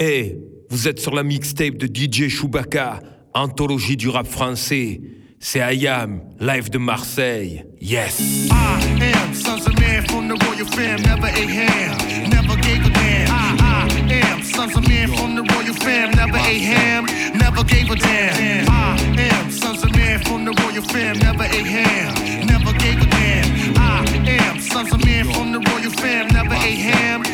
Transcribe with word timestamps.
Hey, 0.00 0.38
vous 0.70 0.86
êtes 0.86 1.00
sur 1.00 1.12
la 1.12 1.24
mixtape 1.24 1.76
de 1.76 1.88
DJ 1.92 2.28
Chewbacca, 2.28 3.00
anthologie 3.34 3.96
du 3.96 4.08
rap 4.08 4.28
français. 4.28 5.00
C'est 5.40 5.60
Ayam, 5.60 6.20
live 6.38 6.70
de 6.70 6.78
Marseille. 6.78 7.64
Yes. 7.80 8.48
I 8.48 9.02
am 9.02 9.34
sons 9.34 9.66
of 9.66 9.76
man 9.80 10.06
from 10.06 10.28
the 10.28 10.36
royal 10.44 10.66
fam, 10.66 11.02
never 11.02 11.26
ate 11.26 11.50
ham, 11.50 12.30
never 12.30 12.54
gave 12.60 12.86
a 12.86 12.90
damn. 12.90 13.28
I, 13.28 13.56
I 13.58 14.14
am 14.14 14.42
sons 14.44 14.76
of 14.76 14.86
man 14.86 15.08
from 15.08 15.34
the 15.34 15.42
royal 15.42 15.74
fam, 15.74 16.12
never 16.12 16.38
ate 16.46 16.62
ham, 16.62 17.06
never 17.34 17.64
gave 17.64 17.90
a 17.90 17.96
damn. 17.96 18.70
I 18.70 18.96
am 19.18 19.50
sons 19.50 19.82
of 19.82 19.90
man 19.96 20.22
from 20.22 20.44
the 20.44 20.52
royal 20.62 20.82
fam, 20.82 21.18
never 21.18 21.42
ate 21.42 21.66
ham, 21.66 22.46
never 22.46 22.72
gave 22.78 23.02
a 23.02 23.06
damn. 23.10 23.76
I 23.76 24.04
am 24.28 24.60
sons 24.60 24.92
of 24.92 25.04
man 25.04 25.24
from 25.24 25.50
the 25.50 25.58
royal 25.58 25.90
fam, 25.90 26.28
never 26.28 26.54
ate 26.54 26.78
ham, 26.78 27.24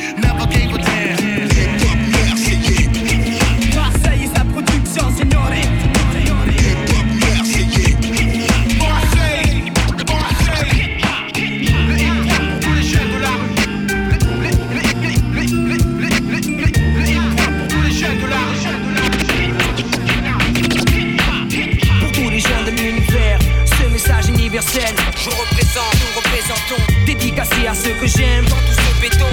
Je 25.35 25.41
représente, 25.41 25.95
nous 26.01 26.17
représentons. 26.17 26.83
Dédicacé 27.07 27.67
à 27.67 27.75
ceux 27.75 27.95
que 27.95 28.07
j'aime 28.07 28.45
dans 28.45 28.57
tout 28.57 28.73
ce 28.73 29.01
béton. 29.01 29.31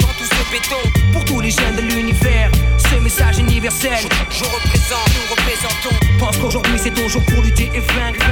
Dans 0.00 0.14
tout 0.18 0.24
ce 0.24 0.52
béton. 0.52 1.12
Pour 1.12 1.24
tous 1.24 1.40
les 1.40 1.50
jeunes 1.50 1.76
de 1.76 1.82
l'univers, 1.82 2.50
ce 2.78 2.96
message 2.96 3.38
universel. 3.38 3.98
Je, 4.30 4.44
représente, 4.44 5.08
nous 5.14 5.36
représentons. 5.36 5.96
Pense 6.18 6.36
qu'aujourd'hui 6.38 6.78
c'est 6.82 6.92
ton 6.92 7.08
jour 7.08 7.22
pour 7.26 7.42
lutter 7.42 7.70
et 7.74 7.80
vaincre. 7.80 8.26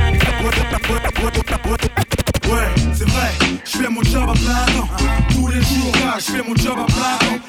Ouais, 2.51 2.69
c'est 2.95 3.09
vrai, 3.09 3.31
je 3.65 3.71
fais 3.71 3.89
mon 3.89 4.03
job 4.03 4.29
à 4.29 4.33
plein 4.33 4.67
temps. 4.75 4.89
Tous 5.31 5.49
les 5.49 5.61
jours, 5.61 5.93
je 6.19 6.33
fais 6.33 6.43
mon 6.43 6.57
job 6.57 6.79
à 6.81 6.87
plein 6.87 7.19
temps. 7.19 7.41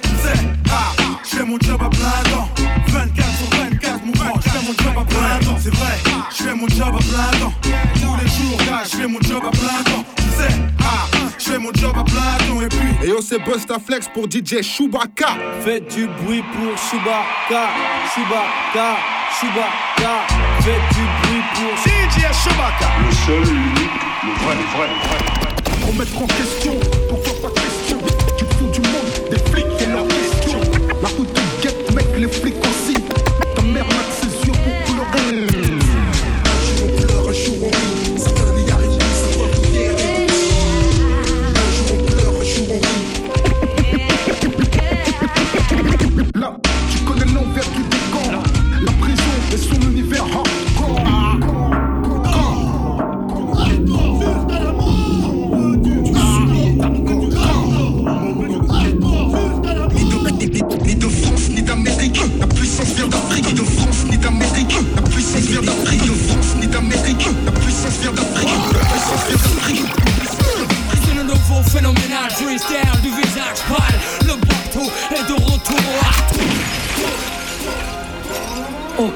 Ah, 0.70 0.92
je 1.24 1.38
fais 1.38 1.44
mon 1.44 1.60
job 1.60 1.82
à 1.82 1.90
plein 1.90 2.32
temps. 2.32 2.50
24 2.88 3.30
sur 3.38 3.58
24, 3.58 4.06
mon 4.06 4.12
grand, 4.12 4.40
je 4.42 4.50
fais 4.50 4.66
mon 4.66 4.74
job 4.74 4.94
à 5.02 5.06
plein 5.06 5.40
temps. 5.40 5.58
C'est 5.60 5.74
vrai, 5.74 5.98
je 6.30 6.44
fais 6.44 6.54
mon 6.54 6.68
job 6.68 6.96
à 6.96 7.00
plein 7.00 7.40
temps. 7.40 7.54
Là, 8.70 8.84
je 8.84 8.98
fais 8.98 9.08
mon 9.08 9.22
job 9.22 9.44
à 9.46 9.52
plein 9.52 9.84
temps. 9.84 10.04
Tu 10.18 10.24
sais, 10.24 10.54
ah, 10.80 11.06
je 11.38 11.44
fais 11.44 11.60
mon 11.60 11.74
job 11.74 11.94
à 11.96 12.04
plein 12.04 12.38
temps. 12.48 12.62
Et 12.62 12.68
puis, 12.68 12.80
Et 13.04 13.10
yo, 13.10 13.22
c'est 13.22 13.40
Bustaflex 13.40 14.08
pour 14.14 14.26
DJ 14.26 14.62
Chewbacca. 14.62 15.38
Faites 15.64 15.94
du 15.96 16.08
bruit 16.08 16.44
pour 16.54 16.78
Chewbacca, 16.78 17.70
Chewbacca, 18.14 18.98
Chewbacca. 19.40 20.14
Faites 20.62 20.96
du 20.96 21.04
bruit 21.22 21.44
pour 21.54 21.78
DJ 21.84 22.22
Chewbacca. 22.44 22.90
Le 23.06 23.12
seul, 23.12 23.54
l'unique, 23.54 23.92
le 24.24 24.32
vrai, 24.44 24.56
le 24.56 24.78
vrai, 24.78 24.88
le 24.88 24.98
vrai. 25.08 25.92
Remettre 25.92 26.22
en 26.22 26.28
question, 26.28 26.74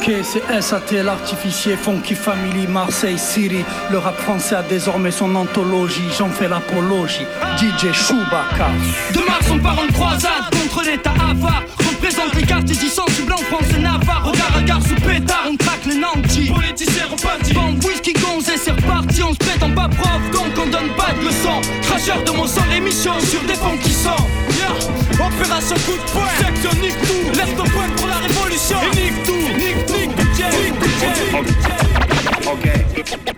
C'est 0.08 0.62
SAT, 0.62 1.04
l'artificier, 1.04 1.76
Funky 1.76 2.16
Family, 2.16 2.66
Marseille, 2.66 3.18
Syrie. 3.18 3.66
Le 3.92 3.98
rap 3.98 4.16
français 4.16 4.56
a 4.56 4.64
désormais 4.64 5.12
son 5.12 5.36
anthologie, 5.36 6.08
j'en 6.18 6.30
fais 6.30 6.48
l'apologie. 6.48 7.26
DJ 7.58 7.92
Chewbacca. 7.92 8.70
De 9.14 9.20
Mars, 9.20 9.48
on 9.52 9.60
part 9.60 9.78
en 9.78 9.92
croisade 9.92 10.46
contre 10.50 10.84
l'état 10.86 11.12
avare. 11.12 11.77
Représente 12.08 12.36
les 12.36 12.44
quartiers 12.44 12.76
dits 12.78 12.90
sensibles 12.90 13.34
en 13.34 13.38
France 13.38 13.66
et 13.76 13.82
Navarre. 13.82 14.24
Regard 14.24 14.56
à 14.58 14.62
gare 14.62 14.82
sous 14.82 14.96
pétard, 14.96 15.44
on 15.52 15.58
traque 15.58 15.86
les 15.86 15.98
nantis. 15.98 16.50
Politiciens 16.50 17.08
repartis. 17.12 17.54
Bande 17.54 17.84
whisky 17.84 18.14
gonze 18.14 18.48
et 18.48 18.58
c'est 18.58 18.72
reparti. 18.72 19.24
On 19.24 19.34
se 19.34 19.38
pète 19.40 19.62
en 19.62 19.72
pas 19.72 19.90
prof, 19.90 20.22
donc 20.32 20.54
on 20.58 20.70
donne 20.70 20.88
pas 20.96 21.12
de 21.20 21.26
leçons. 21.26 21.60
Cracheur 21.82 22.24
de 22.24 22.32
mon 22.32 22.48
sang, 22.48 22.64
l'émission 22.72 23.12
sur 23.20 23.42
des 23.42 23.56
fonds 23.56 23.78
qui 23.84 23.92
sont. 23.92 24.24
Yeah. 24.58 25.28
Opération 25.28 25.76
coup 25.86 25.98
de 25.98 26.12
poing, 26.14 26.30
section 26.40 26.82
nique 26.82 26.96
tout. 27.02 27.38
Lève 27.38 27.54
ton 27.58 27.66
poing 27.66 27.90
pour 27.98 28.08
la 28.08 28.16
révolution. 28.16 28.78
Et 28.84 28.96
nique 28.96 29.24
tout, 29.26 29.34
nique, 29.58 29.90
nique, 29.90 30.16
budget, 30.16 30.50
nique, 30.64 30.80
budget. 30.80 31.97
Ok, 32.46 32.70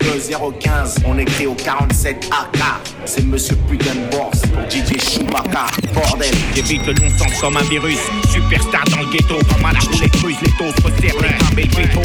le 0.02 0.60
015, 0.60 0.96
on 1.06 1.18
écrit 1.18 1.48
au 1.48 1.54
47 1.54 2.30
AK. 2.32 2.62
C'est 3.06 3.26
Monsieur 3.26 3.56
Putain 3.70 3.96
de 3.96 4.12
Bourse 4.12 4.42
pour 4.42 4.62
DJ 4.70 5.00
Chewbacca. 5.00 5.66
Bordel, 5.94 6.34
J'évite 6.56 6.86
le 6.86 6.94
non-sens 6.94 7.40
comme 7.42 7.58
un 7.58 7.64
virus. 7.64 8.00
Superstar 8.32 8.84
dans 8.92 9.02
le 9.02 9.12
ghetto, 9.12 9.36
comme 9.52 9.66
à 9.66 9.74
la 9.74 9.80
roulette 9.80 10.16
russe, 10.18 10.38
les 10.42 10.52
taux 10.52 10.72
se 10.76 10.82
resserrent, 10.84 11.22
les 11.56 11.64
le 11.64 11.70
ghetto. 11.70 12.02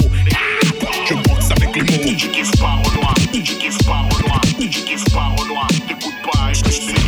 Je 1.09 1.15
boxe 1.15 1.51
avec 1.51 1.75
les 1.75 1.83
mots. 1.83 2.15
Tu 2.17 2.29
kiffes 2.29 2.57
pas 2.59 2.79
au 2.85 3.01
loin, 3.01 3.15
tu 3.33 3.43
kiffes 3.43 3.85
pas 3.85 4.07
au 4.11 4.27
loin, 4.27 4.41
tu 4.59 4.69
kiffes 4.69 5.13
pas 5.13 5.33
au 5.39 5.45
loin, 5.45 5.67
t'écoutes 5.87 6.15
pas 6.33 6.51
et 6.51 6.55
je 6.55 7.04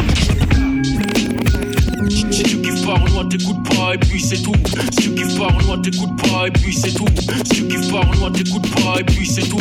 pas, 2.87 2.95
Renoir, 2.95 3.29
t'écoutes 3.29 3.69
pas, 3.69 3.95
et 3.95 3.99
puis 3.99 4.21
c'est 4.21 4.43
tout. 4.43 4.53
Si 4.93 5.09
tu 5.09 5.15
kiffes 5.15 5.39
pas, 5.39 5.49
Renoir, 5.49 5.83
t'écoutes 5.83 6.17
pas, 6.23 6.47
et 6.47 6.51
puis 6.53 6.73
c'est 6.73 6.95
tout. 6.95 7.07
Si 7.45 7.55
tu 7.55 7.69
kiffes 7.69 7.91
pas, 7.91 8.01
Renoir, 8.01 8.33
t'écoutes 8.33 8.71
pas, 8.83 9.01
et 9.01 9.05
puis 9.05 9.27
c'est 9.27 9.49
tout. 9.49 9.61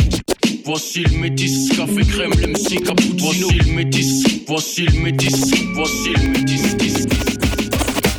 Voici 0.64 1.04
le 1.04 1.18
métis, 1.20 1.70
café 1.70 2.02
crème, 2.08 2.32
l'MC 2.40 2.84
cappuccino. 2.84 3.20
Voici 3.20 3.56
le 3.56 3.74
métis, 3.74 4.24
voici 4.48 4.86
le 4.86 5.00
métis, 5.00 5.54
voici 5.74 6.14
le 6.14 6.30
métis. 6.30 7.06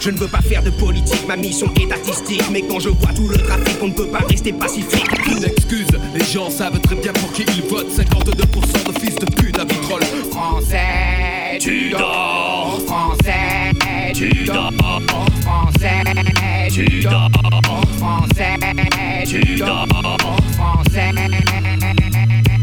Je 0.00 0.10
ne 0.10 0.18
veux 0.18 0.28
pas 0.28 0.40
faire 0.40 0.62
de 0.62 0.70
politique, 0.70 1.26
ma 1.26 1.36
mission 1.36 1.66
est 1.80 1.92
artistique. 1.92 2.42
Mais 2.52 2.62
quand 2.62 2.78
je 2.78 2.90
vois 2.90 3.12
tout 3.12 3.26
le 3.28 3.38
trafic, 3.38 3.76
on 3.82 3.88
ne 3.88 3.92
peut 3.92 4.06
pas 4.06 4.20
rester 4.28 4.52
pacifique. 4.52 5.10
Une 5.28 5.44
excuse, 5.44 5.88
les 6.14 6.24
gens 6.24 6.48
savent 6.48 6.80
très 6.80 6.94
bien 6.94 7.12
pour 7.12 7.32
qui 7.32 7.42
ils 7.42 7.64
votent. 7.64 7.90
52% 7.90 8.92
de 8.92 8.98
fils 9.00 9.16
de 9.16 9.26
pute 9.26 9.58
à 9.58 9.64
vitrolles. 9.64 10.04
Français, 10.30 11.58
tu 11.58 11.90
dors. 11.90 12.80
Français, 12.86 13.45
tu 14.16 14.30
dors. 14.46 14.72
Français, 15.42 16.02
tu 16.70 17.00
dors. 17.02 17.28
Français, 17.98 18.56
tu 19.26 19.56
dors. 19.56 19.86
Français. 20.56 21.10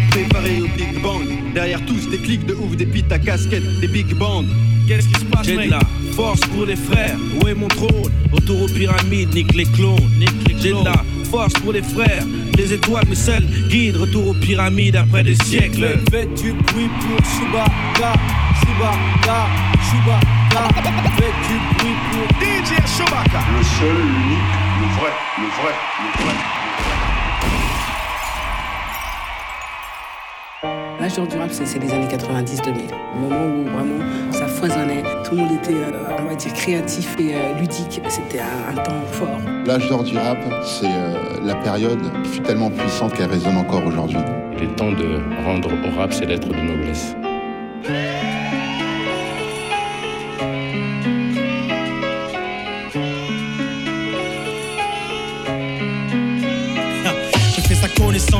Préparé 0.10 0.62
au 0.62 0.68
Big 0.76 1.00
Bang, 1.02 1.43
derrière 1.64 1.86
tous 1.86 2.10
des 2.10 2.18
clics 2.18 2.46
de 2.46 2.54
ouf, 2.56 2.76
des 2.76 2.86
pites 2.86 3.10
à 3.10 3.18
casquette, 3.18 3.64
des 3.80 3.88
big 3.88 4.14
bands. 4.16 4.44
Qu'est-ce 4.86 5.08
qui 5.08 5.18
se 5.18 5.26
passe, 5.26 5.46
J'ai 5.46 5.54
de 5.54 5.60
mec 5.60 5.70
la 5.70 5.80
force 6.14 6.42
pour 6.42 6.66
les 6.66 6.76
frères. 6.76 7.16
Où 7.42 7.48
est 7.48 7.54
mon 7.54 7.70
trône? 7.70 8.12
Autour 8.34 8.64
aux 8.64 8.68
pyramides, 8.68 9.34
nique 9.34 9.54
les 9.56 9.64
clones. 9.64 9.96
J'ai 10.60 10.72
de 10.72 10.84
la 10.84 11.02
force 11.32 11.54
pour 11.54 11.72
les 11.72 11.82
frères. 11.82 12.26
Les 12.58 12.74
étoiles 12.74 13.08
me 13.08 13.16
scellent, 13.16 13.48
guide. 13.70 13.96
Retour 13.96 14.28
aux 14.28 14.34
pyramides 14.34 14.98
après 14.98 15.24
des 15.24 15.36
siècles. 15.36 16.02
Faites 16.12 16.34
du 16.34 16.52
bruit 16.52 16.90
pour 17.00 17.18
Chewbacca, 17.32 18.14
Chewbacca, 18.60 19.48
Chewbacca. 19.88 20.68
Faites 21.16 21.40
du 21.48 21.56
bruit 21.78 21.96
pour 22.12 22.28
DJ 22.42 22.72
Chewbacca. 22.98 23.42
Le 23.58 23.64
seul, 23.64 24.02
l'unique, 24.02 24.52
le 24.82 24.88
vrai, 25.00 25.14
le 25.40 25.48
vrai, 25.48 25.74
le 26.02 26.24
vrai. 26.26 26.63
L'âge 31.04 31.18
d'or 31.18 31.28
du 31.28 31.38
rap, 31.38 31.50
c'est 31.52 31.66
c'est 31.66 31.80
les 31.80 31.92
années 31.92 32.08
90-2000. 32.08 32.64
Le 33.16 33.20
moment 33.20 33.46
où 33.46 33.64
vraiment 33.66 34.32
ça 34.32 34.48
foisonnait, 34.48 35.04
tout 35.26 35.36
le 35.36 35.42
monde 35.42 35.52
était, 35.52 35.74
euh, 35.74 36.16
on 36.18 36.30
va 36.30 36.36
dire, 36.36 36.54
créatif 36.54 37.18
et 37.20 37.36
euh, 37.36 37.60
ludique. 37.60 38.00
C'était 38.08 38.40
un, 38.40 38.72
un 38.72 38.82
temps 38.82 39.02
fort. 39.12 39.38
L'âge 39.66 39.90
d'or 39.90 40.04
du 40.06 40.18
rap, 40.18 40.38
c'est 40.64 40.86
euh, 40.86 41.42
la 41.44 41.56
période 41.56 42.00
qui 42.24 42.30
fut 42.30 42.40
tellement 42.40 42.70
puissante 42.70 43.12
qu'elle 43.16 43.30
résonne 43.30 43.58
encore 43.58 43.86
aujourd'hui. 43.86 44.20
Il 44.56 44.64
est 44.64 44.76
temps 44.78 44.94
de 44.94 45.20
rendre 45.44 45.72
au 45.74 46.00
rap 46.00 46.14
ses 46.14 46.26
lettres 46.26 46.48
de 46.48 46.62
noblesse. 46.62 47.18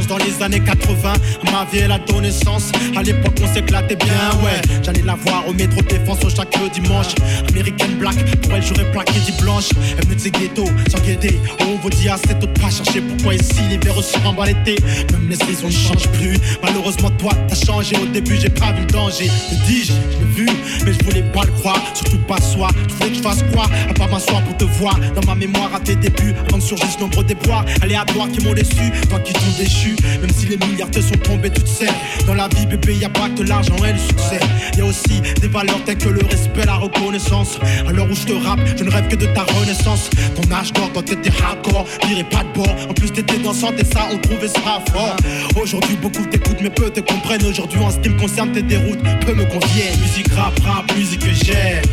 Dans 0.08 0.18
les 0.18 0.42
années 0.42 0.60
80. 0.60 1.14
Ma 1.52 1.66
vie 1.72 1.80
est 1.80 1.88
l'adolescence. 1.88 2.72
À 2.96 3.04
l'époque, 3.04 3.36
on 3.42 3.54
s'éclatait 3.54 3.96
bien, 3.96 4.32
ouais. 4.44 4.62
J'allais 4.84 5.02
la 5.02 5.16
voir 5.16 5.48
au 5.48 5.54
métro 5.54 5.82
défense 5.82 6.20
chaque 6.36 6.56
dimanche. 6.74 7.14
Américaine 7.50 7.96
black, 7.98 8.16
pour 8.42 8.54
elle, 8.54 8.64
j'aurais 8.64 8.90
plaqué 8.92 9.20
dit 9.26 9.34
blanche. 9.42 9.70
Elle 9.98 10.08
me 10.08 10.16
disait 10.16 10.32
ghetto, 10.32 10.66
sans 10.90 11.00
guetter. 11.00 11.40
On 11.62 11.76
vous 11.82 11.90
dit 11.90 12.10
assez 12.10 12.34
tôt 12.40 12.48
de 12.48 12.60
pas 12.60 12.70
chercher 12.70 13.02
pourquoi 13.02 13.36
ici 13.36 13.62
l'hiver 13.70 13.98
aussi 13.98 14.16
en 14.26 14.44
l'été? 14.44 14.76
Même 15.12 15.30
les 15.30 15.36
saisons 15.36 15.68
ne 15.68 15.72
changent 15.72 16.10
plus. 16.14 16.38
Malheureusement, 16.62 17.10
toi, 17.12 17.32
t'as 17.48 17.56
changé. 17.56 17.96
Au 17.98 18.06
début, 18.06 18.38
j'ai 18.40 18.50
pas 18.50 18.72
vu 18.72 18.82
le 18.82 18.88
danger. 18.88 19.28
Te 19.28 19.56
dis-je, 19.68 19.94
je 19.94 20.20
l'ai 20.20 20.34
vu, 20.36 20.48
mais 20.86 20.94
je 20.94 21.06
voulais 21.06 21.24
pas 21.34 21.44
le 21.46 21.52
croire. 21.52 21.82
Surtout 21.94 22.18
pas 22.20 22.42
soi. 22.42 22.70
Tu 22.88 22.96
voulais 22.96 23.10
que 23.10 23.18
je 23.18 23.22
fasse 23.22 23.44
quoi? 23.54 23.66
À 23.90 23.94
pas 23.94 24.08
m'asseoir 24.08 24.42
pour 24.44 24.58
te 24.58 24.66
voir. 24.66 25.00
Dans 25.16 25.26
ma 25.28 25.36
mémoire 25.36 25.74
à 25.76 25.80
tes 25.80 25.96
débuts, 25.96 26.34
avant 26.48 26.58
que 26.58 26.64
surgissent 26.64 27.00
nombreux 27.00 27.24
déboires 27.24 27.66
aléatoires 27.82 28.30
qui 28.32 28.44
m'ont 28.46 28.54
déçu. 28.54 28.92
Toi 29.10 29.20
qui 29.20 29.34
t'ont 29.34 29.42
déchu, 29.58 29.93
même 30.22 30.32
si 30.32 30.46
les 30.48 30.58
milliards 30.58 30.92
te 30.92 31.02
sont 31.02 31.16
tombés, 31.24 31.50
tu 31.50 31.62
te 31.62 31.70
sais. 31.70 31.88
Dans 32.26 32.34
la 32.34 32.48
vie, 32.50 32.66
bébé, 32.66 32.96
y 32.96 33.06
a 33.06 33.10
pas 33.10 33.30
que 33.30 33.44
l'argent 33.44 33.76
et 33.86 33.94
le 33.94 34.00
succès. 34.00 34.40
Y 34.78 34.82
a 34.82 34.86
aussi 34.86 35.22
des 35.42 35.48
valeurs 35.48 35.84
telles 35.86 35.98
que 35.98 36.10
le 36.10 36.26
respect, 36.26 36.66
la 36.66 36.76
reconnaissance. 36.76 37.60
À 37.88 37.92
l'heure 37.92 38.10
où 38.10 38.16
je 38.16 38.24
te 38.24 38.34
rappe, 38.34 38.60
je 38.78 38.84
ne 38.84 38.92
rêve 38.92 39.08
que 39.08 39.16
de 39.16 39.26
ta 39.28 39.44
renaissance. 39.44 40.10
Ton 40.36 40.52
âge 40.52 40.74
d'or, 40.74 40.92
quand 40.94 41.04
t'étais 41.04 41.32
hardcore, 41.44 41.86
dirais 42.08 42.24
pas 42.24 42.44
de 42.44 42.54
bord. 42.54 42.76
En 42.90 42.94
plus, 42.94 43.12
t'étais 43.12 43.38
dansante 43.38 43.76
et 43.80 43.86
ça, 43.86 44.08
on 44.12 44.18
trouvait 44.18 44.48
ça 44.48 44.82
fort. 44.92 45.16
Aujourd'hui, 45.62 45.96
beaucoup 46.02 46.26
t'écoutent, 46.26 46.62
mais 46.62 46.70
peu 46.70 46.90
te 46.90 47.00
comprennent. 47.00 47.46
Aujourd'hui, 47.46 47.80
en 47.80 47.92
ce 47.92 47.98
qui 48.00 48.10
me 48.10 48.20
concerne, 48.20 48.52
tes 48.52 48.62
déroutes, 48.62 49.02
peu 49.26 49.34
me 49.34 49.46
conviennent. 49.46 50.00
Musique 50.02 50.32
rap, 50.34 50.58
rap, 50.64 50.96
musique 50.96 51.22
que 51.22 51.34
j'aime. 51.46 51.84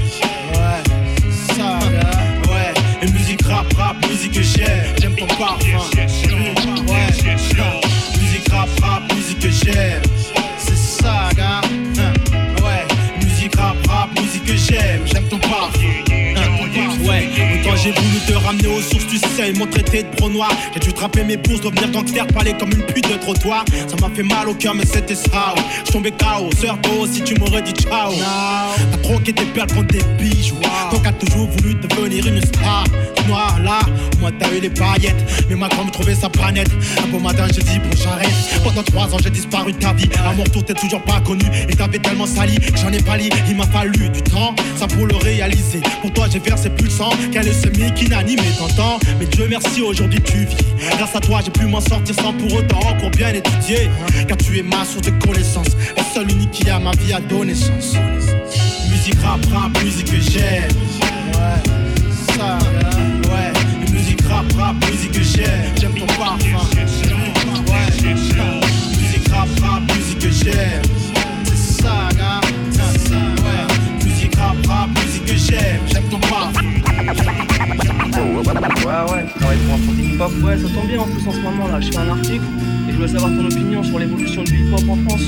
Ouais, 0.55 0.83
ça, 1.55 1.79
ouais. 2.51 2.75
Et 3.03 3.11
musique 3.11 3.43
rap, 3.47 3.73
rap, 3.75 3.97
musique 4.09 4.33
que 4.33 4.43
j'aime. 4.43 4.95
J'aime 5.01 5.17
ton 5.17 5.27
parfum. 5.27 5.79
Ouais, 6.89 7.90
rap, 8.61 8.69
rap, 8.83 9.13
musique 9.15 9.39
que 9.41 9.49
j'aime. 9.51 10.03
C'est 10.59 10.77
ça, 10.77 11.31
gars. 11.37 11.61
Hein, 11.99 12.13
Ouais, 12.63 12.85
musique 13.25 13.57
rap, 13.57 13.77
rap, 13.89 14.11
musique 14.21 14.45
que 14.45 14.57
j'aime. 14.57 15.03
J'aime 15.07 15.29
ton 15.29 15.39
parfum. 15.39 15.81
Hein, 16.11 17.07
Ouais, 17.09 17.29
autant 17.61 17.77
j'ai 17.77 17.93
te 18.27 18.33
ramener 18.33 18.69
aux 18.69 18.81
sources, 18.81 19.07
tu 19.07 19.19
sais, 19.19 19.51
ils 19.51 19.59
m'ont 19.59 19.67
traité 19.67 20.03
de 20.03 20.09
pro 20.17 20.29
noir. 20.29 20.51
J'ai 20.75 20.81
dû 20.81 20.93
trapper 20.93 21.25
mes 21.25 21.37
bourses, 21.37 21.61
devenir 21.61 21.91
gangster, 21.91 22.27
parler 22.29 22.55
comme 22.59 22.71
une 22.71 22.85
pute 22.87 23.09
de 23.09 23.17
trottoir. 23.17 23.65
Ça 23.89 23.97
m'a 24.01 24.15
fait 24.15 24.23
mal 24.23 24.49
au 24.49 24.55
cœur, 24.55 24.75
mais 24.75 24.87
c'était 24.87 25.15
ça. 25.15 25.55
Je 25.87 25.93
tombais 25.93 26.13
KO, 26.13 26.51
sœur 26.61 26.79
toi 26.83 27.07
si 27.11 27.23
tu 27.23 27.35
m'aurais 27.39 27.63
dit 27.63 27.73
ciao. 27.73 28.13
T'as 28.91 28.99
troqué 28.99 29.33
tes 29.33 29.45
perles 29.47 29.73
contre 29.73 29.89
des 29.89 30.03
bijoux. 30.19 30.57
Donc 30.93 31.07
a 31.07 31.13
toujours 31.13 31.49
voulu 31.49 31.75
devenir 31.75 32.27
une 32.27 32.41
star. 32.43 32.85
Moi 33.27 33.47
là, 33.63 33.81
moi 34.21 34.31
t'as 34.39 34.51
eu 34.55 34.61
les 34.61 34.71
paillettes, 34.71 35.25
mais 35.49 35.57
ma 35.57 35.67
me 35.67 35.91
trouvait 35.91 36.15
sa 36.15 36.29
planète. 36.29 36.71
Un 37.03 37.09
beau 37.09 37.19
matin, 37.19 37.47
j'ai 37.55 37.63
dit 37.63 37.79
bon, 37.79 37.97
j'arrête. 37.97 38.31
Pendant 38.65 38.83
trois 38.83 39.15
ans, 39.15 39.19
j'ai 39.23 39.31
disparu 39.31 39.73
de 39.73 39.79
ta 39.79 39.93
vie. 39.93 40.09
À 40.27 40.33
mon 40.33 40.45
retour, 40.45 40.65
t'es 40.65 40.75
toujours 40.75 41.03
pas 41.03 41.21
connu. 41.21 41.45
Et 41.69 41.75
t'avais 41.75 41.99
tellement 41.99 42.27
sali 42.27 42.57
que 42.57 42.77
j'en 42.77 42.93
ai 42.93 43.03
pas 43.03 43.17
lit. 43.17 43.31
Il 43.49 43.57
m'a 43.57 43.67
fallu 43.67 44.09
du 44.11 44.23
temps, 44.23 44.55
ça 44.77 44.87
pour 44.87 45.07
le 45.07 45.17
réaliser. 45.17 45.81
Pour 46.03 46.13
toi, 46.13 46.27
j'ai 46.31 46.39
versé 46.39 46.71
plus 46.71 46.85
le 46.85 46.91
sang 46.91 47.11
qu'un 47.33 47.43
leucémie 47.43 47.93
qui 47.95 48.07
n'anime 48.11 48.41
et 48.41 48.59
t'entends. 48.59 48.99
Mais 49.19 49.27
Dieu 49.27 49.47
merci, 49.49 49.81
aujourd'hui 49.83 50.21
tu 50.21 50.45
vis. 50.45 50.57
Grâce 50.99 51.15
à 51.15 51.21
toi, 51.21 51.41
j'ai 51.45 51.51
pu 51.51 51.67
m'en 51.67 51.81
sortir 51.81 52.15
sans 52.17 52.33
pour 52.35 52.53
autant 52.53 52.81
encore 52.81 53.11
bien 53.11 53.33
étudier. 53.33 53.89
Car 54.29 54.37
tu 54.37 54.59
es 54.59 54.63
ma 54.63 54.85
source 54.85 55.07
de 55.07 55.13
connaissances, 55.25 55.77
la 55.97 56.03
seule 56.03 56.31
unique 56.31 56.51
qui 56.51 56.69
a 56.69 56.79
ma 56.79 56.91
vie 56.93 57.13
à 57.13 57.21
donner 57.21 57.55
sens. 57.55 57.95
Musique 58.91 59.19
rap, 59.23 59.41
rap, 59.53 59.83
musique 59.83 60.11
que 60.11 60.21
j'aime. 60.21 60.71
Ouais, 61.33 61.63
ça, 62.37 62.59
ouais. 63.31 63.93
Musique 63.93 64.21
rap, 64.29 64.45
rap, 64.59 64.77
musique 64.91 65.13
que 65.13 65.23
j'aime. 65.23 65.73
J'aime 65.81 65.95
ton 65.95 66.07
parfum. 66.07 66.67
Ouais, 67.69 67.87
musique 68.99 69.29
rap, 69.33 69.49
rap, 69.63 69.83
musique 69.97 70.19
que 70.19 70.31
j'aime. 70.31 70.83
C'est 71.55 71.83
ça, 71.83 72.09
j'aime. 75.51 75.81
Ouais, 78.81 79.13
ouais, 79.13 79.25
tu 79.27 79.39
travailles 79.39 79.59
pour 79.59 79.75
un 79.75 79.79
produit 79.79 80.05
hip-hop. 80.05 80.33
Ouais, 80.43 80.57
ça 80.57 80.69
tombe 80.75 80.87
bien 80.87 81.01
en 81.01 81.05
plus 81.05 81.29
en 81.29 81.33
ce 81.33 81.41
moment 81.41 81.69
là. 81.69 81.81
Je 81.81 81.91
fais 81.91 81.99
un 81.99 82.09
article 82.09 82.45
je 83.01 83.07
voulais 83.07 83.19
savoir 83.19 83.39
ton 83.39 83.47
opinion 83.47 83.83
sur 83.83 83.99
l'évolution 83.99 84.43
du 84.43 84.57
hip-hop 84.57 84.83
en 84.91 84.97
France. 85.09 85.23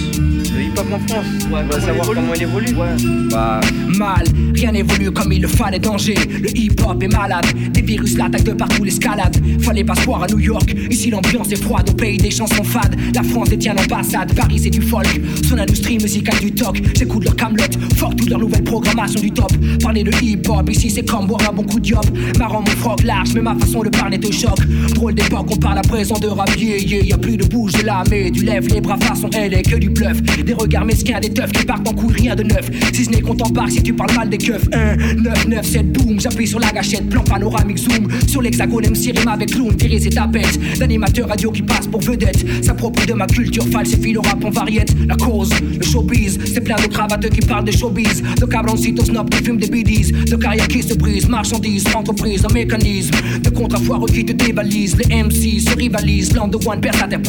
Le 0.55 0.63
hip-hop 0.63 0.87
en 0.93 0.99
France 1.09 1.27
Ouais, 1.51 1.61
On 1.65 1.67
va 1.67 1.81
savoir 1.81 2.07
comment 2.07 2.35
il 2.35 2.43
évolue. 2.43 2.75
Ouais. 2.75 2.97
Bah, 3.31 3.61
Mal, 3.99 4.25
rien 4.55 4.73
n'évolue 4.73 5.11
comme 5.11 5.33
il 5.33 5.41
le 5.41 5.49
fallait, 5.49 5.79
danger. 5.79 6.15
Le 6.15 6.51
hip-hop 6.57 7.03
est 7.03 7.09
malade, 7.09 7.47
des 7.73 7.81
virus 7.81 8.17
l'attaquent 8.19 8.45
de 8.45 8.53
partout, 8.53 8.85
l'escalade. 8.85 9.37
Fallait 9.61 9.85
pas 9.85 9.95
se 9.95 10.03
voir 10.03 10.23
à 10.25 10.27
New 10.27 10.39
York, 10.39 10.75
ici 10.91 11.11
l'ambiance 11.11 11.51
est 11.53 11.63
froide, 11.63 11.89
au 11.91 11.95
pays 11.95 12.19
des 12.19 12.31
chansons 12.31 12.65
fades. 12.65 12.97
La 13.15 13.23
France 13.23 13.49
détient 13.49 13.75
l'ambassade, 13.75 14.35
Paris 14.35 14.59
c'est 14.59 14.71
du 14.71 14.83
folk. 14.83 15.09
Son 15.49 15.59
industrie 15.59 15.99
musicale 15.99 16.41
du 16.41 16.53
toc, 16.53 16.81
j'écoute 16.97 17.25
leur 17.25 17.37
camelote, 17.37 17.79
fort 17.97 18.15
toute 18.15 18.29
leur 18.29 18.39
nouvelle 18.39 18.65
programmation 18.65 19.21
du 19.21 19.31
top. 19.31 19.53
Parler 19.83 20.05
de 20.05 20.13
hip-hop, 20.23 20.69
ici 20.71 20.91
c'est 20.91 21.09
comme 21.09 21.27
boire 21.27 21.49
un 21.49 21.53
bon 21.55 21.63
coup 21.63 21.81
de 21.81 21.85
diop. 21.85 22.07
Marrant 22.39 22.61
mon 22.61 22.77
froc 22.77 23.03
large, 23.03 23.33
mais 23.35 23.43
ma 23.43 23.55
façon 23.55 23.83
de 23.83 23.89
parler 23.89 24.19
te 24.19 24.31
choque. 24.31 24.61
Drôle 24.95 25.15
d'époque, 25.15 25.47
on 25.51 25.57
parle 25.57 25.79
à 25.79 25.83
présent 25.83 26.19
de 26.19 26.29
rap, 26.29 26.51
yeah, 26.59 26.79
yeah. 26.79 27.03
Y 27.05 27.13
a 27.13 27.19
plus 27.19 27.37
de 27.37 27.45
bouge 27.63 27.83
la 27.85 28.03
mais 28.11 28.31
du 28.31 28.45
lève, 28.45 28.67
les 28.69 28.81
bras 28.81 28.97
façon 28.97 29.31
elle 29.35 29.55
est 29.55 29.63
que 29.63 29.77
du 29.77 29.89
bluff. 29.89 30.21
Des 30.45 30.53
regards 30.53 30.85
mesquins, 30.85 31.21
des 31.21 31.31
teufs 31.31 31.53
qui 31.53 31.65
partent 31.65 31.89
en 31.89 31.93
couille, 31.93 32.15
rien 32.15 32.35
de 32.35 32.43
neuf. 32.43 32.69
Si 32.93 33.05
ce 33.05 33.11
n'est 33.11 33.21
qu'on 33.21 33.35
t'embarque, 33.35 33.71
si 33.71 33.83
tu 33.83 33.93
parles 33.93 34.15
mal 34.17 34.29
des 34.29 34.39
keufs. 34.39 34.69
1, 34.73 34.97
9, 35.23 35.49
9, 35.49 35.67
7, 35.67 35.93
boum, 35.93 36.21
j'appuie 36.21 36.47
sur 36.47 36.59
la 36.59 36.71
gâchette, 36.73 37.09
plan 37.09 37.23
panoramique, 37.23 37.79
zoom. 37.79 38.09
Sur 38.27 38.43
l'hexagone, 38.43 38.87
MC 38.87 39.17
rime 39.17 39.29
avec 39.29 39.53
clown, 39.53 39.77
tirer 39.77 40.01
ses 40.01 40.11
tapettes. 40.11 40.59
D'animateur 40.79 41.29
radio 41.29 41.53
qui 41.53 41.63
passe 41.63 41.87
pour 41.87 42.01
vedette. 42.01 42.45
S'approprie 42.65 43.07
de 43.07 43.13
ma 43.13 43.27
culture, 43.27 43.65
falsifie 43.69 44.13
le 44.13 44.21
rap 44.21 44.45
en 44.45 44.51
variette. 44.51 44.95
La 45.07 45.15
cause, 45.15 45.51
le 45.61 45.85
showbiz, 45.85 46.39
c'est 46.53 46.63
plein 46.63 46.77
de 46.77 46.89
cravateux 46.89 47.29
qui 47.29 47.41
parlent 47.41 47.65
de 47.65 47.73
showbiz. 47.73 48.23
De 48.41 48.47
cabroncitos 48.47 49.05
snob 49.05 49.31
qui 49.31 49.45
fument 49.45 49.59
des 49.59 49.69
bidis. 49.69 50.11
De 50.11 50.37
carrière 50.37 50.67
qui 50.67 50.83
se 50.83 50.95
brise, 50.95 51.29
marchandises, 51.29 51.85
entreprise, 51.95 52.45
un 52.45 52.53
mécanisme. 52.53 53.15
De 53.41 53.51
contre-foireux 53.51 54.09
qui 54.09 54.25
te 54.25 54.33
dévalisent. 54.33 54.97
Les 54.97 55.23
MC 55.23 55.61
se 55.61 55.77
rivalisent, 55.77 56.35
l'an 56.35 56.49
de 56.49 56.57
one 56.67 56.81
perd 56.81 56.97
sa 56.97 57.07
terre 57.07 57.23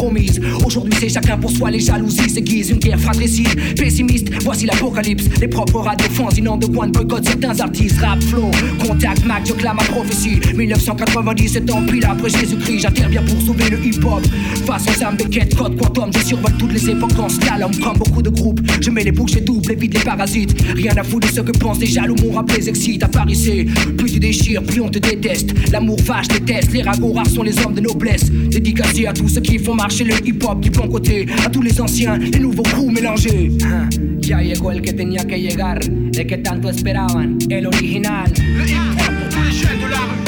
Aujourd'hui, 0.66 0.94
c'est 1.00 1.10
chacun 1.10 1.38
pour 1.38 1.52
soi, 1.52 1.72
les 1.72 1.80
jalousies 1.80 2.30
s'aiguisent. 2.30 2.70
Une 2.70 2.78
guerre 2.78 3.00
fratricide, 3.00 3.75
pessimiste, 3.75 4.28
voici 4.44 4.66
l'apocalypse. 4.66 5.25
Les 5.40 5.48
propres 5.48 5.80
radios 5.80 6.10
fanzinants 6.10 6.58
de 6.58 6.66
one 6.66 6.92
boycott 6.92 7.25
certains 7.25 7.60
artistes. 7.60 8.00
Rap 8.00 8.22
flow, 8.24 8.52
contact 8.86 9.25
Mac, 9.25 9.46
je 9.46 9.54
clame 9.54 9.78
ma 9.78 9.84
prophétie. 9.84 10.40
1997 10.56 11.72
ans 11.72 11.84
pile 11.86 12.06
après 12.06 12.30
Jésus-Christ, 12.30 12.80
j'interviens 12.80 13.24
pour 13.24 13.42
sauver 13.42 13.70
le 13.70 13.86
hip-hop. 13.86 14.25
Façon 14.65 14.92
Sam 14.98 15.15
Beckett, 15.18 15.56
code 15.56 15.77
quantum, 15.77 16.12
je 16.13 16.20
survole 16.25 16.53
toutes 16.58 16.74
les 16.74 16.89
époques 16.89 17.20
en 17.20 17.30
slalom. 17.30 17.72
Comme 17.77 17.98
beaucoup 17.98 18.22
de 18.22 18.30
groupes, 18.30 18.62
je 18.82 18.89
mets 18.89 19.03
les 19.03 19.12
bouches 19.12 19.38
et 19.38 19.42
double, 19.42 19.72
évite 19.72 19.94
les 19.94 20.03
parasites. 20.03 20.56
Rien 20.75 20.96
à 20.98 21.03
foutre 21.03 21.27
de 21.27 21.34
ce 21.34 21.42
que 21.42 21.58
pensent 21.58 21.80
les 21.80 21.88
jaloux, 21.88 22.15
mon 22.22 22.32
rap 22.32 22.51
les 22.51 22.70
excite. 22.70 23.03
À 23.03 23.08
plus 23.08 24.12
tu 24.12 24.20
déchires, 24.20 24.63
plus 24.63 24.82
on 24.82 24.89
te 24.89 25.00
déteste. 25.00 25.53
L'amour 25.72 25.98
vache 26.03 26.27
déteste, 26.27 26.74
les 26.74 26.82
ragots 26.82 27.13
rares 27.13 27.27
sont 27.27 27.44
les 27.44 27.58
hommes 27.65 27.74
de 27.74 27.82
noblesse. 27.82 28.32
Dédicacé 28.32 29.06
à 29.06 29.13
tous 29.13 29.27
ceux 29.27 29.42
qui 29.42 29.58
font 29.58 29.75
marcher 29.75 30.03
le 30.03 30.12
hip-hop 30.24 30.60
du 30.60 30.70
bon 30.70 30.88
côté. 30.88 31.25
À 31.46 31.50
tous 31.50 31.62
les 31.62 31.79
anciens, 31.82 32.17
les 32.17 32.39
nouveaux 32.39 32.63
coups 32.63 32.93
mélangés. 32.93 33.51
Ah, 33.65 33.88
Ya 34.20 34.41
llegó 34.41 34.72
el 34.72 34.82
que 34.82 34.93
tenía 34.93 35.25
que 35.25 35.38
llegar, 35.39 35.79
el 35.84 36.27
que 36.27 36.38
tanto 36.38 36.70
esperaban, 36.70 37.38
el 37.50 37.67
original. 37.67 38.32
Le 38.38 38.63
hip-hop 38.63 39.13
pour 39.20 39.29
tous 39.29 39.43
les 39.43 39.51
jeunes 39.51 39.82
de 39.84 39.89
la 39.89 39.98
rue. 39.98 40.23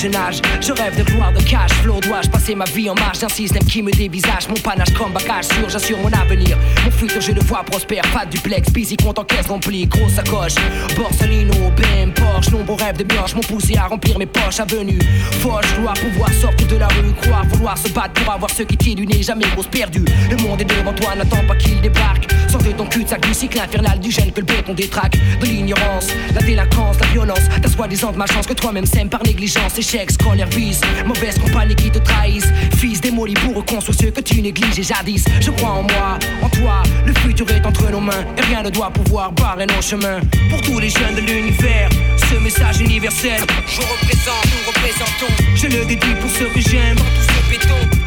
Je 0.00 0.72
rêve 0.72 0.96
de 0.96 1.02
gloire, 1.02 1.32
de 1.32 1.42
cash 1.42 1.72
flow. 1.82 1.98
Dois-je 2.00 2.28
passer 2.28 2.54
ma 2.54 2.64
vie 2.66 2.88
en 2.88 2.94
marge 2.94 3.18
d'un 3.18 3.28
système 3.28 3.64
qui 3.64 3.82
me 3.82 3.90
dévisage 3.90 4.48
Mon 4.48 4.54
panache 4.54 4.92
comme 4.94 5.12
bagage 5.12 5.46
sûr, 5.46 5.68
j'assure 5.68 5.98
mon 5.98 6.12
avenir. 6.12 6.56
Mon 6.84 6.90
futur, 6.92 7.20
je 7.20 7.32
le 7.32 7.40
vois 7.40 7.64
prospère. 7.64 8.02
Pas 8.12 8.24
de 8.24 8.30
duplex, 8.30 8.70
busy, 8.70 8.96
compte 8.96 9.18
en 9.18 9.24
caisse 9.24 9.48
remplie. 9.48 9.86
Grosse 9.86 10.12
sacoche, 10.12 10.54
Borsalino, 10.96 11.72
BM, 11.76 12.12
Porsche. 12.12 12.52
Nombreux 12.52 12.76
rêves 12.76 12.98
de 12.98 13.02
blanche 13.02 13.34
m'ont 13.34 13.40
poussé 13.40 13.76
à 13.76 13.88
remplir 13.88 14.18
mes 14.20 14.26
poches. 14.26 14.60
Avenue, 14.60 15.00
Foch, 15.40 15.64
gloire, 15.76 15.94
pouvoir 15.94 16.32
sortir 16.32 16.68
de 16.68 16.76
la 16.76 16.88
rue. 16.88 17.12
Croire, 17.22 17.44
vouloir 17.46 17.76
se 17.76 17.88
battre 17.88 18.22
pour 18.22 18.32
avoir 18.32 18.50
ce 18.50 18.62
qui 18.62 18.76
tire 18.76 18.94
du. 18.94 19.08
Jamais 19.20 19.46
grosse 19.54 19.66
perdue. 19.66 20.04
Le 20.30 20.36
monde 20.36 20.60
est 20.60 20.64
devant 20.64 20.92
toi, 20.92 21.16
n'attends 21.16 21.44
pas 21.44 21.56
qu'il 21.56 21.80
débarque. 21.80 22.28
Sors 22.48 22.62
de 22.62 22.70
ton 22.70 22.86
cul-de-sac 22.86 23.20
du 23.26 23.34
cycle 23.34 23.58
infernal 23.58 23.98
du 23.98 24.12
gène 24.12 24.30
que 24.30 24.40
le 24.40 24.46
béton 24.46 24.74
détraque. 24.74 25.18
De 25.40 25.46
l'ignorance, 25.46 26.06
la 26.34 26.40
délinquance, 26.42 27.00
la 27.00 27.06
violence. 27.08 27.48
Ta 27.60 27.68
soi-disant 27.68 28.12
malchance 28.12 28.46
que 28.46 28.54
toi-même 28.54 28.86
sème 28.86 29.08
par 29.08 29.24
négligence. 29.24 29.80
Échec, 29.88 30.10
scolaire, 30.10 30.46
vise. 30.48 30.82
Mauvaise 31.06 31.38
compagnie 31.38 31.74
qui 31.74 31.90
te 31.90 31.98
trahissent. 31.98 32.52
Fils 32.76 33.00
démoli 33.00 33.32
pour 33.32 33.56
reconstruire 33.56 33.96
ce 33.98 34.06
que 34.08 34.20
tu 34.20 34.42
négliges 34.42 34.78
et 34.78 34.82
jadis. 34.82 35.24
Je 35.40 35.50
crois 35.50 35.70
en 35.70 35.82
moi, 35.82 36.18
en 36.42 36.48
toi. 36.50 36.82
Le 37.06 37.14
futur 37.14 37.50
est 37.50 37.64
entre 37.64 37.90
nos 37.90 38.00
mains. 38.00 38.24
Et 38.36 38.42
rien 38.42 38.62
ne 38.62 38.68
doit 38.68 38.90
pouvoir 38.90 39.32
barrer 39.32 39.64
nos 39.64 39.80
chemins. 39.80 40.20
Pour 40.50 40.60
tous 40.60 40.78
les 40.78 40.90
jeunes 40.90 41.14
de 41.14 41.22
l'univers, 41.22 41.88
ce 42.18 42.38
message 42.38 42.82
universel. 42.82 43.40
Je 43.66 43.80
représente, 43.80 44.44
nous 44.44 44.66
représentons. 44.66 45.32
Je 45.54 45.66
le 45.68 45.86
dédie 45.86 46.14
pour 46.20 46.30
ceux 46.32 46.48
que 46.48 46.60
j'aime. 46.60 46.96
Tout 46.96 47.22
ce. 47.22 47.97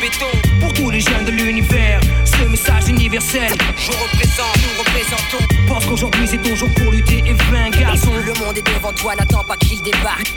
Béton. 0.00 0.26
Pour 0.60 0.72
tous 0.74 0.90
les 0.90 1.00
jeunes 1.00 1.24
de 1.24 1.30
l'univers. 1.30 2.00
Ce 2.24 2.44
message 2.48 2.88
universel. 2.88 3.52
Je 3.76 3.92
représente, 3.92 4.56
nous 4.56 4.78
représentons. 4.78 5.54
Pense 5.68 5.86
qu'aujourd'hui 5.86 6.26
c'est 6.26 6.42
toujours 6.42 6.68
pour 6.74 6.92
lutter 6.92 7.18
et 7.18 7.32
vaincre, 7.50 7.78
garçon. 7.78 8.10
Le 8.26 8.44
monde 8.44 8.58
est 8.58 8.66
devant 8.74 8.92
toi, 8.92 9.14
n'attends 9.16 9.44
pas 9.44 9.56
qu'il 9.56 9.80
débarque. 9.82 10.34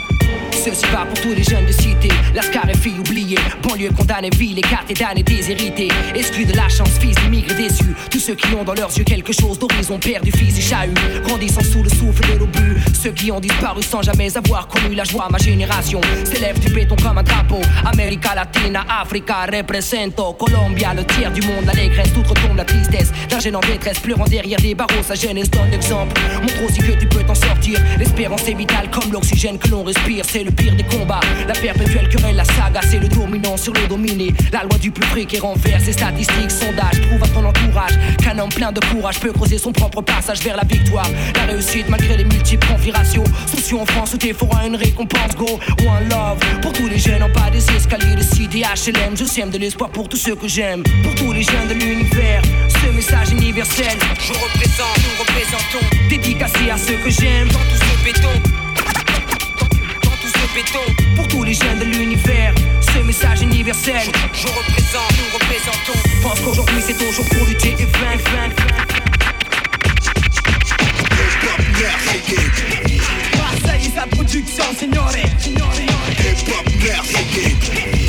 Ceci 0.52 0.84
va 0.92 1.06
pour 1.06 1.18
tous 1.22 1.32
les 1.32 1.42
jeunes 1.42 1.64
de 1.64 1.72
cité, 1.72 2.08
lascar 2.34 2.68
et 2.68 2.76
filles 2.76 2.98
oubliées, 2.98 3.38
banlieue 3.62 3.90
condamnée, 3.96 4.28
ville 4.36 4.58
écartée, 4.58 4.92
damnée, 4.92 5.22
déshérités, 5.22 5.88
exclus 6.14 6.44
de 6.44 6.54
la 6.54 6.68
chance, 6.68 6.98
fils 7.00 7.14
d'immigrés 7.16 7.54
déçus, 7.54 7.94
tous 8.10 8.18
ceux 8.18 8.34
qui 8.34 8.54
ont 8.54 8.62
dans 8.62 8.74
leurs 8.74 8.96
yeux 8.96 9.04
quelque 9.04 9.32
chose 9.32 9.58
d'horizon, 9.58 9.98
perdu, 9.98 10.30
fils 10.32 10.58
et 10.58 10.60
chahut, 10.60 10.92
grandissant 11.24 11.62
sous 11.62 11.82
le 11.82 11.88
souffle 11.88 12.30
de 12.30 12.38
l'obus, 12.38 12.76
ceux 12.92 13.12
qui 13.12 13.32
ont 13.32 13.40
disparu 13.40 13.82
sans 13.82 14.02
jamais 14.02 14.36
avoir 14.36 14.68
connu 14.68 14.94
la 14.94 15.04
joie, 15.04 15.28
ma 15.30 15.38
génération 15.38 16.02
s'élève 16.24 16.58
du 16.60 16.70
béton 16.70 16.96
comme 16.96 17.16
un 17.16 17.22
drapeau, 17.22 17.62
America 17.86 18.34
Latina, 18.34 18.84
Africa, 19.00 19.46
represento, 19.50 20.32
Colombia, 20.34 20.94
le 20.94 21.04
tiers 21.04 21.32
du 21.32 21.42
monde, 21.42 21.64
l'allégresse, 21.66 22.12
tout 22.12 22.22
retombe 22.22 22.56
la 22.56 22.64
tristesse, 22.64 23.12
d'un 23.28 23.40
jeune 23.40 23.56
en 23.56 23.60
détresse, 23.60 23.98
pleurant 23.98 24.24
derrière 24.24 24.58
des 24.60 24.74
barreaux, 24.74 25.02
sa 25.02 25.14
jeunesse 25.14 25.50
donne 25.50 25.70
l'exemple, 25.70 26.20
montre 26.40 26.64
aussi 26.64 26.80
que 26.80 26.92
tu 26.92 27.06
peux 27.06 27.22
t'en 27.22 27.34
sortir, 27.34 27.78
l'espérance 27.98 28.48
est 28.48 28.54
vitale 28.54 28.90
comme 28.90 29.12
l'oxygène 29.12 29.58
que 29.58 29.68
l'on 29.68 29.82
respire, 29.82 30.24
c'est 30.26 30.44
le 30.44 30.50
pire 30.50 30.74
des 30.74 30.84
combats. 30.84 31.20
La 31.46 31.54
perpétuelle 31.54 32.08
querelle, 32.08 32.36
la 32.36 32.44
saga, 32.44 32.80
c'est 32.88 32.98
le 32.98 33.08
dominant 33.08 33.56
sur 33.56 33.72
le 33.72 33.86
dominé. 33.88 34.32
La 34.52 34.62
loi 34.62 34.78
du 34.78 34.90
plus 34.90 35.06
près 35.08 35.24
qui 35.24 35.38
renverse 35.38 35.86
les 35.86 35.92
statistiques, 35.92 36.50
sondages, 36.50 37.00
prouve 37.08 37.22
à 37.22 37.28
ton 37.28 37.44
entourage 37.44 37.92
qu'un 38.22 38.38
homme 38.38 38.50
plein 38.50 38.72
de 38.72 38.80
courage 38.80 39.20
peut 39.20 39.32
creuser 39.32 39.58
son 39.58 39.72
propre 39.72 40.02
passage 40.02 40.40
vers 40.40 40.56
la 40.56 40.64
victoire. 40.64 41.08
La 41.34 41.52
réussite 41.52 41.88
malgré 41.88 42.16
les 42.16 42.24
multiples 42.24 42.66
configurations. 42.66 43.24
Souci 43.46 43.74
en 43.74 43.86
France 43.86 44.14
où 44.14 44.16
t'es 44.16 44.34
une 44.66 44.76
récompense, 44.76 45.34
go. 45.36 45.46
One 45.80 46.08
love 46.08 46.38
pour 46.60 46.72
tous 46.72 46.88
les 46.88 46.98
jeunes 46.98 47.22
en 47.22 47.28
bas 47.28 47.50
des 47.50 47.64
escaliers 47.76 48.14
de 48.14 48.22
cité 48.22 48.62
HLM. 48.62 49.16
Je 49.16 49.24
sème 49.40 49.50
de 49.50 49.58
l'espoir 49.58 49.88
pour 49.90 50.06
tous 50.06 50.18
ceux 50.18 50.34
que 50.34 50.48
j'aime. 50.48 50.82
Pour 51.02 51.14
tous 51.14 51.32
les 51.32 51.42
jeunes 51.42 51.68
de 51.68 51.74
l'univers, 51.74 52.42
ce 52.68 52.90
message 52.90 53.30
universel. 53.30 53.96
Je 54.20 54.32
représente, 54.34 54.98
nous 55.04 55.16
représentons. 55.18 55.86
Dédicacé 56.10 56.70
à 56.70 56.76
ceux 56.76 56.98
que 57.02 57.08
j'aime 57.08 57.48
dans 57.48 57.64
tout 57.70 57.80
ce 57.80 58.04
béton 58.04 58.34
béton 60.52 60.84
pour 61.14 61.28
tous 61.28 61.44
les 61.44 61.54
jeunes 61.54 61.78
de 61.78 61.84
l'univers. 61.84 62.52
Ce 62.80 62.98
message 62.98 63.40
universel, 63.40 64.02
je, 64.34 64.46
représente, 64.48 65.12
nous 65.18 65.38
représentons. 65.38 65.98
Pense 66.22 66.40
qu'aujourd'hui 66.40 66.82
c'est 66.84 66.98
toujours 66.98 67.24
pour 67.26 67.46
lutter 67.46 67.76
et 67.78 67.86
vaincre, 67.86 68.30
Marseille 73.38 73.90
production, 74.10 74.64
signore, 74.76 75.12
Hip-hop 76.18 76.66
Marseille 76.82 77.99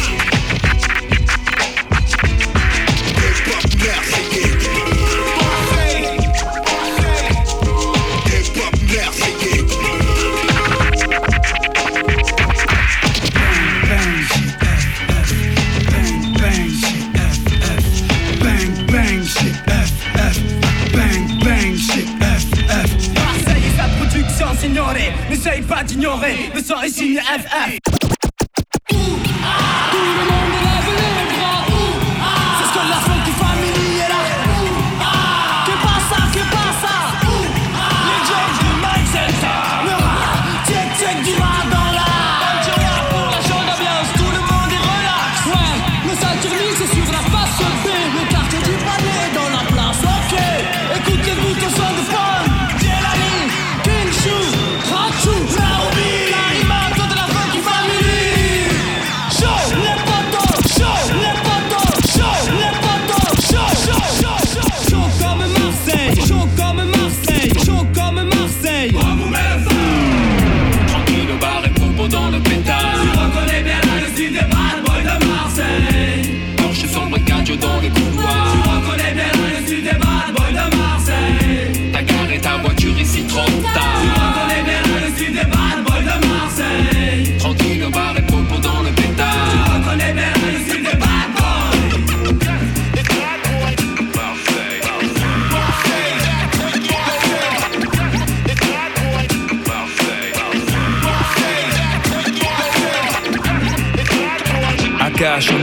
d'ignorer, 25.84 26.52
le 26.54 26.62
sang 26.62 26.82
est 26.82 26.90
signé 26.90 27.20
FF. 27.20 27.80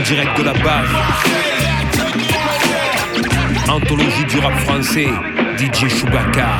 Direct 0.09 0.39
de 0.39 0.43
la 0.43 0.53
base. 0.53 0.89
Anthologie 3.69 4.25
du 4.27 4.39
rap 4.39 4.57
français, 4.61 5.07
DJ 5.55 5.87
Chewbacca. 5.87 6.57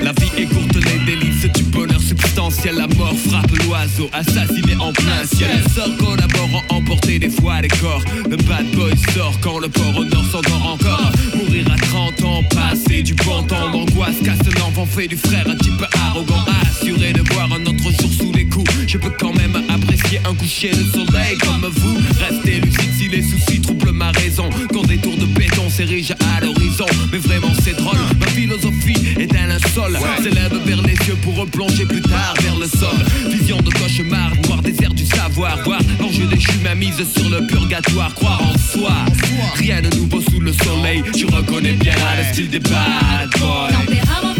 La 0.00 0.12
vie 0.12 0.42
est 0.42 0.46
courte, 0.46 0.76
les 0.76 1.04
délices 1.04 1.52
du 1.52 1.62
bonheur 1.64 2.00
substantiel. 2.00 2.76
La 2.76 2.86
mort 2.96 3.14
frappe 3.28 3.50
l'oiseau, 3.66 4.08
assassiné 4.14 4.74
en 4.80 4.92
plein 4.94 5.24
ciel. 5.24 5.62
Sort 5.74 5.94
collaborant, 5.98 6.62
emporter 6.70 7.18
des 7.18 7.28
fois 7.28 7.60
les 7.60 7.68
corps. 7.68 8.02
Le 8.30 8.36
bad 8.36 8.66
boy 8.74 8.96
sort 9.14 9.34
quand 9.42 9.58
le 9.58 9.68
port 9.68 9.98
au 9.98 10.04
nord 10.04 10.24
s'endort 10.32 10.66
encore. 10.72 11.12
Mourir 11.36 11.66
à 11.70 11.76
30 11.76 12.24
ans, 12.24 12.42
passer 12.54 13.02
du 13.02 13.12
bon 13.16 13.42
temps 13.42 13.70
d'angoisse. 13.70 14.16
Casse 14.24 14.38
un 14.40 14.62
enfant 14.62 14.86
fait 14.86 15.08
du 15.08 15.16
frère 15.18 15.46
un 15.46 15.56
type 15.56 15.84
arrogant. 16.08 16.44
Assuré 16.84 17.14
de 17.14 17.22
voir 17.32 17.50
un 17.50 17.64
autre 17.64 17.90
jour 17.98 18.10
sous 18.12 18.30
les 18.32 18.44
coups. 18.44 18.70
Je 18.86 18.98
peux 18.98 19.12
quand 19.18 19.32
même 19.32 19.56
un 19.56 20.34
coucher 20.34 20.68
de 20.68 20.84
soleil 20.84 21.38
comme 21.40 21.66
vous. 21.76 21.98
Restez 22.20 22.60
lucide 22.60 22.90
si 22.98 23.08
les 23.08 23.22
soucis 23.22 23.58
troublent 23.58 23.92
ma 23.92 24.10
raison. 24.10 24.50
Quand 24.70 24.82
des 24.82 24.98
tours 24.98 25.16
de 25.16 25.24
béton 25.24 25.70
s'érigent 25.70 26.14
à 26.36 26.40
l'horizon. 26.40 26.84
Mais 27.10 27.16
vraiment 27.16 27.52
c'est 27.62 27.74
drôle, 27.74 27.96
ma 28.20 28.26
philosophie 28.26 29.16
est 29.18 29.34
un 29.34 29.46
linceul. 29.46 29.98
S'élève 30.22 30.54
vers 30.66 30.82
les 30.82 30.92
yeux 31.08 31.16
pour 31.22 31.36
replonger 31.36 31.86
plus 31.86 32.02
tard 32.02 32.34
vers 32.42 32.58
le 32.58 32.66
sol. 32.66 32.96
Vision 33.30 33.56
de 33.62 33.70
cauchemar, 33.70 34.32
noir 34.46 34.60
désert 34.60 34.92
du 34.92 35.06
savoir. 35.06 35.62
Voir 35.64 35.80
l'enjeu 36.00 36.26
déchu 36.26 36.52
ma 36.62 36.74
mise 36.74 37.02
sur 37.16 37.30
le 37.30 37.46
purgatoire. 37.46 38.14
Croire 38.14 38.42
en 38.42 38.58
soi, 38.58 38.94
rien 39.54 39.80
de 39.80 39.96
nouveau 39.96 40.20
sous 40.20 40.40
le 40.40 40.52
soleil. 40.52 41.02
Tu 41.16 41.24
reconnais 41.24 41.72
bien 41.72 41.94
le 42.18 42.32
style 42.32 42.50
des 42.50 42.60
bad 42.60 43.30
boys. 43.38 44.33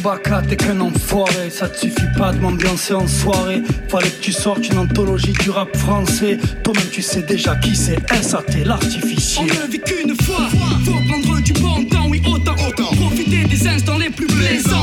Chewbacca, 0.00 0.42
t'es 0.48 0.56
qu'un 0.56 0.80
enfoiré, 0.80 1.50
ça 1.50 1.68
te 1.68 1.78
suffit 1.78 2.08
pas 2.16 2.32
de 2.32 2.38
m'ambiancer 2.38 2.94
en 2.94 3.06
soirée. 3.06 3.62
Fallait 3.88 4.10
que 4.10 4.22
tu 4.22 4.32
sortes 4.32 4.66
une 4.68 4.78
anthologie 4.78 5.32
du 5.32 5.50
rap 5.50 5.76
français. 5.76 6.38
Toi-même, 6.62 6.88
tu 6.90 7.02
sais 7.02 7.22
déjà 7.22 7.54
qui 7.56 7.76
c'est 7.76 7.98
SAT, 8.22 8.64
l'artificier. 8.64 9.42
On 9.42 9.66
ne 9.66 9.70
vit 9.70 9.80
qu'une 9.80 10.14
fois, 10.22 10.48
faut 10.84 10.92
prendre 11.08 11.42
du 11.42 11.52
bon 11.54 11.84
temps, 11.84 12.06
oui, 12.08 12.22
autant, 12.26 12.54
autant. 12.66 12.94
Profiter 12.96 13.44
des 13.44 13.68
instants 13.68 13.98
les 13.98 14.10
plus 14.10 14.26
plaisants. 14.26 14.79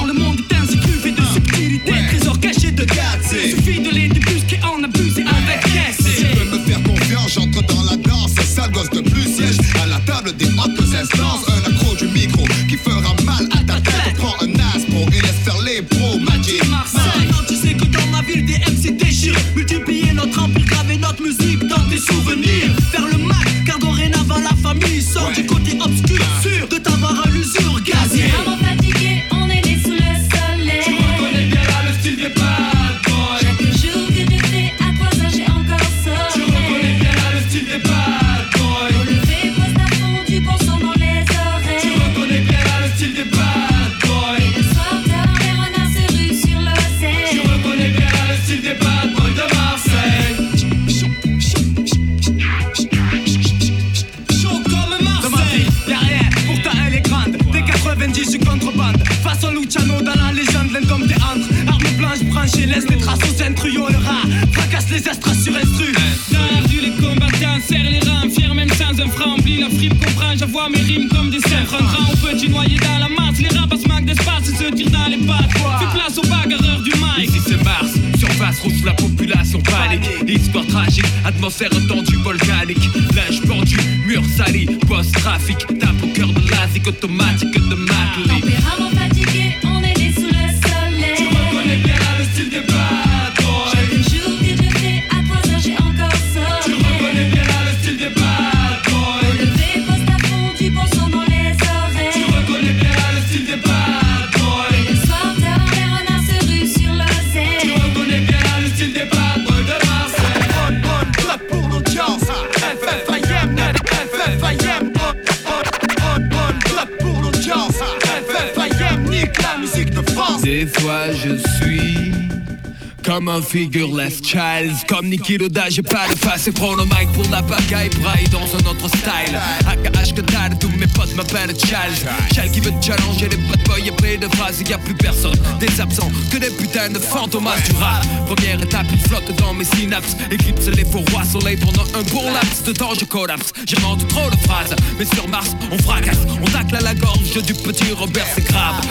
Figureless 123.47 124.21
child 124.21 124.73
Comme 124.87 125.07
Niki 125.07 125.37
Loda, 125.37 125.69
j'ai 125.69 125.81
pas 125.81 126.07
de 126.09 126.17
face. 126.17 126.47
Et 126.47 126.51
prends 126.51 126.75
le 126.75 126.83
mic 126.83 127.11
pour 127.13 127.23
la 127.31 127.41
bagaille 127.41 127.89
Braille 128.01 128.27
dans 128.29 128.43
un 128.43 128.69
autre 128.69 128.87
style. 128.89 129.39
AKH 129.67 130.13
que 130.13 130.21
t'as 130.21 130.49
tous 130.59 130.69
mes 130.77 130.87
potes 130.87 131.15
m'appellent 131.15 131.53
Charles 131.65 131.93
Charles 132.33 132.51
qui 132.51 132.59
veut 132.59 132.73
challenger 132.81 133.29
les 133.29 133.37
bad 133.37 133.63
boys 133.65 134.07
et 134.07 134.17
de 134.17 134.27
phrases 134.35 134.61
y 134.67 134.73
a 134.73 134.77
plus 134.77 134.95
personne. 134.95 135.39
Des 135.59 135.79
absents 135.79 136.11
que 136.31 136.37
des 136.37 136.49
putains 136.49 136.89
de 136.89 136.99
fantômas 136.99 137.59
du 137.61 137.75
rap. 137.77 138.05
Première 138.25 138.61
étape, 138.61 138.87
il 138.91 138.99
flotte 138.99 139.35
dans 139.37 139.53
mes 139.53 139.65
synapses. 139.65 140.15
Éclipse 140.31 140.67
les 140.67 140.85
faux 140.85 141.03
rois 141.11 141.23
soleil 141.23 141.57
pendant 141.57 141.83
un 141.97 142.03
bon 142.13 142.31
laps 142.31 142.63
de 142.63 142.73
temps 142.73 142.93
je 142.99 143.05
collapse. 143.05 143.53
J'invente 143.65 144.07
trop 144.07 144.29
de 144.29 144.37
phrases 144.37 144.75
Mais 144.99 145.05
sur 145.05 145.27
Mars 145.29 145.51
on 145.71 145.77
fracasse. 145.79 146.19
On 146.41 146.45
tacle 146.45 146.75
à 146.75 146.81
la 146.81 146.95
gorge 146.95 147.41
du 147.43 147.53
petit 147.53 147.91
Robert 147.91 148.27
c'est 148.35 148.45
grave 148.45 148.81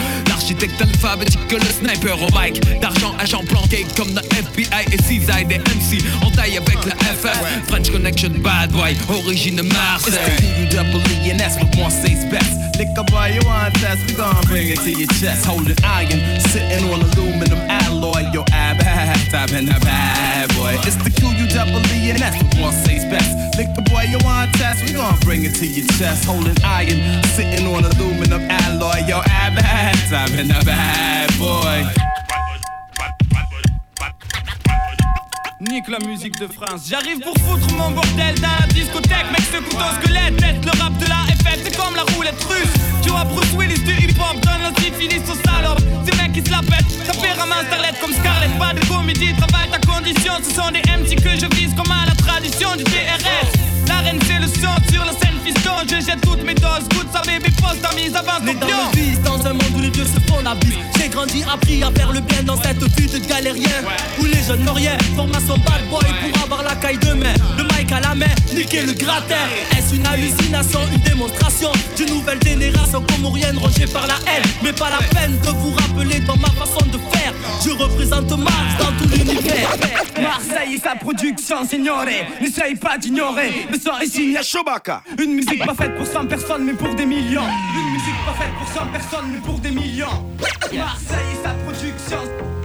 L'architecte 0.47 0.81
alphabétique 0.81 1.45
que 1.49 1.55
le 1.55 1.65
sniper 1.65 2.17
au 2.23 2.27
mic 2.27 2.79
D'argent 2.79 3.13
agent 3.19 3.43
planqué 3.49 3.85
comme 3.97 4.13
dans 4.13 4.21
FBI 4.21 4.85
et 4.93 5.03
CISA 5.03 5.43
des 5.43 5.57
MC 5.57 6.01
En 6.21 6.31
taille 6.31 6.55
avec 6.55 6.85
la 6.85 6.95
FF 6.95 7.67
French 7.67 7.91
Connection 7.91 8.29
bad 8.41 8.71
boy 8.71 8.95
Origine 9.09 9.61
Marseille 9.63 10.57
the 10.69 11.57
with 11.59 11.75
one 11.77 11.91
stays 11.91 12.23
best. 12.31 12.53
Lick 12.77 12.87
want 12.95 13.73
test, 13.75 14.05
we 14.07 14.15
gon' 14.15 14.35
bring 14.45 14.69
it 14.69 14.79
to 14.79 14.91
your 14.91 15.07
chest. 15.19 15.45
Holding 15.45 15.75
iron, 15.83 16.39
sitting 16.39 16.85
on 16.91 17.01
aluminum 17.01 17.59
alloy. 17.67 18.23
Yo, 18.33 18.43
ab, 18.51 18.77
ab, 19.33 19.51
and 19.51 19.69
a 19.69 19.79
bad 19.79 20.49
boy. 20.55 20.75
It's 20.85 20.95
the 20.95 21.09
QUWNS 21.09 22.37
with 22.37 22.61
one 22.61 22.73
says 22.73 23.05
best. 23.05 23.57
Lick 23.57 23.73
the 23.75 23.81
boy, 23.81 24.03
you 24.09 24.17
want 24.23 24.53
test, 24.53 24.83
we 24.83 24.93
gon' 24.93 25.19
bring 25.21 25.43
it 25.43 25.55
to 25.55 25.65
your 25.65 25.87
chest. 25.97 26.25
Holding 26.25 26.57
iron, 26.63 27.23
sitting 27.35 27.67
on 27.67 27.83
aluminum 27.83 28.43
alloy. 28.49 29.05
Yo, 29.07 29.19
ab, 29.25 29.57
ab, 29.57 30.29
and 30.37 30.51
a 30.51 30.63
bad 30.65 31.29
boy. 31.39 32.16
La 35.67 35.99
musique 35.99 36.39
de 36.39 36.47
France. 36.47 36.87
J'arrive 36.89 37.19
pour 37.19 37.33
foutre 37.43 37.69
mon 37.73 37.91
bordel 37.91 38.35
dans 38.39 38.47
la 38.59 38.67
discothèque. 38.67 39.29
Mec, 39.31 39.41
ce 39.51 39.57
couteau 39.57 39.83
squelette, 40.01 40.37
tête 40.37 40.65
le 40.65 40.71
rap 40.81 40.97
de 40.97 41.05
la 41.05 41.23
FF, 41.35 41.59
c'est 41.63 41.77
comme 41.77 41.93
la 41.93 42.03
roulette 42.13 42.41
russe. 42.43 42.73
Tu 43.03 43.09
vois, 43.09 43.25
Bruce 43.25 43.51
Willis 43.53 43.79
du 43.83 43.91
hip 43.91 44.15
hop 44.19 44.39
donne 44.41 44.61
la 44.63 44.73
syphilis 44.81 45.21
aux 45.29 45.35
salopes. 45.47 45.81
Ces 46.05 46.17
mecs 46.17 46.33
qui 46.33 46.41
se 46.41 46.51
la 46.51 46.59
pètent, 46.59 46.89
ça 47.05 47.13
fait 47.13 47.33
ramasse 47.33 47.67
starlet 47.67 47.93
comme 48.01 48.13
Scarlett. 48.13 48.57
Pas 48.57 48.73
de 48.73 48.85
comédie, 48.87 49.33
travaille 49.35 49.69
ta 49.69 49.79
condition. 49.79 50.33
Ce 50.41 50.55
sont 50.55 50.71
des 50.71 50.81
MC 50.81 51.15
que 51.21 51.37
je 51.37 51.55
vise 51.55 51.73
comme 51.75 51.91
à 51.91 52.05
la 52.05 52.15
tradition 52.15 52.75
du 52.75 52.83
TRS. 52.83 53.66
L'arène, 53.87 54.19
c'est 54.25 54.39
le 54.39 54.47
son 54.47 54.75
sur 54.91 55.05
la 55.05 55.11
scène 55.13 55.39
fiston. 55.43 55.71
Je 55.89 56.05
jette 56.05 56.21
toutes 56.21 56.43
mes 56.43 56.53
doses, 56.55 56.87
goûte 56.93 57.07
sa 57.13 57.21
baby 57.21 57.51
poste 57.61 57.81
ta 57.81 57.95
mise 57.95 58.15
avant 58.15 58.39
Mais 58.43 58.53
dans 58.55 58.67
le 58.67 58.99
vice, 58.99 59.21
dans 59.21 59.45
un 59.45 59.53
monde 59.53 59.73
où 59.75 59.81
les 59.81 59.89
dieux 59.89 60.05
se 60.05 60.19
font 60.31 60.41
la 60.43 60.55
bise 60.55 60.77
J'ai 60.99 61.09
grandi, 61.09 61.43
appris 61.51 61.83
à 61.83 61.91
faire 61.91 62.11
le 62.11 62.21
bien 62.21 62.43
dans 62.43 62.61
cette 62.61 62.83
vie 62.97 63.07
de 63.07 63.25
galérien 63.27 63.79
Où 64.19 64.25
les 64.25 64.43
jeunes 64.43 64.63
n'ont 64.63 64.73
rien, 64.73 64.97
formation 65.15 65.57
bad 65.57 65.87
boy 65.89 66.03
pour 66.31 66.43
avoir 66.43 66.63
la 66.63 66.75
caille 66.75 66.97
de 66.97 67.13
main. 67.13 67.33
Le 67.57 67.63
mic 67.63 67.91
à 67.91 67.99
la 67.99 68.15
main, 68.15 68.25
niquer 68.53 68.81
le 68.81 68.93
gratin. 68.93 69.35
Est-ce 69.77 69.95
une 69.95 70.05
hallucination, 70.05 70.79
une 70.93 71.01
démonstration 71.01 71.71
D'une 71.95 72.09
nouvelle 72.09 72.39
génération 72.43 73.03
comorienne 73.13 73.57
rangée 73.57 73.87
par 73.87 74.07
la 74.07 74.15
haine? 74.27 74.43
Mais 74.63 74.73
pas 74.73 74.89
la 74.89 75.05
peine 75.19 75.37
de 75.39 75.49
vous 75.49 75.71
rappeler 75.71 76.19
dans 76.21 76.37
ma 76.37 76.49
façon 76.49 76.85
de 76.87 76.97
faire. 77.15 77.33
Je 77.65 77.71
représente 77.71 78.29
Mars 78.37 78.77
dans 78.79 78.91
tout 78.97 79.09
l'univers. 79.09 79.69
Marseille 80.21 80.75
et 80.75 80.79
sa 80.79 80.95
production, 80.95 81.67
signore. 81.67 82.05
N'essaye 82.41 82.75
pas 82.75 82.97
d'ignorer. 82.97 83.67
Une 85.19 85.33
musique 85.33 85.65
pas 85.65 85.75
faite 85.75 85.95
pour 85.97 86.05
100 86.07 86.25
personnes, 86.27 86.63
mais 86.65 86.73
pour 86.73 86.93
des 86.95 87.05
millions. 87.05 87.41
Une 87.41 87.93
musique 87.93 88.25
pas 88.25 88.33
faite 88.33 88.53
pour 88.57 88.67
100 88.67 88.87
personnes, 88.91 89.31
mais 89.31 89.39
pour 89.39 89.59
des 89.59 89.71
millions. 89.71 90.25
Marseille 90.73 91.25
et 91.33 91.43
sa 91.43 91.49
production. 91.51 92.56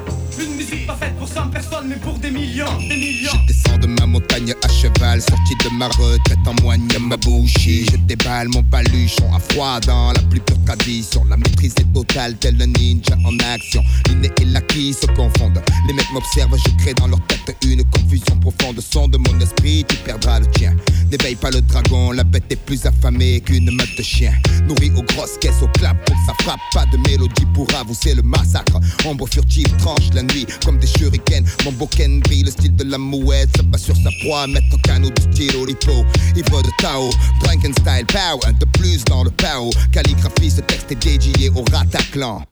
Une 0.45 0.57
musique 0.57 0.87
pas 0.87 0.97
faite 0.97 1.17
pour 1.19 1.29
100 1.29 1.49
personnes, 1.49 1.87
mais 1.89 1.97
pour 1.97 2.19
des 2.19 2.31
millions. 2.31 2.79
Des 2.79 2.97
millions. 2.97 3.33
Descends 3.47 3.79
de 3.79 3.87
ma 3.87 4.07
montagne 4.07 4.53
à 4.63 4.69
cheval, 4.69 5.21
sorti 5.21 5.55
de 5.65 5.77
ma 5.77 5.87
retraite 5.89 6.39
en 6.47 6.55
moigne 6.63 6.89
ma 7.01 7.17
bouchie. 7.17 7.87
Je 7.91 7.97
déballe 7.97 8.49
mon 8.49 8.63
baluchon 8.63 9.33
à 9.35 9.39
froid 9.39 9.79
dans 9.81 10.13
la 10.13 10.21
plus 10.23 10.41
pure 10.41 10.57
tradition. 10.65 11.25
La 11.29 11.37
maîtrise 11.37 11.75
est 11.79 11.93
totale, 11.93 12.37
tel 12.39 12.61
un 12.61 12.67
ninja 12.67 13.15
en 13.25 13.39
action. 13.55 13.83
L'inné 14.09 14.31
et 14.41 14.45
l'acquis 14.47 14.95
se 14.95 15.07
confondent. 15.07 15.63
Les 15.87 15.93
mecs 15.95 16.11
m'observent, 16.13 16.57
je 16.57 16.83
crée 16.83 16.95
dans 16.95 17.07
leur 17.07 17.21
tête 17.27 17.57
une 17.65 17.85
confusion 17.85 18.37
profonde. 18.41 18.81
Son 18.81 19.09
de 19.09 19.19
mon 19.19 19.41
esprit, 19.41 19.85
tu 19.89 19.97
perdras 19.97 20.41
le 20.41 20.47
tien. 20.47 20.75
N'éveille 21.11 21.37
pas 21.37 21.51
le 21.51 21.61
dragon, 21.61 22.11
la 22.11 22.25
bête 22.25 22.45
est 22.51 22.57
plus 22.57 22.85
affamée 22.87 23.41
qu'une 23.41 23.71
meute 23.71 23.97
de 23.97 24.03
chiens. 24.03 24.35
Nourrie 24.67 24.91
aux 24.97 25.03
grosses 25.03 25.39
caisses, 25.41 25.63
au 25.63 25.69
clap 25.79 25.97
pour 26.07 26.17
ça 26.27 26.33
frappe. 26.43 26.61
Pas 26.73 26.87
de 26.87 26.97
mélodie 27.09 27.47
pour 27.55 27.67
avouer 27.75 28.15
le 28.15 28.23
massacre. 28.23 28.81
Ombre 29.05 29.29
furtive 29.29 29.69
tranche 29.79 30.09
la 30.15 30.23
comme 30.65 30.79
des 30.79 30.87
shurikens. 30.87 31.49
Mon 31.65 31.73
boken 31.73 32.21
brille, 32.21 32.45
le 32.45 32.51
style 32.51 32.75
de 32.77 32.85
la 32.85 32.99
mouette. 32.99 33.57
Se 33.57 33.63
bat 33.63 33.79
sur 33.79 33.97
sa 33.97 34.11
proie, 34.23 34.47
mettre 34.47 34.75
au 34.75 34.79
canot 34.79 35.11
du 35.11 35.23
style 35.23 35.57
Olipo. 35.57 36.05
Ivre 36.37 36.63
de 36.63 36.71
Tao, 36.79 37.11
Drunken 37.43 37.73
style 37.73 38.07
power. 38.07 38.41
Un 38.47 38.53
de 38.53 38.65
plus 38.73 39.05
dans 39.05 39.25
le 39.25 39.31
Pao. 39.31 39.71
Calligraphie, 39.93 40.51
ce 40.51 40.61
texte 40.61 40.93
est 40.93 41.03
dédié 41.03 41.51
au 41.51 41.65
Rataclan. 41.73 42.43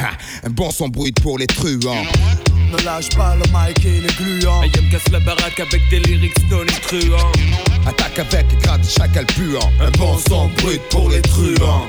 Ha, 0.00 0.10
un 0.44 0.50
bon 0.50 0.70
son 0.70 0.88
brut 0.88 1.20
pour 1.20 1.38
les 1.38 1.46
truands. 1.46 2.04
Ne 2.70 2.84
lâche 2.84 3.10
pas 3.10 3.34
le 3.36 3.44
mic 3.52 3.84
et 3.84 4.00
les 4.00 4.14
gluants. 4.14 4.62
Ayam 4.62 4.88
casse 4.90 5.08
la 5.12 5.20
baraque 5.20 5.60
avec 5.60 5.82
des 5.90 6.00
lyrics 6.00 6.48
tonitruants. 6.48 7.32
Attaque 7.86 8.18
avec 8.18 8.46
grade 8.62 8.84
chacal 8.84 9.26
puant. 9.26 9.70
Un 9.80 9.90
bon 9.92 10.16
son 10.18 10.48
brut 10.60 10.80
pour 10.90 11.10
les 11.10 11.20
truands 11.22 11.86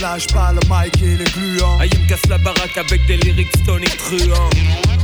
lâche 0.00 0.26
pas 0.28 0.52
le 0.52 0.60
mic 0.68 1.02
et 1.02 1.16
les 1.16 1.24
gluants. 1.24 1.78
Aïe, 1.78 1.90
ah, 1.92 1.98
me 1.98 2.08
casse 2.08 2.26
la 2.28 2.38
baraque 2.38 2.76
avec 2.76 3.06
des 3.06 3.16
lyrics 3.18 3.54
stone 3.62 3.82
et 3.82 3.86
truands. 3.86 4.50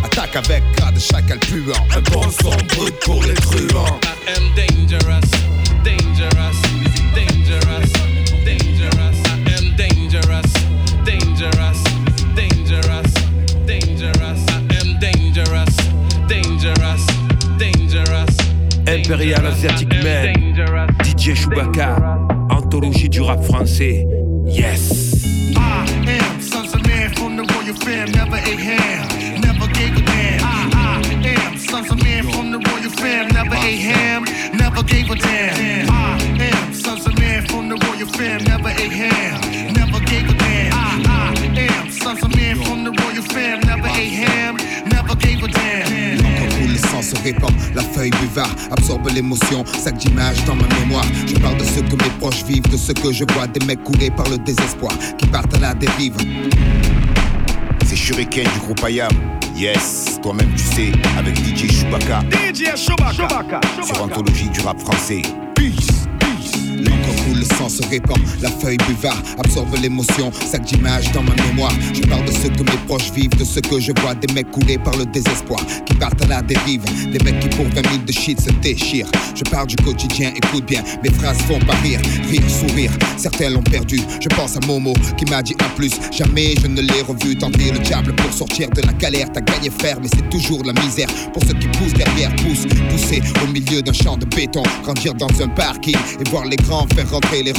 Attaque 0.03 0.37
avec 0.37 0.63
cas 0.77 0.91
de 0.91 0.99
chacal 0.99 1.39
puant. 1.39 1.75
Un 1.95 2.01
bon 2.13 2.23
son 2.31 2.51
brut 2.75 2.95
pour 3.05 3.23
les 3.25 3.35
truands. 3.35 4.01
I 4.03 4.33
am 4.37 4.45
dangerous, 4.55 5.31
dangerous, 5.85 6.59
dangerous, 7.15 7.93
dangerous. 8.45 9.17
I 9.27 9.43
am 9.57 9.77
dangerous, 9.77 10.53
dangerous, 11.05 11.81
dangerous, 12.35 13.13
dangerous. 13.67 14.41
I 14.49 14.77
am 14.81 14.99
dangerous, 15.01 15.77
dangerous, 16.29 17.07
dangerous. 17.59 18.37
Impérial 18.89 19.47
Asiatic 19.47 19.93
Man, 20.03 20.55
DJ 21.05 21.35
Chewbacca, 21.35 22.19
anthologie 22.51 23.09
du 23.09 23.21
rap 23.21 23.43
français. 23.43 24.07
Yes. 24.49 25.27
I 25.57 25.85
am 26.07 26.41
sons 26.41 26.73
of 26.73 26.87
man 26.87 27.13
from 27.17 27.37
the 27.37 27.43
royal 27.43 27.75
fam, 27.75 28.13
never 28.13 28.37
ate 28.37 28.61
ham, 28.61 29.41
never 29.41 29.67
gave 29.73 29.97
a 29.97 30.03
damn. 30.03 30.41
I, 30.41 30.71
I 30.73 31.51
am 31.51 31.59
sons 31.59 31.91
of 31.91 32.01
man 32.01 32.31
from 32.31 32.53
the 32.53 32.59
royal 32.59 32.91
fam, 32.91 33.27
never 33.35 33.57
ate 33.57 33.81
ham, 33.81 34.23
never 34.57 34.85
gave 34.85 35.11
a 35.11 35.17
damn. 35.17 35.91
I 35.91 36.21
am 36.39 36.73
sons 36.73 37.09
of 37.09 37.19
man 37.19 37.45
from 37.49 37.69
the 37.69 37.75
royal 37.75 38.07
fam, 38.07 38.45
never 38.45 38.69
ate 38.69 38.93
ham, 38.93 39.75
never 39.75 39.99
gave 40.07 40.31
a 40.31 40.35
damn. 40.39 40.73
I, 40.73 41.35
I 41.35 41.59
am 41.59 41.91
sons 41.91 42.23
of 42.23 42.33
man 42.37 42.57
from 42.63 42.85
the 42.85 42.93
royal 42.93 43.23
fam, 43.23 43.61
never 43.63 43.89
ate 43.89 44.13
ham, 44.13 44.57
se 47.07 47.17
répand, 47.23 47.53
la 47.75 47.83
feuille 47.83 48.11
buvard 48.11 48.51
absorbe 48.71 49.09
l'émotion, 49.15 49.65
sac 49.79 49.97
d'images 49.97 50.45
dans 50.45 50.57
ma 50.57 50.67
mémoire. 50.81 51.05
Je 51.27 51.35
parle 51.39 51.57
de 51.57 51.65
ce 51.65 51.81
que 51.81 52.03
mes 52.03 52.11
proches 52.19 52.43
vivent, 52.45 52.69
de 52.69 52.77
ce 52.77 52.93
que 52.93 53.13
je 53.13 53.25
vois, 53.33 53.47
des 53.47 53.65
mecs 53.65 53.83
coulés 53.85 54.11
par 54.11 54.29
le 54.29 54.39
désespoir, 54.39 54.93
qui 55.17 55.27
partent 55.27 55.55
à 55.55 55.61
la 55.61 55.75
dérive. 55.75 56.17
C'est 57.85 57.97
Shuriken 57.97 58.45
du 58.45 58.59
groupe 58.59 58.83
Ayam. 58.85 59.13
Yes, 59.57 60.19
toi-même 60.23 60.53
tu 60.57 60.65
sais, 60.65 60.93
avec 61.17 61.37
DJ 61.37 61.71
Chewbacca. 61.71 62.21
DJ 62.31 62.77
Chewbacca. 62.77 63.61
Sur 63.85 64.03
Anthologie 64.03 64.49
du 64.49 64.61
rap 64.61 64.79
français. 64.81 65.23
Peace. 65.55 65.96
Le 67.37 67.45
sang 67.45 67.69
se 67.69 67.83
répand, 67.89 68.19
la 68.41 68.51
feuille 68.51 68.79
buvard 68.89 69.23
absorbe 69.39 69.75
l'émotion, 69.83 70.33
sac 70.33 70.65
d'images 70.65 71.13
dans 71.13 71.23
ma 71.23 71.35
mémoire. 71.35 71.73
Je 71.93 72.01
parle 72.03 72.25
de 72.25 72.33
ce 72.33 72.49
que 72.49 72.63
mes 72.63 72.79
proches 72.87 73.13
vivent, 73.13 73.37
de 73.37 73.45
ce 73.45 73.61
que 73.61 73.79
je 73.79 73.93
vois, 74.01 74.15
des 74.15 74.33
mecs 74.33 74.51
coulés 74.51 74.79
par 74.79 74.97
le 74.97 75.05
désespoir, 75.05 75.61
qui 75.85 75.95
partent 75.95 76.23
à 76.23 76.27
la 76.27 76.43
dérive, 76.43 76.83
des 77.11 77.19
mecs 77.25 77.41
qui 77.41 77.49
pour 77.51 77.67
20 77.67 77.75
000 77.75 77.85
de 78.07 78.13
shit 78.13 78.41
se 78.41 78.51
déchirent. 78.63 79.11
Je 79.35 79.43
parle 79.45 79.67
du 79.67 79.77
quotidien, 79.77 80.33
écoute 80.35 80.65
bien, 80.67 80.83
mes 81.03 81.11
phrases 81.11 81.39
font 81.43 81.59
pas 81.61 81.75
rire, 81.83 82.01
rire, 82.31 82.43
sourire. 82.49 82.91
Certains 83.19 83.51
l'ont 83.51 83.63
perdu, 83.63 84.01
je 84.21 84.29
pense 84.31 84.57
à 84.57 84.61
Momo 84.67 84.95
qui 85.19 85.27
m'a 85.27 85.43
dit 85.43 85.57
à 85.59 85.69
plus. 85.77 85.93
Jamais 86.13 86.55
je 86.63 86.69
ne 86.69 86.81
l'ai 86.81 87.03
revu 87.03 87.37
tenter 87.37 87.71
le 87.71 87.81
diable 87.81 88.15
pour 88.17 88.33
sortir 88.33 88.71
de 88.71 88.81
la 88.81 88.93
galère. 88.95 89.31
T'as 89.33 89.43
gagné 89.43 89.69
frère, 89.71 89.99
mais 90.01 90.09
c'est 90.09 90.29
toujours 90.31 90.63
la 90.65 90.73
misère. 90.73 91.09
Pour 91.35 91.43
ceux 91.43 91.55
qui 91.55 91.69
poussent 91.69 91.93
derrière, 91.93 92.35
poussent, 92.37 92.67
pousser 92.91 93.21
au 93.45 93.53
milieu 93.53 93.83
d'un 93.83 93.93
champ 93.93 94.17
de 94.17 94.25
béton, 94.25 94.63
grandir 94.83 95.15
dans 95.15 95.43
un 95.43 95.49
parking 95.49 95.97
et 95.97 96.31
voir 96.31 96.47
les 96.47 96.57
grands 96.57 96.87
faire 96.95 97.07
les. 97.33 97.53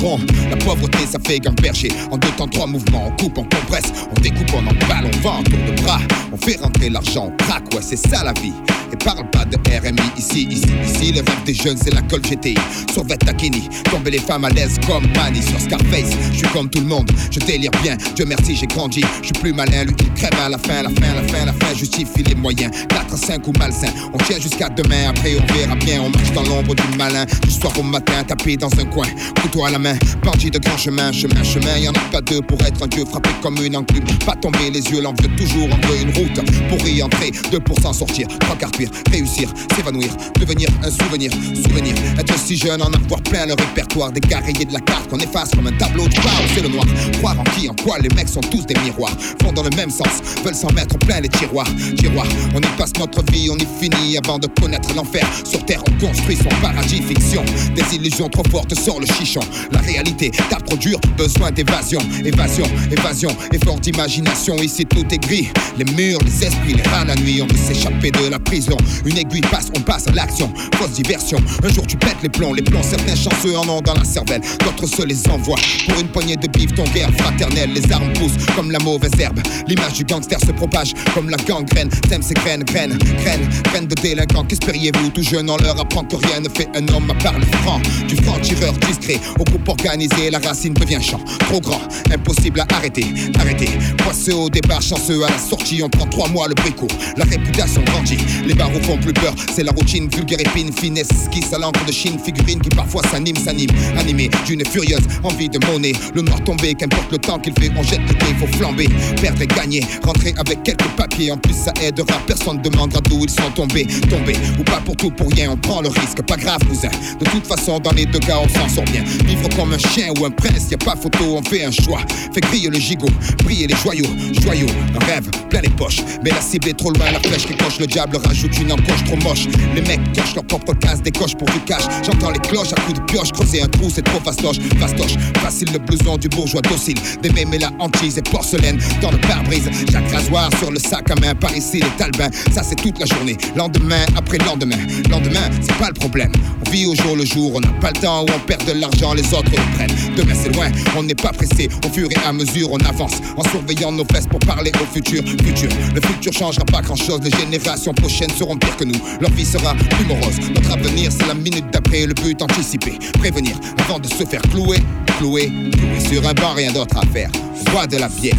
La 0.49 0.57
pauvreté, 0.57 1.05
ça 1.09 1.19
fait 1.25 1.39
gamberger. 1.39 1.89
En 2.11 2.17
deux 2.17 2.29
temps, 2.31 2.47
trois 2.47 2.67
mouvements, 2.67 3.07
on 3.07 3.21
coupe, 3.21 3.37
on 3.37 3.43
compresse, 3.43 3.91
on 4.15 4.19
découpe, 4.21 4.51
on 4.53 4.67
emballe, 4.67 5.09
on 5.13 5.19
vend, 5.19 5.43
tour 5.43 5.59
de 5.67 5.81
bras. 5.81 5.99
On 6.31 6.37
fait 6.37 6.57
rentrer 6.61 6.89
l'argent, 6.89 7.31
on 7.31 7.43
craque, 7.43 7.73
ouais, 7.73 7.81
c'est 7.81 7.97
ça 7.97 8.23
la 8.23 8.33
vie. 8.33 8.53
Et 8.91 8.95
parle 8.97 9.29
pas 9.31 9.43
de 9.45 9.57
RMI 9.57 10.01
ici, 10.17 10.47
ici, 10.49 10.67
ici. 10.83 11.11
Le 11.11 11.19
rêve 11.19 11.43
des 11.45 11.53
jeunes, 11.53 11.77
c'est 11.77 11.93
la 11.93 12.01
colle 12.03 12.21
GTI. 12.21 12.55
Survêt 12.93 13.17
Takini, 13.17 13.67
tomber 13.91 14.11
les 14.11 14.19
femmes 14.19 14.45
à 14.45 14.49
l'aise 14.49 14.77
comme 14.87 15.07
Manny 15.15 15.41
sur 15.41 15.59
Scarface. 15.59 16.15
Je 16.31 16.37
suis 16.37 16.47
comme 16.49 16.69
tout 16.69 16.79
le 16.79 16.85
monde, 16.85 17.09
je 17.31 17.39
délire 17.39 17.71
bien. 17.83 17.97
Dieu 18.15 18.25
merci, 18.25 18.55
j'ai 18.55 18.67
grandi. 18.67 19.01
Je 19.21 19.25
suis 19.25 19.33
plus 19.33 19.53
malin, 19.53 19.83
lui 19.83 19.95
il 19.99 20.13
crève 20.13 20.39
à 20.39 20.49
la 20.49 20.57
fin, 20.57 20.83
la 20.83 20.89
fin, 20.89 21.13
la 21.15 21.23
fin, 21.23 21.45
la 21.45 21.53
fin. 21.53 21.73
Justifie 21.75 22.23
les 22.23 22.35
moyens. 22.35 22.71
4, 22.89 23.17
5 23.17 23.47
ou 23.47 23.53
malsain. 23.59 23.89
On 24.13 24.17
tient 24.17 24.39
jusqu'à 24.39 24.69
demain, 24.69 25.09
après 25.09 25.35
on 25.37 25.53
verra 25.53 25.75
bien. 25.75 26.01
On 26.01 26.09
marche 26.09 26.31
dans 26.31 26.43
l'ombre 26.43 26.75
du 26.75 26.97
malin. 26.97 27.25
Du 27.43 27.51
soir 27.51 27.73
au 27.77 27.83
matin, 27.83 28.23
tapé 28.25 28.55
dans 28.55 28.71
un 28.79 28.85
coin. 28.85 29.07
Couteau 29.47 29.63
à 29.63 29.69
la 29.69 29.79
main, 29.79 29.97
bandit 30.25 30.51
de 30.51 30.59
grand 30.59 30.75
chemin, 30.75 31.09
chemin, 31.13 31.41
chemin. 31.41 31.77
Y 31.77 31.87
en 31.87 31.93
a 31.93 31.99
pas 32.11 32.19
deux 32.19 32.41
pour 32.41 32.61
être 32.63 32.83
un 32.83 32.87
dieu 32.87 33.05
frappé 33.05 33.29
comme 33.41 33.55
une 33.63 33.77
enclume. 33.77 34.03
Pas 34.25 34.35
tomber 34.35 34.69
les 34.69 34.81
yeux, 34.81 35.01
l'en 35.01 35.13
veut 35.13 35.29
toujours. 35.37 35.69
On 35.71 35.87
veut 35.87 36.01
une 36.01 36.13
route 36.17 36.41
pour 36.67 36.85
y 36.85 37.01
entrer, 37.01 37.31
deux 37.49 37.61
pour 37.61 37.79
s'en 37.79 37.93
sortir. 37.93 38.27
Trois 38.41 38.57
quarts 38.57 38.71
cuire, 38.71 38.89
réussir, 39.09 39.47
s'évanouir, 39.73 40.09
devenir 40.37 40.67
un 40.83 40.91
souvenir, 40.91 41.31
souvenir. 41.55 41.95
Être 42.19 42.37
si 42.37 42.57
jeune, 42.57 42.81
en 42.81 42.91
avoir 42.91 43.21
plein 43.21 43.45
le 43.45 43.53
répertoire. 43.53 44.11
Des 44.11 44.35
rayés 44.35 44.65
de 44.65 44.73
la 44.73 44.81
carte 44.81 45.07
qu'on 45.09 45.19
efface 45.19 45.51
comme 45.51 45.67
un 45.67 45.77
tableau 45.77 46.09
de 46.09 46.15
bord, 46.15 46.41
c'est 46.53 46.63
le 46.63 46.67
noir. 46.67 46.85
Croire 47.19 47.39
en 47.39 47.45
qui, 47.57 47.69
en 47.69 47.75
quoi, 47.85 47.99
les 47.99 48.09
mecs 48.09 48.27
sont 48.27 48.41
tous 48.41 48.65
des 48.65 48.75
miroirs. 48.81 49.15
Vont 49.45 49.53
dans 49.53 49.63
le 49.63 49.73
même 49.77 49.91
sens, 49.91 50.21
veulent 50.43 50.55
s'en 50.55 50.73
mettre 50.73 50.97
plein 50.97 51.21
les 51.21 51.29
tiroirs. 51.29 51.69
Tiroirs, 51.97 52.27
on 52.53 52.59
y 52.59 52.77
passe 52.77 52.91
notre 52.99 53.23
vie, 53.31 53.49
on 53.49 53.55
y 53.55 53.67
finit 53.79 54.17
avant 54.17 54.39
de 54.39 54.47
connaître 54.59 54.93
l'enfer. 54.93 55.25
Sur 55.45 55.63
terre, 55.63 55.81
on 55.87 56.05
construit 56.05 56.35
son 56.35 56.49
paradis 56.61 57.01
fiction. 57.01 57.45
Des 57.75 57.95
illusions 57.95 58.27
trop 58.27 58.43
fortes 58.51 58.75
sort 58.75 58.99
le 58.99 59.05
chichon. 59.05 59.36
La 59.71 59.79
réalité 59.79 60.31
tape 60.49 60.65
trop 60.65 60.77
dur, 60.77 60.99
besoin 61.17 61.51
d'évasion. 61.51 61.99
Évasion, 62.23 62.65
évasion, 62.91 63.29
effort 63.51 63.79
d'imagination. 63.79 64.55
Ici 64.57 64.85
tout 64.85 65.05
est 65.11 65.17
gris. 65.17 65.49
Les 65.77 65.85
murs, 65.93 66.19
les 66.25 66.45
esprits, 66.45 66.73
les 66.73 66.83
rats 66.83 67.05
la 67.05 67.15
nuit. 67.15 67.41
On 67.41 67.47
veut 67.47 67.57
s'échapper 67.57 68.11
de 68.11 68.27
la 68.29 68.39
prison. 68.39 68.77
Une 69.05 69.17
aiguille 69.17 69.41
passe, 69.41 69.67
on 69.75 69.81
passe 69.81 70.07
à 70.07 70.11
l'action. 70.11 70.51
Fausse 70.75 70.91
diversion. 70.91 71.39
Un 71.63 71.73
jour 71.73 71.85
tu 71.87 71.97
pètes 71.97 72.21
les 72.23 72.29
plombs, 72.29 72.53
les 72.53 72.61
plombs. 72.61 72.83
Certains 72.83 73.15
chanceux 73.15 73.57
en 73.57 73.67
ont 73.69 73.81
dans 73.81 73.93
la 73.93 74.03
cervelle. 74.03 74.41
D'autres 74.59 74.87
se 74.87 75.03
les 75.03 75.27
envoient. 75.29 75.59
Pour 75.87 75.99
une 75.99 76.07
poignée 76.07 76.35
de 76.35 76.47
bif, 76.47 76.73
ton 76.75 76.85
guerre 76.85 77.11
fraternelle. 77.17 77.71
Les 77.73 77.91
armes 77.91 78.11
poussent 78.13 78.45
comme 78.55 78.71
la 78.71 78.79
mauvaise 78.79 79.11
herbe. 79.19 79.39
L'image 79.67 79.93
du 79.93 80.03
gangster 80.03 80.39
se 80.39 80.51
propage 80.51 80.93
comme 81.13 81.29
la 81.29 81.37
gangrène. 81.37 81.89
T'aimes 82.09 82.23
ces 82.23 82.33
graines, 82.33 82.63
graines, 82.63 82.97
graines, 83.23 83.49
graines 83.63 83.87
de 83.87 83.95
délinquants. 83.95 84.45
Qu'espériez-vous? 84.45 85.09
Tout 85.09 85.23
jeune, 85.23 85.49
on 85.49 85.57
leur 85.57 85.79
apprend 85.79 86.03
que 86.03 86.15
rien 86.15 86.41
ne 86.41 86.49
fait 86.49 86.67
un 86.75 86.87
homme 86.93 87.09
à 87.09 87.15
part 87.23 87.37
le 87.37 87.45
franc. 87.63 87.79
Du 88.07 88.15
franc 88.17 88.39
tireur 88.39 88.73
discret 88.73 89.19
au 89.39 89.43
groupe 89.43 89.67
organisé, 89.67 90.29
la 90.29 90.39
racine 90.39 90.73
devient 90.73 91.01
champ. 91.01 91.19
Trop 91.39 91.59
grand, 91.59 91.81
impossible 92.11 92.61
à 92.61 92.75
arrêter, 92.75 93.05
arrêter. 93.39 93.69
Poisseux 93.97 94.35
au 94.35 94.49
départ, 94.49 94.81
chanceux 94.81 95.23
à 95.23 95.29
la 95.29 95.37
sortie, 95.37 95.81
on 95.83 95.89
prend 95.89 96.05
trois 96.07 96.29
mois 96.29 96.47
le 96.47 96.55
préco. 96.55 96.87
La 97.17 97.25
réputation 97.25 97.81
grandit, 97.83 98.17
les 98.45 98.53
barreaux 98.53 98.81
font 98.81 98.97
plus 98.97 99.13
peur. 99.13 99.33
C'est 99.53 99.63
la 99.63 99.71
routine, 99.71 100.09
vulgaire 100.09 100.39
épine, 100.39 100.71
finesse, 100.71 101.09
esquisse 101.11 101.53
à 101.53 101.57
l'encre 101.57 101.83
de 101.85 101.91
Chine, 101.91 102.19
figurine 102.23 102.59
qui 102.59 102.69
parfois 102.69 103.01
s'anime, 103.11 103.35
s'anime. 103.37 103.69
Animé 103.97 104.29
d'une 104.45 104.65
furieuse 104.65 105.07
envie 105.23 105.49
de 105.49 105.59
monnaie. 105.65 105.93
Le 106.13 106.21
noir 106.21 106.43
tombé, 106.43 106.73
qu'importe 106.75 107.11
le 107.11 107.17
temps 107.17 107.39
qu'il 107.39 107.53
fait, 107.53 107.71
on 107.75 107.83
jette 107.83 108.01
le 108.07 108.35
faut 108.35 108.57
flamber. 108.57 108.87
Perdre 109.21 109.41
et 109.41 109.47
gagner, 109.47 109.83
rentrer 110.03 110.33
avec 110.37 110.63
quelques 110.63 110.89
papiers. 110.95 111.31
En 111.31 111.37
plus, 111.37 111.53
ça 111.53 111.73
aidera, 111.81 112.19
personne 112.25 112.61
demandera 112.61 113.01
d'où 113.01 113.23
ils 113.23 113.29
sont 113.29 113.51
tombés. 113.55 113.87
Tombés, 114.09 114.35
ou 114.59 114.63
pas 114.63 114.81
pour 114.85 114.95
tout, 114.95 115.11
pour 115.11 115.29
rien, 115.31 115.51
on 115.51 115.57
prend 115.57 115.81
le 115.81 115.89
risque. 115.89 116.21
Pas 116.21 116.37
grave, 116.37 116.59
cousin. 116.67 116.89
De 117.19 117.25
toute 117.25 117.45
façon, 117.45 117.79
dans 117.79 117.91
les 117.91 118.05
deux 118.05 118.19
cas, 118.19 118.37
on 118.41 118.47
s'en 118.47 118.67
sort 118.69 118.85
bien. 118.85 119.03
Vivre 119.25 119.49
comme 119.55 119.73
un 119.73 119.77
chien 119.77 120.11
ou 120.19 120.25
un 120.25 120.31
prince, 120.31 120.69
y 120.71 120.75
a 120.75 120.77
pas 120.77 120.95
photo, 120.95 121.37
on 121.37 121.43
fait 121.43 121.63
un 121.63 121.71
choix. 121.71 121.99
Fait 122.33 122.41
griller 122.41 122.69
le 122.69 122.79
gigot, 122.79 123.09
briller 123.43 123.67
les 123.67 123.75
joyaux, 123.75 124.07
joyaux, 124.41 124.67
un 124.95 125.05
rêve, 125.05 125.29
plein 125.49 125.61
les 125.61 125.69
poches. 125.69 126.01
Mais 126.23 126.29
la 126.29 126.41
cible 126.41 126.69
est 126.69 126.77
trop 126.77 126.91
loin, 126.91 127.11
la 127.11 127.19
flèche 127.19 127.45
qui 127.45 127.55
coche, 127.55 127.79
le 127.79 127.87
diable 127.87 128.17
rajoute 128.17 128.57
une 128.59 128.71
encoche 128.71 129.03
trop 129.05 129.17
moche. 129.17 129.47
Les 129.75 129.81
mecs 129.81 130.01
cochent 130.13 130.35
leur 130.35 130.45
propre 130.45 130.73
case, 130.73 131.01
décoche 131.01 131.35
pour 131.35 131.47
du 131.49 131.59
cash. 131.61 131.83
J'entends 132.05 132.31
les 132.31 132.39
cloches 132.39 132.73
à 132.73 132.81
coups 132.81 132.99
de 132.99 133.05
pioche, 133.05 133.31
creuser 133.31 133.61
un 133.61 133.67
trou, 133.67 133.89
c'est 133.93 134.03
trop 134.03 134.19
fastoche, 134.19 134.59
fastoche. 134.79 135.17
Facile 135.41 135.69
le 135.73 135.79
blouson 135.79 136.17
du 136.17 136.29
bourgeois 136.29 136.61
docile. 136.61 136.97
Des 137.21 137.29
mémés 137.31 137.59
la 137.59 137.71
hantise 137.79 138.17
et 138.17 138.21
porcelaine 138.21 138.79
dans 139.01 139.11
le 139.11 139.17
pare-brise. 139.19 139.69
Jacques 139.91 140.11
rasoir 140.11 140.49
sur 140.59 140.71
le 140.71 140.79
sac 140.79 141.09
à 141.11 141.15
main, 141.15 141.35
par 141.35 141.55
ici 141.55 141.79
les 141.79 141.89
talbins. 141.97 142.29
Ça 142.53 142.63
c'est 142.63 142.75
toute 142.75 142.99
la 142.99 143.05
journée, 143.05 143.37
lendemain 143.55 144.05
après 144.15 144.37
lendemain. 144.39 144.77
Lendemain, 145.09 145.49
c'est 145.61 145.77
pas 145.77 145.87
le 145.87 145.93
problème. 145.93 146.31
On 146.65 146.69
vit 146.69 146.85
au 146.85 146.95
jour 146.95 147.15
le 147.15 147.25
jour, 147.25 147.53
on 147.55 147.59
n'a 147.59 147.67
pas 147.81 147.91
le 147.91 148.01
temps 148.01 148.23
où 148.23 148.27
on 148.35 148.39
perd 148.39 148.65
de 148.65 148.73
l'argent, 148.73 149.06
les 149.13 149.33
autres 149.33 149.51
prennent. 149.75 150.15
Demain 150.15 150.33
c'est 150.35 150.53
loin, 150.55 150.69
on 150.95 151.03
n'est 151.03 151.15
pas 151.15 151.31
pressé. 151.31 151.69
Au 151.85 151.89
fur 151.89 152.07
et 152.11 152.27
à 152.27 152.33
mesure, 152.33 152.71
on 152.71 152.77
avance 152.79 153.13
en 153.35 153.43
surveillant 153.49 153.91
nos 153.91 154.05
fesses 154.05 154.27
pour 154.27 154.39
parler 154.39 154.71
au 154.81 154.85
futur. 154.93 155.23
Futur, 155.23 155.69
le 155.93 156.01
futur 156.01 156.33
changera 156.33 156.65
pas 156.65 156.81
grand 156.81 156.95
chose. 156.95 157.19
Les 157.23 157.31
générations 157.31 157.93
prochaines 157.93 158.31
seront 158.31 158.57
pires 158.57 158.77
que 158.77 158.83
nous. 158.83 158.99
Leur 159.19 159.31
vie 159.31 159.45
sera 159.45 159.73
plus 159.75 160.05
morose. 160.05 160.39
Notre 160.53 160.71
avenir, 160.71 161.11
c'est 161.11 161.27
la 161.27 161.35
minute 161.35 161.65
d'après. 161.71 162.05
Le 162.05 162.13
but 162.13 162.41
anticipé, 162.41 162.97
prévenir 163.19 163.55
avant 163.77 163.99
de 163.99 164.07
se 164.07 164.25
faire 164.25 164.41
clouer. 164.43 164.77
Clouer, 165.17 165.51
clouer 165.71 165.99
sur 165.99 166.27
un 166.27 166.33
banc, 166.33 166.53
rien 166.53 166.71
d'autre 166.71 166.97
à 166.97 167.05
faire. 167.07 167.29
Boit 167.71 167.87
de 167.87 167.97
la 167.97 168.09
bière. 168.09 168.35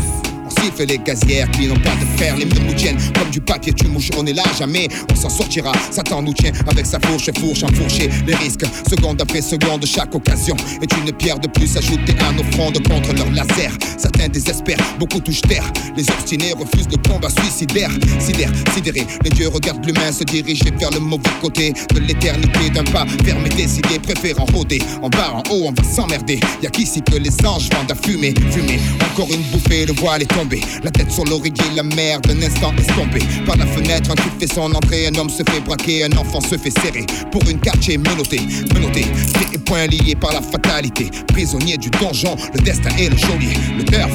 Siffle 0.63 0.87
les 0.87 0.99
gazières 0.99 1.51
qui 1.53 1.67
n'ont 1.67 1.81
pas 1.81 1.95
de 1.95 2.19
fer. 2.19 2.37
Les 2.37 2.45
murs 2.45 2.63
nous 2.67 2.75
tiennent 2.75 2.99
comme 3.19 3.31
du 3.31 3.41
papier, 3.41 3.73
tu 3.73 3.87
mouches. 3.87 4.11
On 4.17 4.27
est 4.27 4.33
là, 4.33 4.43
jamais 4.59 4.89
on 5.11 5.15
s'en 5.15 5.29
sortira. 5.29 5.73
Satan 5.91 6.23
nous 6.23 6.33
tient 6.35 6.53
avec 6.67 6.87
sa 6.87 6.99
fourche, 7.01 7.31
fourche 7.39 7.63
enfourchée. 7.63 8.11
Les 8.27 8.35
risques, 8.35 8.65
seconde 8.89 9.21
après 9.21 9.41
seconde, 9.41 9.85
chaque 9.87 10.15
occasion 10.15 10.57
est 10.83 10.93
une 10.97 11.13
pierre 11.13 11.39
de 11.39 11.49
plus 11.49 11.77
ajoutée 11.77 12.15
à 12.29 12.33
nos 12.33 12.45
frondes 12.53 12.79
contre 12.89 13.13
leur 13.15 13.31
laser. 13.31 13.73
Certains 13.97 14.29
désespèrent, 14.29 14.79
beaucoup 14.99 15.21
touchent 15.21 15.43
terre. 15.43 15.65
Les 15.97 16.09
obstinés 16.11 16.53
refusent 16.53 16.89
le 16.91 16.97
combat 17.09 17.31
suicidaire. 17.31 17.91
Sidère, 18.19 18.51
sidéré, 18.75 19.07
les 19.25 19.31
dieux 19.31 19.49
regardent 19.49 19.85
l'humain 19.85 20.13
se 20.13 20.25
diriger 20.25 20.73
vers 20.79 20.91
le 20.91 21.01
mauvais 21.01 21.31
côté 21.41 21.73
de 21.95 22.01
l'éternité. 22.01 22.71
D'un 22.71 22.85
pas 22.85 23.07
fermé, 23.25 23.49
décidé, 23.51 23.99
préférant 23.99 24.47
rôder. 24.53 24.81
En 25.03 25.09
bas, 25.09 25.33
en 25.33 25.43
haut, 25.51 25.67
on 25.67 25.73
va 25.73 25.83
s'emmerder. 25.85 26.41
Y'a 26.63 26.71
qu'ici 26.71 27.03
que 27.03 27.17
les 27.17 27.31
anges 27.47 27.69
vendent 27.73 27.91
à 27.91 27.95
fumer, 27.95 28.35
fumer. 28.51 28.79
Encore 29.13 29.29
une 29.33 29.43
bouffée, 29.51 29.87
le 29.87 29.93
voile 29.93 30.23
est 30.23 30.27
tombé. 30.27 30.48
La 30.83 30.91
tête 30.91 31.11
sur 31.11 31.25
l'oreiller, 31.25 31.55
la 31.77 31.83
mer 31.83 32.21
d'un 32.23 32.41
instant 32.43 32.73
estompée. 32.79 33.23
Par 33.45 33.57
la 33.57 33.67
fenêtre, 33.67 34.11
un 34.11 34.15
type 34.15 34.41
fait 34.41 34.47
son 34.47 34.73
entrée. 34.73 35.07
Un 35.07 35.15
homme 35.19 35.29
se 35.29 35.43
fait 35.43 35.61
braquer, 35.61 36.05
un 36.05 36.17
enfant 36.17 36.41
se 36.41 36.57
fait 36.57 36.71
serrer. 36.71 37.05
Pour 37.31 37.43
une 37.49 37.61
quartier 37.61 37.99
menotté, 37.99 38.41
menotté. 38.73 39.03
Pieds 39.03 39.55
et 39.55 39.59
poings 39.59 39.87
liés 39.87 40.17
par 40.19 40.33
la 40.33 40.41
fatalité. 40.41 41.11
Prisonnier 41.29 41.77
du 41.77 41.91
donjon, 41.91 42.37
le 42.55 42.61
destin 42.61 42.91
est 42.99 43.11
le 43.11 43.17
geôlier. 43.17 43.55
Le 43.77 43.85
turf, 43.85 44.11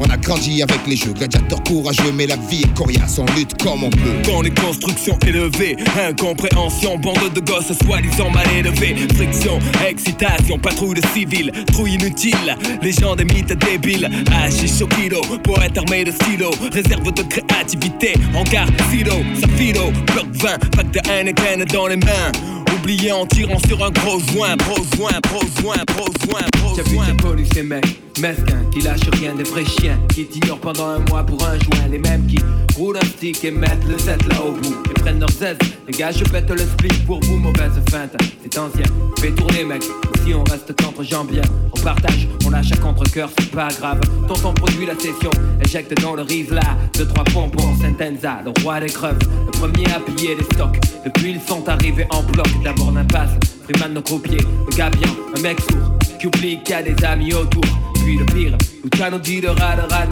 On 0.00 0.10
a 0.10 0.16
grandi 0.16 0.60
avec 0.60 0.80
les 0.88 0.96
jeux, 0.96 1.12
gladiateurs 1.12 1.62
courageux, 1.62 2.10
mais 2.12 2.26
la 2.26 2.34
vie 2.36 2.62
est 2.62 2.74
coriace, 2.74 3.18
on 3.18 3.26
lutte 3.36 3.62
comme 3.62 3.84
on 3.84 3.90
peut. 3.90 4.22
Dans 4.24 4.42
les 4.42 4.50
constructions 4.50 5.16
élevées, 5.24 5.76
incompréhension, 6.08 6.98
bande 6.98 7.32
de 7.32 7.40
gosses 7.40 7.72
soi-disant 7.84 8.30
mal 8.30 8.46
élevés, 8.56 8.96
friction, 9.14 9.60
excitation, 9.88 10.58
patrouille 10.58 11.00
de 11.00 11.06
civils, 11.14 11.52
trouille 11.72 11.94
inutile, 11.94 12.56
les 12.82 12.92
gens 12.92 13.14
des 13.14 13.24
mythes 13.24 13.56
débiles, 13.56 14.10
Hachish 14.32 14.82
au 14.82 14.88
kilo, 14.88 15.20
poète 15.44 15.78
armé 15.78 16.02
de 16.02 16.10
stylo, 16.10 16.50
réserve 16.72 17.12
de 17.12 17.22
créativité, 17.22 18.14
en 18.34 18.42
garde 18.44 18.74
silo, 18.90 19.22
safido, 19.40 19.92
bloc 20.12 20.26
20, 20.32 20.70
pack 20.74 20.90
de 20.90 21.00
Heineken 21.08 21.64
dans 21.66 21.86
les 21.86 21.96
mains. 21.96 22.32
Oublié 22.74 23.12
en 23.12 23.26
tirant 23.26 23.60
sur 23.68 23.82
un 23.84 23.90
gros 23.90 24.18
joint, 24.18 24.56
gros 24.56 24.84
joint, 24.96 25.20
gros 25.22 25.46
joint, 25.60 25.84
gros 25.86 26.08
joint, 26.26 26.46
gros 26.56 26.76
J'ai 26.76 26.82
vu 26.82 26.96
joint. 26.96 27.16
polices, 27.16 27.48
ces 27.54 27.62
mecs 27.62 28.05
mesquins 28.20 28.64
qui 28.72 28.80
lâchent 28.80 29.10
rien, 29.12 29.34
des 29.34 29.44
vrais 29.44 29.64
chiens 29.64 29.98
qui 30.14 30.26
t'ignorent 30.26 30.60
pendant 30.60 30.86
un 30.86 30.98
mois 31.10 31.24
pour 31.24 31.42
un 31.44 31.58
joint. 31.58 31.88
Les 31.90 31.98
mêmes 31.98 32.26
qui 32.26 32.38
roulent 32.76 32.96
un 32.96 33.06
stick 33.06 33.44
et 33.44 33.50
mettent 33.50 33.86
le 33.88 33.98
set 33.98 34.20
là 34.28 34.42
au 34.42 34.52
bout 34.52 34.76
et 34.90 35.00
prennent 35.00 35.20
leurs 35.20 35.42
aises. 35.42 35.58
Les 35.86 35.92
gars, 35.92 36.10
je 36.10 36.24
pète 36.24 36.50
le 36.50 36.58
split 36.58 36.96
pour 37.06 37.20
vous, 37.20 37.36
mauvaise 37.36 37.72
feinte. 37.90 38.16
C'est 38.42 38.58
ancien, 38.58 38.84
fais 39.20 39.30
tourner, 39.30 39.64
mec. 39.64 39.82
Si 40.24 40.34
on 40.34 40.44
reste 40.44 40.74
qu'entre 40.80 41.02
gens 41.02 41.24
bien, 41.24 41.42
on 41.76 41.80
partage, 41.80 42.28
on 42.44 42.50
lâche 42.50 42.72
à 42.72 42.76
contre-coeur, 42.76 43.30
c'est 43.38 43.50
pas 43.50 43.68
grave. 43.68 44.00
Tonton 44.26 44.52
produit 44.54 44.86
la 44.86 44.94
session, 44.94 45.30
éjecte 45.64 46.00
dans 46.00 46.14
le 46.14 46.22
riz 46.22 46.46
là. 46.50 46.76
Deux, 46.94 47.06
trois 47.06 47.24
pompons, 47.24 47.74
Sentenza, 47.80 48.40
le 48.44 48.52
roi 48.62 48.80
des 48.80 48.86
creves. 48.86 49.18
Le 49.46 49.50
premier 49.52 49.86
à 49.94 50.00
piller 50.00 50.34
les 50.34 50.44
stocks. 50.44 50.78
Depuis, 51.04 51.32
ils 51.32 51.40
sont 51.40 51.68
arrivés 51.68 52.06
en 52.10 52.22
bloc. 52.22 52.48
D'abord 52.64 52.92
l'impasse, 52.92 53.30
Freeman 53.64 53.94
nos 53.94 54.02
croupiers, 54.02 54.38
le 54.38 54.76
gars 54.76 54.90
bien, 54.90 55.08
un 55.36 55.40
mec 55.40 55.60
sourd. 55.60 55.95
Qui 56.18 56.26
oublie 56.28 56.62
qu'il 56.62 56.70
y 56.70 56.78
a 56.78 56.82
des 56.82 57.04
amis 57.04 57.34
autour. 57.34 57.62
Puis 57.94 58.16
le 58.16 58.24
pire, 58.26 58.56
Luciano 58.84 59.18
dit 59.18 59.40
de 59.40 59.48
rat 59.48 59.76
de 59.76 59.82
rat 59.92 60.06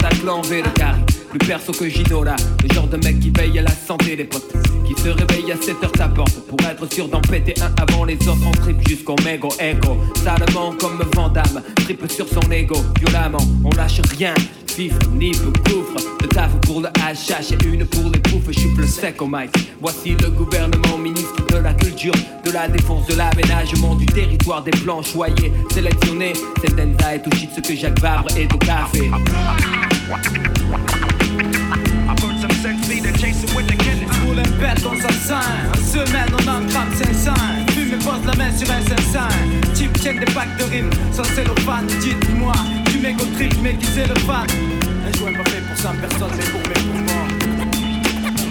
V 0.47 0.61
de 0.61 0.67
carré. 0.69 0.99
Plus 1.29 1.39
perso 1.39 1.71
que 1.71 1.89
Gino 1.89 2.23
là, 2.23 2.35
le 2.61 2.73
genre 2.73 2.87
de 2.87 2.97
mec 2.97 3.19
qui 3.19 3.31
veille 3.31 3.59
à 3.59 3.63
la 3.63 3.71
santé 3.71 4.15
des 4.15 4.25
potes. 4.25 4.53
Qui 4.85 4.93
se 5.01 5.09
réveille 5.09 5.51
à 5.51 5.55
7 5.55 5.83
heures 5.83 5.91
sa 5.97 6.07
porte 6.07 6.47
pour 6.47 6.59
être 6.69 6.93
sûr 6.93 7.07
d'en 7.07 7.21
péter 7.21 7.53
un 7.61 7.73
avant 7.81 8.05
les 8.05 8.15
autres. 8.27 8.45
On 8.47 8.51
trip 8.51 8.87
jusqu'au 8.87 9.15
mégo 9.23 9.49
écho. 9.59 9.97
Salement 10.23 10.73
comme 10.79 11.01
Vandame, 11.13 11.61
tripe 11.75 12.09
sur 12.11 12.27
son 12.27 12.51
ego. 12.51 12.77
Violemment, 12.99 13.45
on 13.63 13.75
lâche 13.75 14.01
rien. 14.17 14.33
Fifre, 14.75 14.99
nip, 15.13 15.37
gouffre, 15.69 15.95
de 16.19 16.27
taf 16.27 16.51
pour 16.65 16.81
le 16.81 16.89
HH 16.89 17.53
et 17.53 17.65
une 17.65 17.85
pour 17.85 18.11
les 18.11 18.19
poufs, 18.19 18.43
je 18.49 18.59
suis 18.59 18.73
plus 18.73 18.87
sec 18.87 19.21
au 19.21 19.25
mic. 19.25 19.49
Voici 19.79 20.17
le 20.21 20.29
gouvernement, 20.29 20.97
ministre 20.97 21.45
de 21.49 21.59
la 21.59 21.73
culture, 21.73 22.13
de 22.43 22.51
la 22.51 22.67
défense, 22.67 23.07
de 23.07 23.15
l'aménagement 23.15 23.95
du 23.95 24.05
territoire, 24.05 24.61
des 24.63 24.71
plans 24.71 25.01
choyés, 25.01 25.53
sélectionnés. 25.73 26.33
C'est 26.59 26.75
Denza 26.75 27.15
et 27.15 27.21
tout 27.21 27.31
shit 27.37 27.51
ce 27.55 27.61
que 27.61 27.73
Jacques 27.73 28.01
Vabre 28.01 28.27
est 28.35 28.53
au 28.53 28.57
café. 28.57 29.09
Roule 34.25 34.39
un 34.39 34.43
pète 34.59 34.83
dans 34.83 34.91
un 34.91 35.13
sein 35.13 35.75
semaine 35.77 36.29
on 36.33 36.47
en 36.49 36.67
crame 36.67 36.93
500 36.93 37.33
Fume 37.69 37.93
et 37.93 38.03
pose 38.03 38.25
la 38.25 38.35
main 38.35 38.51
sur 38.57 38.69
un 38.69 38.81
500 38.81 39.19
Des 40.05 40.33
packs 40.35 40.55
de 40.59 40.63
rimes. 40.65 40.89
Sans 41.11 41.23
cellophane 41.23 41.87
Dites-moi 41.87 42.53
Du 42.91 42.99
mégo 42.99 43.25
trip 43.35 43.55
mais 43.63 43.73
qui 43.73 43.87
c'est 43.87 44.07
le 44.07 44.13
fan 44.19 44.45
Un 45.03 45.17
joint 45.17 45.33
pas 45.33 45.49
fait 45.49 45.61
pour 45.61 45.75
100 45.75 45.95
personnes 45.95 46.29
mais 46.37 46.43
pour 46.43 46.61
mes 46.61 46.75
poumons. 46.91 47.27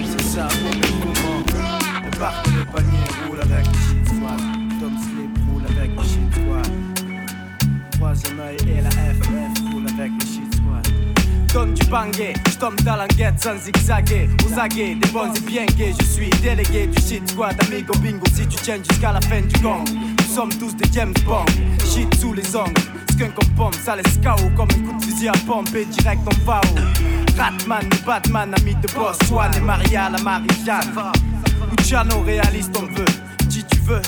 C'est 0.04 0.24
ça 0.24 0.48
pour 0.48 0.74
mes 0.74 0.80
poumons. 0.80 1.44
Le 2.04 2.18
parc 2.18 2.46
le 2.48 2.64
panier 2.64 2.98
roule 3.28 3.40
avec 3.40 3.66
shit 3.66 4.04
squad 4.04 4.40
Tom 4.80 4.98
Slip 4.98 5.38
roule 5.48 5.62
avec 5.78 5.90
shit 6.02 6.34
squad 6.34 6.72
Troisième 7.92 8.40
œil 8.40 8.56
et 8.76 8.80
la 8.82 8.90
FF 8.90 9.53
donne 11.54 11.72
du 11.74 11.86
bangé, 11.86 12.34
je 12.50 12.58
tombe 12.58 12.80
dans 12.82 12.96
l'enquête 12.96 13.40
sans 13.40 13.56
zigzaguer, 13.56 14.28
des 14.28 15.08
bons 15.12 15.32
et 15.32 15.40
bien 15.40 15.66
gays, 15.66 15.94
je 16.00 16.04
suis 16.04 16.30
délégué 16.42 16.88
du 16.88 17.00
shit 17.00 17.30
squad, 17.30 17.54
amigo 17.64 17.94
bingo, 17.98 18.24
si 18.34 18.44
tu 18.48 18.56
tiens 18.60 18.78
jusqu'à 18.78 19.12
la 19.12 19.20
fin 19.20 19.40
du 19.40 19.62
gong, 19.62 19.84
nous 19.88 20.34
sommes 20.34 20.52
tous 20.58 20.74
des 20.74 20.90
James 20.92 21.14
Bond, 21.24 21.46
shit 21.88 22.12
sous 22.16 22.32
les 22.32 22.56
ongles, 22.56 22.74
skunk 23.12 23.34
en 23.40 23.56
pomme, 23.56 23.72
ça 23.72 23.94
laisse 23.94 24.18
KO 24.18 24.50
comme 24.56 24.68
un 24.72 24.90
coup 24.90 24.98
de 24.98 25.04
fusil 25.04 25.28
à 25.28 25.32
pompe 25.46 25.70
direct 25.70 26.22
on 26.26 26.44
va 26.44 26.60
où 26.72 27.38
Ratman, 27.38 27.88
Batman, 28.04 28.52
ami 28.58 28.74
de 28.74 28.88
boss, 28.92 29.16
Swan 29.28 29.52
et 29.56 29.60
Maria, 29.60 30.10
la 30.10 30.18
Marie-Jeanne, 30.18 30.92
Luciano, 31.78 32.20
réaliste 32.22 32.76
on 32.76 32.86
veut, 32.86 33.04
si 33.48 33.62
tu 33.62 33.78
veux, 33.84 34.02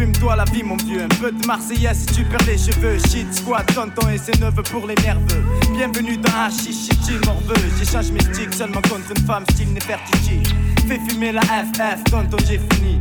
Fume-toi 0.00 0.34
la 0.34 0.44
vie, 0.44 0.62
mon 0.62 0.76
vieux. 0.76 1.02
Un 1.02 1.08
peu 1.08 1.30
de 1.30 1.46
Marseillaise 1.46 2.06
si 2.06 2.06
tu 2.06 2.24
perds 2.24 2.46
les 2.46 2.56
cheveux. 2.56 2.96
Shit 3.10 3.34
squad, 3.34 3.66
tonton 3.74 4.08
et 4.08 4.16
ses 4.16 4.32
neveux 4.40 4.62
pour 4.62 4.86
les 4.86 4.94
nerveux. 4.94 5.44
Bienvenue 5.74 6.16
dans 6.16 6.30
Hachi, 6.30 6.72
chichi, 6.72 7.18
morveux. 7.26 7.54
J'échange 7.78 8.10
mes 8.10 8.20
sticks 8.20 8.54
seulement 8.54 8.80
contre 8.80 9.10
une 9.14 9.26
femme, 9.26 9.44
style 9.50 9.74
Nefertiti. 9.74 10.40
Fais 10.88 10.98
fumer 11.06 11.32
la 11.32 11.42
FF, 11.42 12.02
tonton, 12.04 12.38
j'ai 12.48 12.58
fini. 12.72 12.98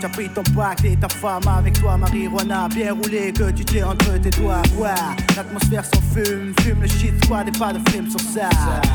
T'as 0.00 0.08
pris 0.08 0.28
ton 0.28 0.44
pacte 0.54 0.84
et 0.84 0.96
ta 0.96 1.08
femme 1.08 1.48
avec 1.48 1.80
toi, 1.80 1.96
marijuana 1.96 2.68
bien 2.68 2.92
roulé 2.92 3.32
que 3.32 3.50
tu 3.50 3.64
t'es 3.64 3.82
entre 3.82 4.16
tes 4.20 4.30
doigts. 4.30 4.62
Ouais, 4.76 4.90
l'atmosphère 5.34 5.84
s'en 5.84 6.00
fume, 6.14 6.52
fume 6.60 6.82
le 6.82 6.86
shit 6.86 7.24
squad 7.24 7.48
et 7.48 7.58
pas 7.58 7.72
de 7.72 7.90
film 7.90 8.08
sur 8.08 8.20
ça. 8.20 8.48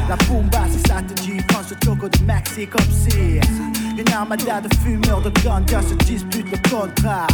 La 0.07 0.15
pumba, 0.15 0.67
si 0.71 0.79
ça 0.87 1.01
te 1.01 1.21
dit, 1.21 1.41
prends 1.49 1.63
ce 1.63 1.73
choco 1.83 2.07
de 2.07 2.23
Maxi 2.23 2.65
comme 2.65 2.89
si 2.91 3.41
une 3.99 4.13
armada 4.13 4.61
de 4.61 4.69
fumeurs 4.77 5.21
de 5.21 5.29
ganja 5.43 5.81
se 5.81 5.93
dispute 6.05 6.49
le 6.51 6.57
contrat. 6.69 7.27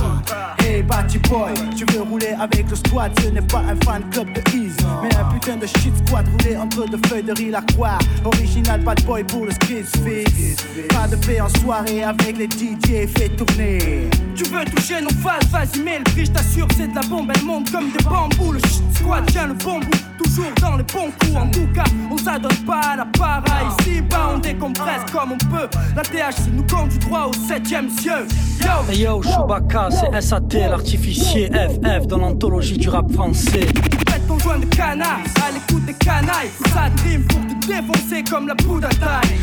Hey, 0.60 0.82
Batty 0.82 1.20
Boy, 1.20 1.54
tu 1.76 1.86
veux 1.94 2.02
rouler 2.02 2.34
avec 2.40 2.70
le 2.70 2.76
squad, 2.76 3.12
ce 3.22 3.28
n'est 3.28 3.42
pas 3.42 3.60
un 3.60 3.76
fan 3.84 4.04
club 4.10 4.34
de 4.34 4.42
Ease, 4.56 4.78
mais 5.02 5.16
un 5.16 5.26
putain 5.26 5.58
de 5.58 5.68
shit 5.68 5.94
squad 6.06 6.28
roulé 6.28 6.58
entre 6.58 6.88
deux 6.90 7.00
feuilles 7.08 7.24
de 7.24 7.34
riz 7.34 7.52
la 7.52 7.62
croix. 7.62 8.00
Original 8.24 8.82
bad 8.82 9.04
boy 9.06 9.24
pour 9.24 9.46
le 9.46 9.52
skis 9.52 9.84
fix. 10.04 10.64
Pas 10.90 11.08
de 11.08 11.16
paix 11.18 11.40
en 11.40 11.50
soirée 11.60 12.04
avec 12.04 12.38
les 12.38 12.46
DJ, 12.46 13.08
fais 13.16 13.30
tourner. 13.30 14.10
Tu 14.36 14.44
veux 14.46 14.66
toucher 14.66 15.02
nos 15.02 15.10
phases, 15.10 15.48
vas-y 15.52 15.80
mets 15.84 16.00
le 16.00 16.04
prix, 16.06 16.26
je 16.26 16.32
t'assure 16.32 16.68
c'est 16.76 16.88
de 16.88 16.96
la 16.96 17.02
bombe, 17.02 17.32
elle 17.36 17.44
monte 17.44 17.72
comme 17.72 17.92
des 17.92 18.04
bambous 18.04 18.54
Le 18.54 18.60
shit 18.60 18.84
squad 18.98 19.26
tient 19.28 19.48
le 19.48 19.54
bon 19.54 19.80
bout, 19.80 19.98
toujours 20.36 20.52
dans 20.62 20.76
les 20.78 20.84
bons 20.84 21.12
coups. 21.20 21.36
En 21.36 21.48
tout 21.48 21.68
cas, 21.74 21.84
on 22.12 22.18
s'adonne 22.18 22.66
pas 22.66 22.82
à 22.92 22.96
la 22.98 23.06
para 23.06 23.44
Ici 23.80 24.02
bas 24.02 24.32
on 24.36 24.40
décompresse 24.40 25.04
comme 25.12 25.34
on 25.34 25.38
peut. 25.38 25.68
La 25.96 26.02
THC 26.02 26.52
nous 26.52 26.66
conduit 26.66 27.00
droit 27.00 27.30
au 27.30 27.34
septième 27.34 27.90
cieux. 27.90 28.28
Yo. 28.62 28.92
Hey 28.92 29.02
yo, 29.02 29.22
Chewbacca, 29.22 29.90
c'est 29.92 30.22
SAT, 30.22 30.70
l'artificier 30.70 31.50
FF 31.50 32.08
dans 32.08 32.18
l'anthologie 32.18 32.78
du 32.78 32.90
rap 32.90 33.12
français. 33.12 33.68
Faites 34.10 34.28
ton 34.28 34.38
joint 34.40 34.60
de 34.60 34.66
canard, 34.66 35.20
à 35.48 35.52
l'écoute 35.52 35.86
des 35.86 35.94
canailles. 35.94 36.52
Ça 36.74 36.90
dream 36.98 37.24
pour 37.24 37.42
te 37.42 37.68
défoncer 37.68 38.24
comme 38.30 38.48
la 38.48 38.56
poudre 38.56 38.88
à 38.88 38.90
taille. 38.90 39.38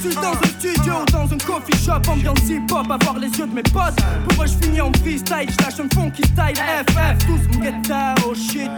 Suis 0.00 0.14
dans 0.14 0.32
un 0.32 0.48
studio 0.58 0.92
ou 1.02 1.12
dans 1.12 1.32
un 1.32 1.38
coffee 1.38 1.84
shop 1.84 2.10
Ambiance 2.10 2.48
hip-hop, 2.48 2.90
avoir 2.90 3.18
les 3.18 3.28
yeux 3.28 3.46
de 3.46 3.54
mes 3.54 3.62
potes. 3.62 3.96
Pour 4.28 4.42
eux 4.42 4.46
je 4.46 4.66
finis 4.66 4.80
en 4.80 4.92
freestyle, 5.02 5.48
je 5.48 5.64
lâche 5.64 5.80
un 5.80 5.88
funky 5.94 6.22
style 6.22 6.56
FF, 6.56 7.26
tous 7.26 7.60
get 7.62 7.72
down, 7.88 8.14
oh 8.26 8.34
shit 8.34 8.70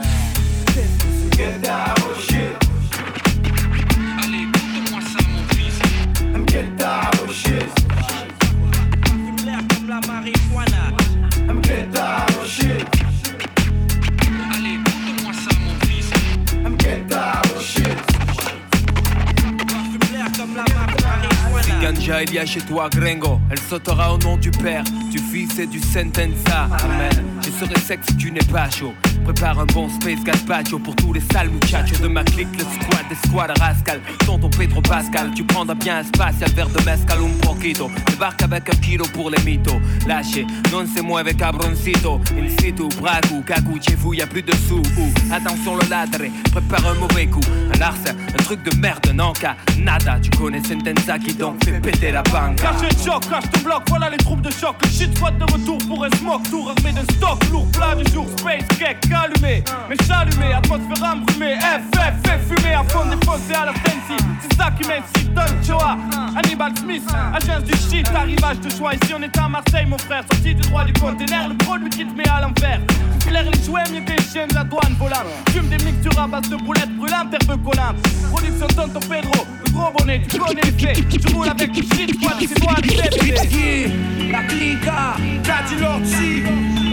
Il 22.20 22.34
y 22.34 22.38
a 22.38 22.44
chez 22.44 22.60
toi, 22.60 22.88
Gringo. 22.90 23.40
Elle 23.48 23.60
sautera 23.60 24.12
au 24.12 24.18
nom 24.18 24.36
du 24.36 24.50
Père, 24.50 24.82
du 25.10 25.18
Fils 25.18 25.58
et 25.60 25.66
du 25.66 25.78
Sentenza. 25.78 26.68
Amen. 26.82 27.24
Je 27.42 27.50
serai 27.50 27.78
sec 27.78 28.00
si 28.02 28.16
tu 28.16 28.32
n'es 28.32 28.44
pas 28.52 28.68
chaud. 28.68 28.92
Prépare 29.28 29.58
un 29.58 29.66
bon 29.66 29.90
space 29.90 30.24
gazpacho 30.24 30.78
pour 30.78 30.96
tous 30.96 31.12
les 31.12 31.20
sales 31.30 31.50
muchachos 31.50 32.02
de 32.02 32.08
ma 32.08 32.24
clique, 32.24 32.48
le 32.56 32.60
squad 32.60 33.08
des 33.10 33.28
squads 33.28 33.60
rascal. 33.60 34.00
Tonton 34.24 34.48
Pedro 34.48 34.80
Pascal, 34.80 35.30
tu 35.34 35.44
prendras 35.44 35.74
bien 35.74 35.98
un 35.98 36.02
spatial 36.02 36.50
verre 36.52 36.70
de 36.70 36.82
mezcal 36.82 37.18
un 37.22 37.46
poquito. 37.46 37.90
Débarque 38.06 38.42
avec 38.42 38.70
un 38.70 38.76
kilo 38.78 39.04
pour 39.12 39.28
les 39.28 39.42
mythos. 39.44 39.82
Lâchez, 40.06 40.46
non 40.72 40.84
moi 41.04 41.20
avec 41.20 41.36
cabroncito. 41.36 42.22
Il 42.38 42.50
situ, 42.52 42.88
braco, 42.98 43.42
cagou, 43.46 43.78
chez 43.86 43.96
vous 43.96 44.14
y 44.14 44.22
a 44.22 44.26
plus 44.26 44.40
de 44.40 44.54
sous. 44.66 44.78
Ouh, 44.96 45.12
Attention 45.30 45.76
le 45.76 45.86
ladre, 45.90 46.24
prépare 46.50 46.86
un 46.86 46.94
mauvais 46.94 47.26
coup. 47.26 47.42
Un 47.74 47.78
larcin, 47.78 48.16
un 48.32 48.42
truc 48.44 48.62
de 48.62 48.74
merde, 48.78 49.12
non 49.14 49.34
cas, 49.34 49.56
nada. 49.78 50.18
Tu 50.22 50.30
connais 50.30 50.64
Sentenza 50.64 51.18
qui 51.18 51.34
donc 51.34 51.62
fait 51.66 51.78
péter 51.82 52.12
la 52.12 52.22
banque. 52.22 52.56
Cache 52.56 52.80
le 52.80 53.04
choc, 53.04 53.28
cache 53.28 53.50
ton 53.50 53.60
bloc, 53.60 53.82
voilà 53.90 54.08
les 54.08 54.16
troupes 54.16 54.40
de 54.40 54.50
choc. 54.50 54.76
Le 54.82 54.88
shit 54.88 55.12
de 55.12 55.52
retour 55.52 55.76
pour 55.86 56.02
un 56.02 56.10
smoke 56.16 56.48
tour 56.48 56.72
armé 56.74 56.98
de 56.98 57.12
stock. 57.12 57.44
Lourd 57.52 57.66
plat 57.72 57.94
du 57.94 58.10
jour, 58.10 58.26
space 58.38 58.66
cake, 58.78 59.00
allumé, 59.18 59.62
mais 59.88 59.96
j'allumé, 60.06 60.52
atmosphère 60.54 61.12
embrumée, 61.12 61.56
FF, 61.58 62.40
fumer 62.48 62.74
à 62.74 62.84
fond 62.84 63.06
défoncé 63.06 63.54
à 63.54 63.66
la 63.66 63.72
Sensi. 63.74 64.16
C'est 64.40 64.56
ça 64.56 64.70
qui 64.70 64.86
m'excite, 64.86 65.34
Don 65.34 65.42
Choa, 65.66 65.96
Hannibal 66.36 66.76
Smith, 66.76 67.04
agence 67.34 67.64
du 67.64 67.72
shit, 67.72 68.08
arrivage 68.14 68.60
de 68.60 68.70
choix. 68.70 68.94
Ici 68.94 69.12
on 69.18 69.22
est 69.22 69.38
à 69.38 69.48
Marseille, 69.48 69.86
mon 69.86 69.98
frère, 69.98 70.22
sorti 70.30 70.54
du 70.54 70.62
droit 70.62 70.84
du 70.84 70.92
conteneur, 70.94 71.48
le 71.48 71.56
produit 71.56 71.90
qui 71.90 72.06
te 72.06 72.14
met 72.14 72.28
à 72.28 72.40
l'envers. 72.40 72.80
Filaire 73.24 73.44
les 73.50 73.62
jouets, 73.62 73.84
chiens 74.32 74.46
de 74.46 74.54
la 74.54 74.64
douane 74.64 74.94
volant. 74.98 75.24
Fume 75.50 75.68
des 75.68 75.82
mixtures 75.84 76.18
à 76.18 76.26
base 76.26 76.48
de 76.48 76.56
boulettes 76.56 76.94
brûlantes, 76.96 77.32
herbe 77.32 77.62
collant. 77.64 77.94
Production 78.30 78.66
Tonton 78.68 79.00
Pedro, 79.00 79.46
le 79.66 79.72
gros 79.72 79.92
bonnet, 79.98 80.22
tu 80.28 80.38
connais 80.38 80.62
les 80.62 80.72
faits. 80.72 81.08
Tu 81.08 81.34
roules 81.34 81.48
avec 81.48 81.72
du 81.72 81.82
shit, 81.82 82.18
quoi, 82.20 82.32
c'est 82.38 82.54
toi, 82.60 82.74
bébé. 82.82 83.92
La 84.30 84.42
clica, 84.44 85.16
Daddy 85.42 85.80
Lorty, 85.80 86.42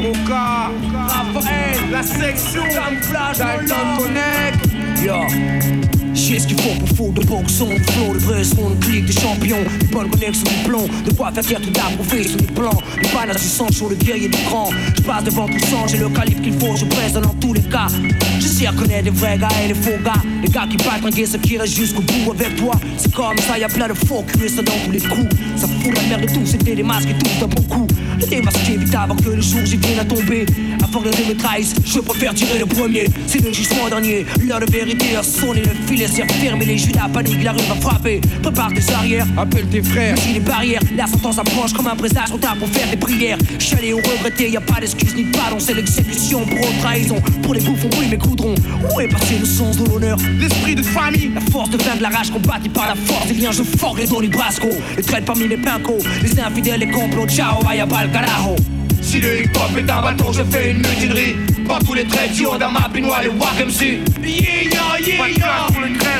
Oka, 0.05 0.69
Raphaël, 0.93 1.79
la 1.91 2.03
section, 2.03 2.61
Camouflage, 2.61 3.37
Dalton 3.39 3.97
Connect, 3.97 5.03
yo. 5.03 5.15
J'ai 6.13 6.39
ce 6.39 6.47
qu'il 6.47 6.61
faut 6.61 6.79
pour 6.79 6.89
fou 6.89 7.11
de 7.11 7.25
bon 7.25 7.43
son, 7.47 7.69
de 7.69 7.79
flow, 7.91 8.13
de 8.13 8.19
vrai 8.19 8.43
son, 8.43 8.69
de 8.69 8.85
clic, 8.85 9.05
de 9.05 9.11
champions, 9.11 9.63
de 9.81 9.85
bonnes 9.87 10.09
connexions, 10.09 10.43
du 10.43 10.69
plomb, 10.69 10.87
de 11.05 11.11
quoi 11.13 11.31
faire 11.31 11.43
fier 11.43 11.59
tout 11.59 11.71
d'approuver 11.71 12.23
sur 12.23 12.37
les 12.39 12.45
plans, 12.45 12.81
du 13.01 13.09
panache 13.09 13.41
du 13.41 13.47
sang 13.47 13.67
sur 13.71 13.89
le 13.89 13.95
guerrier 13.95 14.29
du 14.29 14.37
cran. 14.45 14.69
Je 14.95 15.01
passe 15.01 15.23
devant 15.23 15.47
tout 15.47 15.59
sang, 15.59 15.87
j'ai 15.87 15.97
le 15.97 16.09
calibre 16.09 16.41
qu'il 16.41 16.53
faut, 16.53 16.75
je 16.75 16.85
presse 16.85 17.13
dans 17.13 17.33
tous 17.41 17.53
les 17.53 17.61
cas. 17.61 17.87
Je 18.39 18.47
sais 18.47 18.67
reconnaître 18.67 19.05
des 19.05 19.09
vrais 19.09 19.37
gars 19.37 19.47
et 19.63 19.69
des 19.69 19.73
faux 19.73 19.97
gars, 20.03 20.21
les 20.43 20.49
gars 20.49 20.67
qui 20.69 20.77
battent 20.77 21.01
malgré 21.01 21.25
ceux 21.25 21.39
qui 21.39 21.57
restent 21.57 21.75
jusqu'au 21.75 22.01
bout 22.01 22.31
avec 22.31 22.55
toi. 22.55 22.73
C'est 22.97 23.13
comme 23.13 23.37
ça, 23.39 23.57
y'a 23.57 23.67
plein 23.67 23.87
de 23.87 23.93
faux 23.93 24.23
ça 24.47 24.61
dans 24.61 24.71
tous 24.85 24.91
les 24.91 25.01
coups. 25.01 25.35
Ça 25.55 25.67
fout 25.67 25.93
la 25.93 26.01
merde 26.03 26.29
de 26.29 26.33
tout, 26.33 26.45
c'était 26.45 26.75
des 26.75 26.83
masques 26.83 27.09
et 27.09 27.17
tout 27.17 27.29
dans 27.41 27.47
beaucoup. 27.47 27.87
Le 28.19 28.27
démasqué 28.27 28.77
vite 28.77 28.95
avant 28.95 29.15
que 29.15 29.29
le 29.29 29.41
jour 29.41 29.61
j'y 29.65 29.77
vienne 29.77 29.99
à 29.99 30.05
tomber. 30.05 30.45
Avant 30.83 31.01
que 31.01 31.09
les 31.09 31.25
me 31.25 31.35
je 31.85 31.99
préfère 31.99 32.33
tirer 32.33 32.59
le 32.59 32.65
premier. 32.65 33.05
C'est 33.27 33.43
le 33.43 33.51
jugement 33.51 33.89
dernier, 33.89 34.25
l'heure 34.45 34.59
de 34.59 34.71
vérité 34.71 35.15
a 35.15 35.23
sonné, 35.23 35.61
le 35.61 35.87
filet 35.87 36.07
s'est 36.07 36.23
refermé, 36.23 36.65
les 36.65 36.77
judas 36.77 37.09
paniquent, 37.11 37.43
la 37.43 37.51
rue 37.51 37.59
va 37.67 37.75
frapper. 37.75 38.21
Prépare 38.41 38.69
tes 38.73 38.93
arrières, 38.93 39.27
appelle 39.37 39.67
tes 39.67 39.83
frères. 39.83 40.15
Mets 40.15 40.33
les 40.33 40.39
barrières, 40.39 40.81
la 40.95 41.07
sentence 41.07 41.39
approche 41.39 41.73
comme 41.73 41.87
un 41.87 41.95
présage, 41.95 42.29
trop 42.29 42.37
tard 42.37 42.55
pour 42.57 42.69
faire 42.69 42.89
des 42.89 42.97
prières. 42.97 43.37
Chalet 43.59 43.93
ou 43.93 43.97
regretté, 43.97 44.49
y 44.49 44.57
a 44.57 44.61
pas 44.61 44.79
d'excuse 44.79 45.15
ni 45.15 45.25
de 45.25 45.37
pardon, 45.37 45.57
c'est 45.59 45.73
l'exécution 45.73 46.45
pour 46.45 46.57
une 46.57 46.77
trahison. 46.79 47.21
Pour 47.43 47.53
les 47.53 47.61
bouffons, 47.61 47.89
oui, 47.99 48.07
mes 48.09 48.17
coudrons. 48.17 48.55
Où 48.93 48.99
est 49.01 49.07
passé 49.07 49.37
le 49.39 49.45
sens 49.45 49.77
de 49.77 49.89
l'honneur? 49.89 50.17
L'esprit 50.39 50.75
de 50.75 50.83
famille, 50.83 51.31
la 51.33 51.41
force 51.41 51.69
de 51.69 51.77
vin 51.77 51.95
de 51.95 52.01
la 52.01 52.09
rage 52.09 52.31
combattue 52.31 52.69
par 52.69 52.87
la 52.87 52.95
force 52.95 53.27
des 53.27 53.35
liens, 53.35 53.51
je 53.51 53.63
forge 53.63 53.99
les 53.99 54.07
Donny 54.07 54.27
Brasco. 54.27 54.69
Les 54.95 55.03
traites 55.03 55.25
parmi 55.25 55.47
les 55.47 55.57
pincos, 55.57 55.99
les 56.21 56.39
infidèles, 56.39 56.79
les 56.79 56.89
complots, 56.91 57.27
ciao, 57.27 57.61
vaya 57.63 57.85
carajo. 58.07 58.55
Si 59.01 59.19
le 59.19 59.41
hip-hop 59.41 59.77
est 59.77 59.89
un 59.89 60.01
bateau, 60.01 60.31
je 60.33 60.43
fais 60.43 60.71
une 60.71 60.77
mutinerie. 60.77 61.35
Pas 61.67 61.79
tous 61.85 61.93
les 61.93 62.05
traits 62.05 62.31
tirent 62.33 62.57
dans 62.57 62.71
ma 62.71 62.89
les 62.93 63.29
Wack 63.29 63.59
MC. 63.65 63.99
Yeah, 64.23 64.63
yeah, 64.63 64.99
yeah, 64.99 65.27
yeah, 65.27 65.55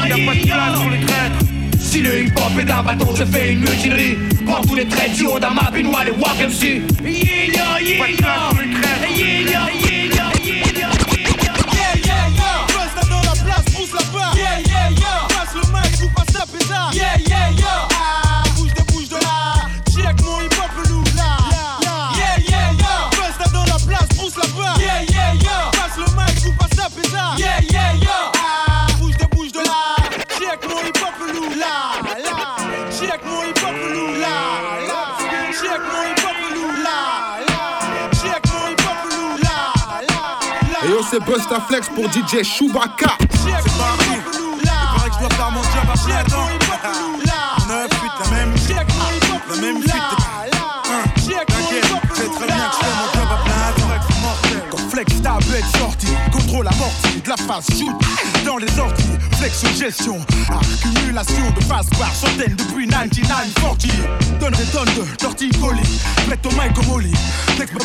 yeah, 0.06 0.34
yeah, 0.44 1.30
Si 1.78 2.00
le 2.00 2.22
hip-hop 2.24 2.58
est 2.58 2.70
un 2.70 2.82
bateau, 2.82 3.14
je 3.16 3.24
fais 3.24 3.52
une 3.52 3.60
mutinerie. 3.60 4.16
Pas 4.46 4.60
tous 4.66 4.74
les 4.74 4.86
traits 4.86 5.12
dans 5.40 5.50
ma 5.50 5.70
pinoire, 5.70 6.04
les 6.04 6.12
Wack 6.12 6.38
MC. 6.40 6.82
Yeah, 7.02 7.46
yeah, 7.52 7.80
yeah, 7.80 8.08
yeah, 8.08 8.48
yeah, 9.16 9.68
yeah, 9.70 9.83
c'est 41.14 41.24
Busta 41.24 41.60
Flex 41.68 41.88
pour 41.90 42.10
DJ 42.10 42.42
Chewbacca. 42.42 43.16
C'est 43.30 43.52
pas 43.52 43.94
vrai. 43.98 44.18
Il 44.60 44.68
paraît 44.68 45.08
que 45.08 45.14
je 45.14 45.20
dois 45.20 45.30
faire 45.30 45.50
mon 45.52 45.62
job 45.62 45.86
à 45.88 45.98
plein 46.04 46.24
temps. 46.24 46.48
9 47.68 47.88
8 48.02 48.10
la 48.18 48.30
même 48.30 48.54
La 49.48 49.56
même 49.60 49.80
fuite. 49.80 49.92
T'inquiète, 51.24 51.92
c'est 52.14 52.30
très 52.30 52.46
bien 52.46 52.56
que 52.56 52.72
je 52.72 52.84
fais 52.84 52.94
mon 52.98 53.08
job 53.14 53.28
à 53.30 53.44
plein 53.44 53.72
temps. 53.76 53.90
Quand 54.70 54.90
Flex 54.90 55.22
ta 55.22 55.38
bête 55.50 55.64
sortie, 55.78 56.14
contrôle 56.32 56.66
amorti 56.66 57.20
de 57.22 57.28
la 57.28 57.36
phase 57.36 57.66
shoot 57.78 57.94
dans 58.44 58.58
les 58.58 58.78
orties. 58.78 59.04
Flex 59.38 59.64
gestion, 59.78 60.18
accumulation 60.48 61.50
de 61.56 61.64
phase 61.64 61.88
par 61.98 62.14
centaines 62.14 62.56
depuis 62.56 62.86
9940. 62.86 63.86
Donnerai 64.40 64.64
tonne 64.64 64.84
de 64.94 65.16
torticolis, 65.16 66.00
prête 66.26 66.46
au 66.46 66.50
mic 66.50 66.72
comme 66.74 66.90
Oli. 66.90 67.12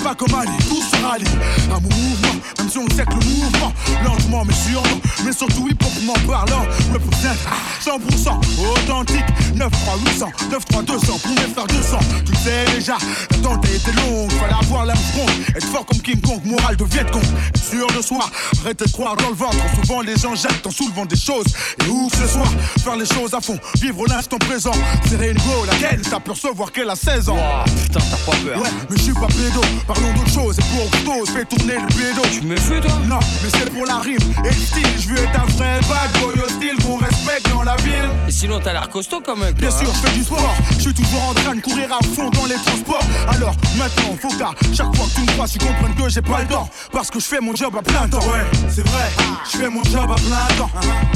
Pas 0.03 0.15
comme 0.15 0.33
Ali, 0.33 0.51
tout 0.69 0.81
se 0.81 0.95
rallie 1.03 1.25
mon 1.67 1.95
mouvement, 1.95 2.35
même 2.57 2.69
si 2.69 2.77
on 2.77 2.87
sait 2.89 3.05
que 3.05 3.11
le 3.11 3.25
mouvement, 3.25 3.73
lentement 4.03 4.43
mais 4.45 4.53
sûrement, 4.53 5.01
mais 5.25 5.31
surtout 5.31 5.67
hip-hopement 5.67 6.13
parlant, 6.27 6.65
représente 6.93 7.37
100% 7.83 8.39
authentique. 8.71 9.25
9 9.55 9.69
3 9.69 9.97
800, 10.13 10.25
9 10.51 10.65
3 10.65 10.81
200 10.83 11.05
pour 11.05 11.53
frères 11.53 11.67
200. 11.67 11.99
Tu 12.25 12.31
le 12.31 12.37
sais 12.37 12.65
déjà, 12.75 12.97
l'attente 13.31 13.65
été 13.65 13.91
longue, 13.91 14.31
fallait 14.31 14.53
avoir 14.61 14.85
la 14.85 14.95
front, 14.95 15.25
être 15.55 15.67
fort 15.67 15.85
comme 15.85 15.99
King 15.99 16.21
Kong, 16.21 16.39
moral 16.45 16.75
de 16.75 16.85
Viet 16.85 17.05
Cong, 17.11 17.23
sûr 17.55 17.87
de 17.87 18.01
soi, 18.01 18.29
arrêtez 18.63 18.85
de 18.85 18.91
croire 18.91 19.15
dans 19.17 19.29
le 19.29 19.35
ventre. 19.35 19.57
Souvent 19.81 20.01
les 20.01 20.15
gens 20.15 20.35
jettent 20.49 20.67
en 20.67 20.71
soulevant 20.71 21.05
des 21.05 21.15
choses, 21.15 21.45
et 21.85 21.89
ouf 21.89 22.13
ce 22.13 22.27
soir, 22.27 22.47
faire 22.83 22.95
les 22.95 23.05
choses 23.05 23.33
à 23.33 23.41
fond, 23.41 23.57
vivre 23.81 24.05
l'instant 24.07 24.37
présent. 24.37 24.71
Une 25.11 25.33
go, 25.33 25.65
laquelle? 25.67 26.01
T'as 26.01 26.19
pu 26.19 26.31
recevoir 26.31 26.71
qu'elle 26.71 26.89
a 26.89 26.95
16 26.95 27.29
ans. 27.29 27.37
putain, 27.65 27.99
t'as 27.99 28.31
pas 28.31 28.37
peur. 28.37 28.61
Ouais, 28.61 28.69
mais 28.89 28.97
je 28.97 29.03
suis 29.03 29.13
pas 29.13 29.27
pédo, 29.27 29.61
parlons 29.85 30.13
d'autre 30.13 30.31
chose, 30.33 30.57
et 30.57 30.63
pour 30.63 30.85
Octose, 30.85 31.29
fais 31.33 31.45
tourner 31.45 31.75
le 31.75 31.87
pédo. 31.87 32.21
Tu 32.31 32.41
me 32.41 32.55
fais 32.55 32.79
toi? 32.79 32.91
Non, 33.07 33.19
mais 33.43 33.49
c'est 33.51 33.69
pour 33.71 33.85
la 33.85 33.99
rime 33.99 34.17
et 34.43 34.47
le 34.47 34.53
style, 34.53 34.87
je 34.99 35.09
veux 35.09 35.17
être 35.17 35.39
un 35.39 35.45
vrai 35.45 35.79
bad 35.89 36.21
boy 36.21 36.43
hostile 36.43 36.75
qu'on 36.83 36.97
respecte 36.97 37.49
dans 37.49 37.63
la 37.63 37.75
ville. 37.77 38.09
Et 38.27 38.31
sinon, 38.31 38.59
t'as 38.63 38.73
l'air 38.73 38.89
costaud 38.89 39.21
quand 39.25 39.35
même. 39.35 39.53
Bien 39.53 39.71
sûr, 39.71 39.87
je 39.93 40.07
fais 40.07 40.17
du 40.17 40.23
sport, 40.23 40.55
je 40.77 40.81
suis 40.81 40.93
toujours 40.93 41.23
en 41.29 41.33
train 41.33 41.55
de 41.55 41.61
courir 41.61 41.89
à 41.91 42.03
fond 42.15 42.29
dans 42.29 42.45
les 42.45 42.55
transports. 42.55 43.03
Alors 43.27 43.53
maintenant, 43.77 44.15
faut 44.21 44.35
qu'à 44.37 44.51
chaque 44.73 44.95
fois 44.95 45.05
que 45.05 45.15
tu 45.15 45.21
me 45.21 45.31
crois, 45.33 45.47
tu 45.47 45.59
comprennes 45.59 45.95
que 45.95 46.09
j'ai 46.09 46.21
pas 46.21 46.41
le 46.41 46.47
temps. 46.47 46.69
Parce 46.91 47.09
que 47.09 47.19
je 47.19 47.25
fais 47.25 47.39
mon 47.39 47.55
job 47.55 47.75
à 47.77 47.81
plein 47.81 48.07
temps. 48.07 48.19
Ouais, 48.19 48.45
c'est 48.69 48.87
vrai, 48.87 49.09
je 49.51 49.57
fais 49.57 49.69
mon 49.69 49.83
job 49.83 50.09
à 50.09 50.15
plein 50.15 50.37
temps. 50.37 50.38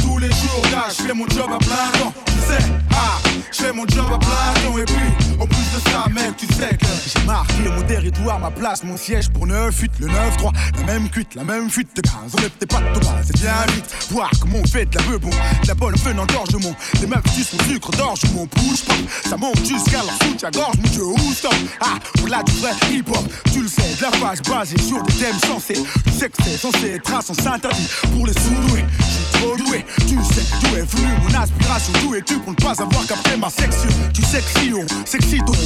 Tous 0.01 0.17
les 0.17 0.29
jours, 0.29 0.63
là, 0.71 0.85
je 0.89 1.03
fais 1.03 1.13
mon 1.13 1.27
job 1.27 1.49
à 1.53 1.57
plein 1.57 1.99
temps. 1.99 2.13
Tu 2.25 2.33
sais, 2.47 2.63
ah, 2.91 3.19
je 3.51 3.63
fais 3.63 3.73
mon 3.73 3.87
job 3.87 4.05
à 4.13 4.17
plein 4.17 4.69
temps. 4.69 4.77
Et 4.77 4.85
puis, 4.85 5.35
en 5.39 5.45
plus 5.45 5.57
de 5.57 5.89
ça, 5.89 6.05
mec, 6.13 6.37
tu 6.37 6.47
sais 6.47 6.75
que 6.75 6.85
j'ai 7.05 7.25
marqué 7.25 7.69
mon 7.75 7.81
territoire, 7.83 8.39
ma 8.39 8.51
place, 8.51 8.83
mon 8.83 8.97
siège 8.97 9.29
pour 9.29 9.47
9 9.47 9.77
8 9.77 9.91
le 9.99 10.07
9-3. 10.07 10.51
La 10.77 10.83
même 10.83 11.09
cuite, 11.09 11.35
la 11.35 11.43
même 11.43 11.69
fuite 11.69 11.95
de 11.95 12.01
gaz. 12.01 12.13
Enlève 12.37 12.51
tes 12.59 12.65
pattes 12.65 12.93
de 12.93 12.99
base, 12.99 13.25
c'est 13.25 13.39
bien 13.39 13.53
vite. 13.73 13.85
Voir 14.11 14.29
comment 14.39 14.59
on 14.63 14.67
fait 14.67 14.85
de 14.85 14.97
la 14.97 15.17
bon, 15.17 15.29
de 15.29 15.67
la 15.67 15.73
bonne 15.75 15.97
fun 15.97 16.17
en 16.17 16.25
gorgement. 16.25 16.75
Les 17.01 17.07
meufs 17.07 17.23
qui 17.35 17.43
sont 17.43 17.57
sucre 17.67 17.91
d'orge, 17.91 18.21
mon 18.33 18.45
push 18.47 18.83
pop. 18.85 18.95
Ça 19.25 19.37
monte 19.37 19.65
jusqu'à 19.65 20.03
leur 20.03 20.17
soutien-gorge, 20.23 20.77
mon 20.77 20.89
dieu, 20.89 21.05
où 21.05 21.33
stop. 21.33 21.53
Ah, 21.81 21.95
au-delà 22.21 22.43
du 22.43 22.51
vrai 22.53 22.71
hip-hop, 22.91 23.23
tu 23.51 23.61
le 23.61 23.67
sais, 23.67 23.95
de 23.97 24.01
la 24.01 24.11
phase 24.11 24.41
basée 24.41 24.79
sur 24.81 25.01
des 25.03 25.13
thèmes 25.13 25.39
sensés. 25.47 25.81
Tu 26.05 26.11
sais 26.11 26.29
que 26.29 26.43
c'est 26.43 26.57
censé 26.57 26.91
être 26.95 27.13
un 27.13 27.21
sens 27.21 27.45
interdit 27.45 27.87
pour 28.15 28.27
les 28.27 28.33
sous-doués. 28.33 28.85
Suis 29.13 29.39
trop 29.39 29.55
doué, 29.57 29.85
tu 30.07 30.17
sais 30.33 30.45
d'où 30.61 30.75
est 30.75 30.89
venue 30.95 31.13
mon 31.21 31.39
aspiration. 31.39 31.93
D'où 32.01 32.15
es-tu 32.15 32.39
pour 32.39 32.51
ne 32.51 32.55
pas 32.55 32.81
avoir 32.81 33.05
qu'après 33.07 33.37
ma 33.37 33.49
section? 33.49 33.89
Tu 34.13 34.23
si 34.23 34.73
on 34.73 34.85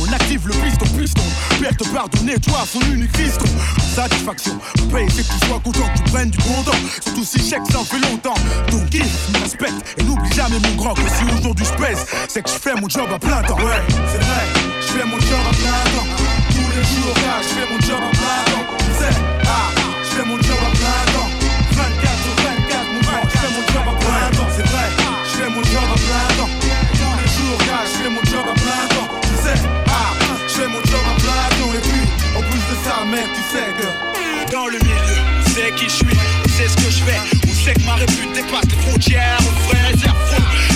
on 0.07 0.13
active 0.13 0.47
le 0.47 0.53
piston, 0.53 0.85
piston. 0.97 1.21
Père 1.61 1.75
te 1.75 1.83
pardonner, 1.89 2.37
toi, 2.39 2.65
son 2.71 2.81
unique 2.91 3.15
fiston. 3.15 3.45
Satisfaction, 3.95 4.59
paye, 4.91 5.07
c'est 5.09 5.27
que 5.27 5.33
tu 5.33 5.47
sois 5.47 5.59
content, 5.63 5.89
tu 5.95 6.03
prennes 6.11 6.29
du 6.29 6.37
bon 6.39 6.61
temps. 6.63 6.77
Surtout 7.01 7.23
si 7.23 7.39
chèque, 7.39 7.61
ça 7.71 7.79
en 7.79 7.85
fait 7.85 7.99
longtemps. 7.99 8.35
Donc, 8.71 8.83
il 8.93 9.03
me 9.03 9.39
respecte 9.41 9.95
et 9.97 10.03
n'oublie 10.03 10.31
jamais 10.33 10.59
mon 10.59 10.75
grand 10.75 10.93
que 10.93 11.01
si 11.01 11.23
aujourd'hui 11.37 11.65
je 11.65 11.83
pèse, 11.83 12.05
c'est 12.27 12.41
que 12.41 12.49
je 12.49 12.55
fais 12.55 12.75
mon 12.75 12.89
job 12.89 13.07
à 13.13 13.19
plein 13.19 13.41
temps. 13.43 13.57
Ouais, 13.57 13.81
c'est 14.11 14.23
vrai, 14.23 14.43
je 14.81 14.87
fais 14.87 15.05
mon 15.05 15.19
job 15.19 15.39
à 15.49 15.53
plein 15.55 15.83
temps. 15.95 16.07
Tous 16.49 16.69
les 16.75 16.83
jours, 16.83 17.15
je 17.41 17.47
fais 17.47 17.67
mon 17.71 17.79
job 17.79 18.01
à 18.03 18.11
plein 18.11 18.43
temps. 18.51 18.65
Tu 18.79 19.03
sais, 19.03 19.19
ah, 19.45 19.71
je 20.03 20.09
fais 20.15 20.25
mon 20.25 20.35
job 20.35 20.51
à 20.51 20.69
plein 20.69 20.71
temps. 20.71 20.76
Mon 30.69 30.81
job 30.83 31.01
à 31.05 31.19
plein 31.19 31.57
temps. 31.57 31.73
Et 31.73 31.81
puis, 31.81 32.03
en 32.35 32.41
plus 32.41 32.59
de 32.59 32.75
ça, 32.83 33.05
mec, 33.05 33.25
tu 33.35 33.41
sais 33.51 33.71
que 33.77 34.51
dans 34.51 34.67
le 34.67 34.79
milieu, 34.79 35.17
tu 35.45 35.51
sais 35.51 35.71
qui 35.75 35.85
je 35.85 35.89
suis, 35.89 36.17
tu 36.43 36.49
sais 36.51 36.67
ce 36.67 36.75
que 36.75 36.89
je 36.91 37.03
fais. 37.03 37.19
On 37.47 37.53
sait 37.53 37.73
que 37.73 37.85
ma 37.85 37.95
répute 37.95 38.31
dépasse 38.33 38.65
les 38.69 38.81
frontières. 38.89 39.39
On 39.41 39.69
vrai 39.69 39.81
réserve 39.91 40.17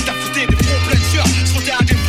t'as 0.06 0.14
fouté 0.14 0.48
des 0.48 0.56
fronts 0.56 0.82
pleins 0.88 1.00
de 1.00 1.06
sueur. 1.06 1.28
Se 1.46 1.86
des 1.86 2.01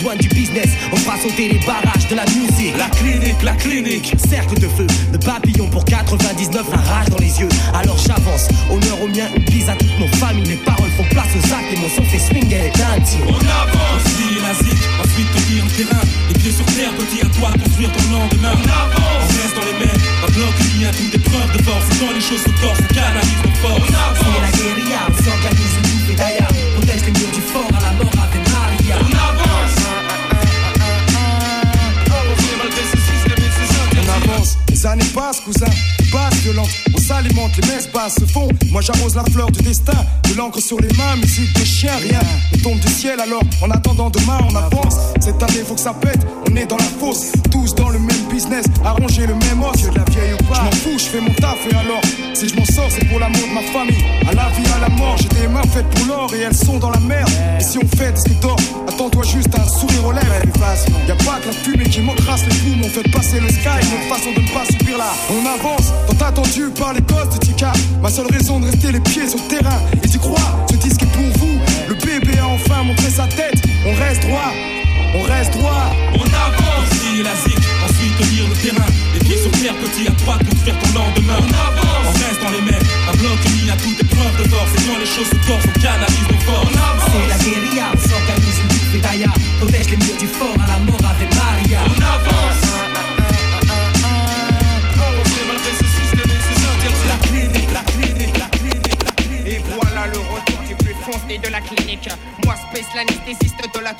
douanes 0.00 0.18
du 0.18 0.28
business, 0.28 0.70
on 0.92 0.96
fera 0.96 1.18
sauter 1.18 1.48
les 1.48 1.58
barrages 1.66 2.08
de 2.08 2.16
la 2.16 2.24
musique. 2.24 2.76
La 2.76 2.88
clinique, 2.88 3.42
la 3.42 3.52
clinique. 3.52 4.14
Cercle 4.28 4.58
de 4.58 4.68
feu, 4.68 4.86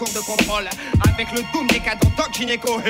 de 0.09 0.21
contrôle. 0.21 0.69
Avec 1.13 1.31
le 1.33 1.43
doom 1.53 1.67
des 1.67 1.81
cadres 1.81 2.07
Doc 2.17 2.33
Gynéco. 2.33 2.81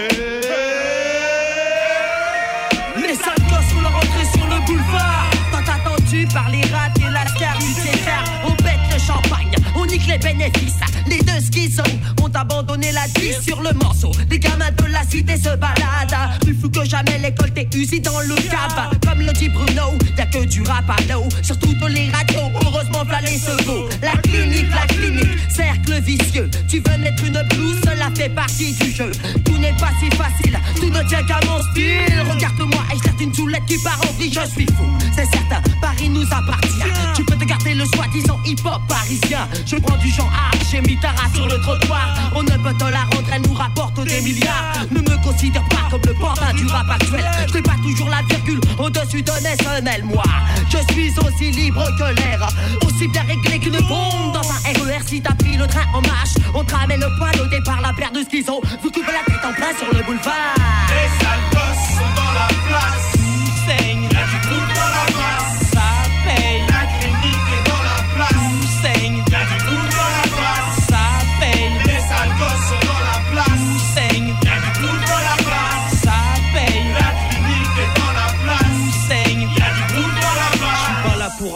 Les 2.97 3.15
sales 3.15 3.35
gosses 3.49 3.73
font 3.73 3.81
leur 3.81 3.97
entrée 3.97 4.27
sur 4.33 4.47
le 4.47 4.65
boulevard. 4.67 5.31
Tant 5.51 5.73
attendu 5.73 6.27
par 6.33 6.49
les 6.51 6.63
rats 6.63 6.93
et 7.01 7.11
la 7.11 7.27
scarité 7.27 7.99
car 8.05 8.25
on 8.47 8.55
pète 8.55 8.79
le 8.93 8.99
champagne, 8.99 9.53
on 9.75 9.87
nique 9.87 10.07
les 10.07 10.19
bénéfices. 10.19 10.90
Les 11.11 11.23
deux 11.23 11.41
schizos 11.41 11.83
ont 12.23 12.31
abandonné 12.33 12.93
la 12.93 13.07
vie 13.21 13.35
sur 13.43 13.61
le 13.61 13.73
morceau. 13.73 14.13
Les 14.31 14.39
gamins 14.39 14.71
de 14.71 14.85
la 14.85 15.03
cité 15.03 15.37
se 15.37 15.57
baladent. 15.57 16.39
Plus 16.41 16.55
fou 16.55 16.69
que 16.69 16.85
jamais, 16.85 17.19
l'école 17.19 17.51
t'es 17.53 17.69
usée 17.75 17.99
dans 17.99 18.21
le 18.21 18.37
cave. 18.37 18.97
Comme 19.05 19.21
le 19.21 19.33
dit 19.33 19.49
Bruno, 19.49 19.99
y'a 20.17 20.27
que 20.27 20.45
du 20.45 20.63
rap 20.63 20.89
à 20.89 21.13
l'eau. 21.13 21.25
Sur 21.43 21.59
toutes 21.59 21.83
les 21.89 22.11
radios, 22.11 22.51
heureusement, 22.65 23.05
v'là 23.05 23.21
les 23.23 23.39
secours. 23.39 23.89
La 24.03 24.17
clinique, 24.23 24.71
la 24.71 24.87
clinique, 24.87 25.39
cercle 25.51 26.01
vicieux. 26.01 26.49
Tu 26.69 26.81
veux 26.87 26.99
mettre 26.99 27.25
une 27.25 27.43
blouse, 27.51 27.81
cela 27.85 28.09
fait 28.17 28.29
partie 28.29 28.73
du 28.75 28.93
jeu. 28.93 29.11
Tout 29.45 29.59
n'est 29.59 29.77
pas 29.77 29.91
si 29.99 30.09
facile, 30.17 30.59
tout 30.77 30.91
ne 30.91 31.03
tient 31.09 31.25
qu'à 31.25 31.41
mon 31.45 31.61
style. 31.73 32.23
Regarde-moi, 32.31 32.83
et 32.93 32.99
je 33.05 33.11
une 33.21 33.35
choulette 33.35 33.65
qui 33.67 33.77
part 33.83 34.01
en 34.09 34.13
vrille, 34.15 34.33
je 34.33 34.51
suis 34.51 34.67
fou. 34.67 34.85
C'est 35.15 35.27
certain, 35.27 35.61
Paris 35.81 36.09
nous 36.09 36.25
appartient. 36.25 36.71
Tu 37.15 37.25
peux 37.25 37.37
te 37.37 37.45
garder 37.45 37.75
le 37.75 37.85
soi-disant 37.85 38.39
hip-hop 38.47 38.81
parisien. 38.89 39.49
Je 39.67 39.77
prends 39.77 39.97
du 39.99 40.09
genre 40.09 40.33
art, 40.33 40.59
j'ai 40.71 40.81
mis 40.81 40.97
ta 41.01 41.09
race 41.09 41.33
sur 41.35 41.47
le 41.47 41.59
trottoir. 41.61 42.09
On 42.35 42.43
ne 42.43 42.51
peut 42.51 42.75
te 42.79 42.85
la 42.85 43.01
rendre, 43.01 43.29
elle 43.33 43.43
nous 43.43 43.55
rapporte 43.55 44.03
des 44.05 44.21
milliards. 44.21 44.73
Ne 44.91 45.01
me 45.01 45.23
considère 45.25 45.65
pas 45.69 45.89
comme 45.91 46.03
le 46.07 46.15
pantin 46.15 46.53
du 46.55 46.67
rap 46.67 46.89
actuel. 46.91 47.25
Je 47.53 47.59
pas 47.61 47.77
toujours 47.83 48.09
la 48.09 48.23
virgule 48.29 48.61
au-dessus 48.79 49.23
de 49.23 49.33
Nessonel, 49.43 50.05
moi. 50.05 50.23
Je 50.69 50.79
suis 50.93 51.13
aussi 51.19 51.51
libre 51.51 51.85
que 51.99 52.15
l'air, 52.21 52.49
aussi 52.87 53.09
bien 53.09 53.23
réglé 53.23 53.59
qu'une 53.59 53.81
bombe 53.89 54.33
dans 54.33 54.49
un 54.51 54.85
RER. 54.85 55.01
Si 55.07 55.21
t'as 55.21 55.35
pris 55.35 55.57
le 55.57 55.67
train 55.67 55.87
en 55.95 56.03
marche, 56.03 56.35
on 56.55 56.65
te 56.65 56.75
ramène 56.75 57.01
le 57.01 57.09
poil 57.19 57.35
au 57.41 57.49
départ, 57.49 57.81
la 57.81 57.93
paire 57.93 58.13
de 58.13 58.23
schizo. 58.23 58.61
Vous 58.83 58.91
coupez 58.91 59.13
la 59.13 59.25
tête 59.27 59.45
en 59.45 59.53
plein 59.53 59.73
sur 59.77 59.93
le 59.93 60.03
boulevard. 60.05 60.55
Les 60.89 61.25
sales 61.25 61.77
sont 61.97 62.15
dans 62.15 62.33
la 62.33 62.49
place. 62.69 63.21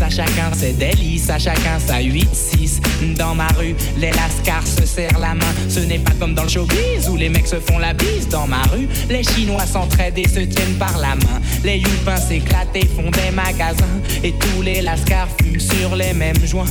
à 0.00 0.08
chacun 0.08 0.50
ses 0.54 0.72
délices, 0.72 1.28
à 1.28 1.38
chacun 1.38 1.78
sa 1.78 2.00
8-6. 2.00 2.80
Dans 3.16 3.34
ma 3.34 3.48
rue, 3.48 3.74
les 3.98 4.10
lascars 4.10 4.66
se 4.66 4.86
serrent 4.86 5.18
la 5.18 5.34
main. 5.34 5.52
Ce 5.68 5.80
n'est 5.80 5.98
pas 5.98 6.12
comme 6.18 6.34
dans 6.34 6.44
le 6.44 6.48
showbiz 6.48 7.08
où 7.10 7.16
les 7.16 7.28
mecs 7.28 7.46
se 7.46 7.56
font 7.56 7.78
la 7.78 7.92
bise. 7.92 8.28
Dans 8.30 8.46
ma 8.46 8.62
rue, 8.62 8.88
les 9.10 9.22
Chinois 9.22 9.66
s'entraident 9.66 10.18
et 10.18 10.28
se 10.28 10.40
tiennent 10.40 10.78
par 10.78 10.96
la 10.98 11.14
main. 11.16 11.40
Les 11.64 11.76
Yupins 11.76 12.16
s'éclatent 12.16 12.74
et 12.74 12.86
font 12.86 13.10
des 13.10 13.30
magasins. 13.30 14.00
Et 14.22 14.32
tous 14.32 14.62
les 14.62 14.80
lascars 14.80 15.28
fument 15.42 15.60
sur 15.60 15.94
les 15.94 16.14
mêmes 16.14 16.46
joints. 16.46 16.64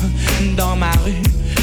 Dans 0.58 0.76
ma 0.76 0.92
rue, 1.06 1.22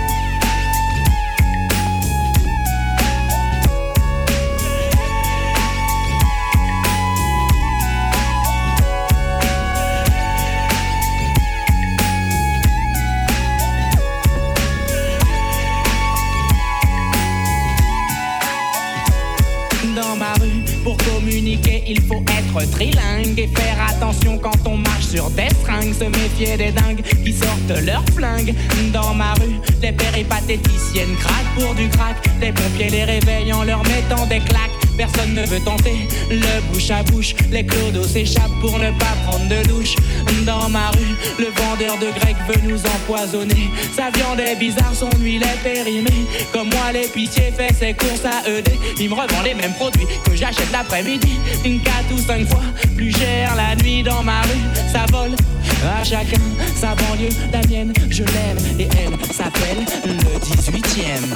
être 22.61 22.71
trilingue 22.71 23.39
et 23.39 23.47
faire 23.47 23.77
attention 23.89 24.37
quand 24.37 24.57
on 24.65 24.77
marche 24.77 25.07
sur 25.07 25.29
des 25.31 25.49
seringues. 25.63 25.93
Se 25.93 26.05
méfier 26.05 26.57
des 26.57 26.71
dingues 26.71 27.01
qui 27.23 27.33
sortent 27.33 27.83
leurs 27.85 28.05
flingues. 28.15 28.53
Dans 28.93 29.13
ma 29.13 29.33
rue, 29.33 29.59
les 29.81 29.91
péripatéticiennes 29.91 31.15
craquent 31.19 31.55
pour 31.55 31.75
du 31.75 31.89
crack. 31.89 32.17
Les 32.39 32.51
pompiers 32.51 32.89
les 32.89 33.03
réveillent 33.03 33.53
en 33.53 33.63
leur 33.63 33.83
mettant 33.83 34.25
des 34.27 34.39
claques. 34.39 34.71
Personne 34.97 35.33
ne 35.33 35.45
veut 35.45 35.59
tenter 35.61 36.07
le 36.29 36.61
bouche 36.71 36.91
à 36.91 37.03
bouche. 37.03 37.35
Les 37.49 37.65
clodos 37.65 38.03
s'échappent 38.03 38.59
pour 38.61 38.77
ne 38.77 38.91
pas 38.99 39.15
prendre 39.25 39.47
de 39.47 39.67
douche. 39.67 39.95
Dans 40.45 40.69
ma 40.69 40.89
rue, 40.91 41.15
le 41.37 41.45
vendeur 41.45 41.97
de 41.97 42.07
grec 42.19 42.35
veut 42.47 42.67
nous 42.67 42.79
empoisonner. 42.85 43.69
Sa 43.95 44.09
viande 44.09 44.39
est 44.39 44.55
bizarre, 44.55 44.93
son 44.93 45.09
huile 45.19 45.43
est 45.43 45.63
périmée. 45.63 46.25
Comme 46.51 46.69
moi, 46.69 46.91
l'épicier 46.91 47.51
fait 47.51 47.73
ses 47.73 47.93
courses 47.93 48.25
à 48.25 48.47
ED. 48.49 48.69
Il 48.99 49.09
me 49.09 49.13
revend 49.13 49.41
les 49.43 49.53
mêmes 49.53 49.73
produits 49.73 50.07
que 50.23 50.35
j'achète 50.35 50.71
l'après-midi. 50.71 51.39
Une 51.63 51.79
4 51.81 51.93
ou 52.13 52.17
5 52.17 52.47
fois 52.49 52.63
plus 52.95 53.11
cher 53.15 53.55
la 53.55 53.75
nuit 53.75 54.03
dans 54.03 54.23
ma 54.23 54.41
rue. 54.41 54.89
Ça 54.91 55.05
vole 55.11 55.35
à 55.99 56.03
chacun 56.03 56.41
sa 56.75 56.95
banlieue. 56.95 57.29
La 57.53 57.61
mienne, 57.67 57.93
je 58.09 58.23
l'aime 58.23 58.57
et 58.79 58.87
elle 58.97 59.33
s'appelle 59.33 59.85
le 60.05 60.39
18ème. 60.39 61.35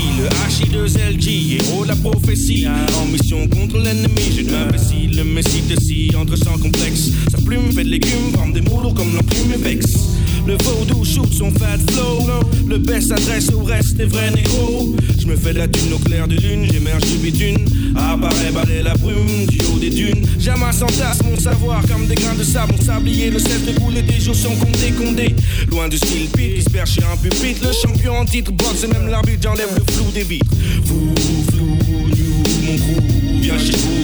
le 0.21 0.27
H2LG, 0.27 1.55
héros 1.55 1.83
de 1.83 1.89
la 1.89 1.95
prophétie. 1.95 2.67
En 3.01 3.05
mission 3.05 3.47
contre 3.47 3.77
l'ennemi, 3.77 4.21
je 4.35 4.41
l'imbécile, 4.41 5.17
le 5.17 5.23
messie 5.23 5.61
de 5.61 5.79
si 5.79 6.11
entre 6.15 6.35
sans 6.35 6.57
complexe. 6.59 7.09
Sa 7.31 7.37
plume 7.39 7.71
fait 7.71 7.83
de 7.83 7.89
légumes, 7.89 8.31
forme 8.33 8.53
des 8.53 8.61
mots 8.61 8.81
lourds 8.81 8.93
comme 8.93 9.15
l'enclume 9.15 9.59
vexe. 9.61 10.10
Le 10.47 10.57
vaudou 10.63 11.05
shoot 11.05 11.31
son 11.31 11.51
fat 11.51 11.77
flow. 11.91 12.21
Le 12.67 12.77
best 12.77 13.09
s'adresse 13.09 13.51
au 13.51 13.63
reste 13.63 13.97
des 13.97 14.05
vrais 14.05 14.31
négros. 14.31 14.95
Je 15.19 15.27
me 15.27 15.35
fais 15.35 15.53
la 15.53 15.67
thune 15.67 15.93
au 15.93 15.99
clair 15.99 16.27
de 16.27 16.35
lune, 16.35 16.67
j'émerge 16.71 17.03
du 17.03 17.17
bitume. 17.17 17.65
Apparaît 17.95 18.51
balai 18.53 18.81
la 18.81 18.95
brume 18.95 19.45
du 19.47 19.59
haut 19.65 19.79
des 19.79 19.89
dunes. 19.89 20.25
J'amasse 20.39 20.81
en 20.81 20.87
tasse 20.87 21.21
mon 21.23 21.37
savoir 21.37 21.81
comme 21.87 22.07
des 22.07 22.15
grains 22.15 22.35
de 22.35 22.43
sable. 22.43 22.73
Mon 22.77 22.83
sablier, 22.83 23.29
le 23.29 23.39
sel 23.39 23.63
de 23.65 23.79
couler, 23.79 24.01
des 24.01 24.19
jours 24.19 24.35
sont 24.35 24.55
comptés, 24.55 24.91
condés. 24.91 25.35
Loin 25.69 25.87
du 25.89 25.97
style 25.97 26.29
pit 26.29 26.63
qui 26.63 27.03
un 27.03 27.17
pupitre. 27.17 27.67
Le 27.67 27.73
champion 27.73 28.17
en 28.17 28.25
titre 28.25 28.51
boxe 28.51 28.83
et 28.83 28.87
même 28.87 29.07
l'arbitre, 29.07 29.43
j'enlève 29.43 29.69
le 29.75 29.93
flou 29.93 30.11
des 30.11 30.23
vitres. 30.23 30.51
Fou, 30.85 31.13
flou, 31.51 31.77
you, 32.15 32.43
mon 32.65 32.77
crew. 32.77 33.41
Viens 33.41 33.59
chez 33.59 33.77
vous 33.77 34.00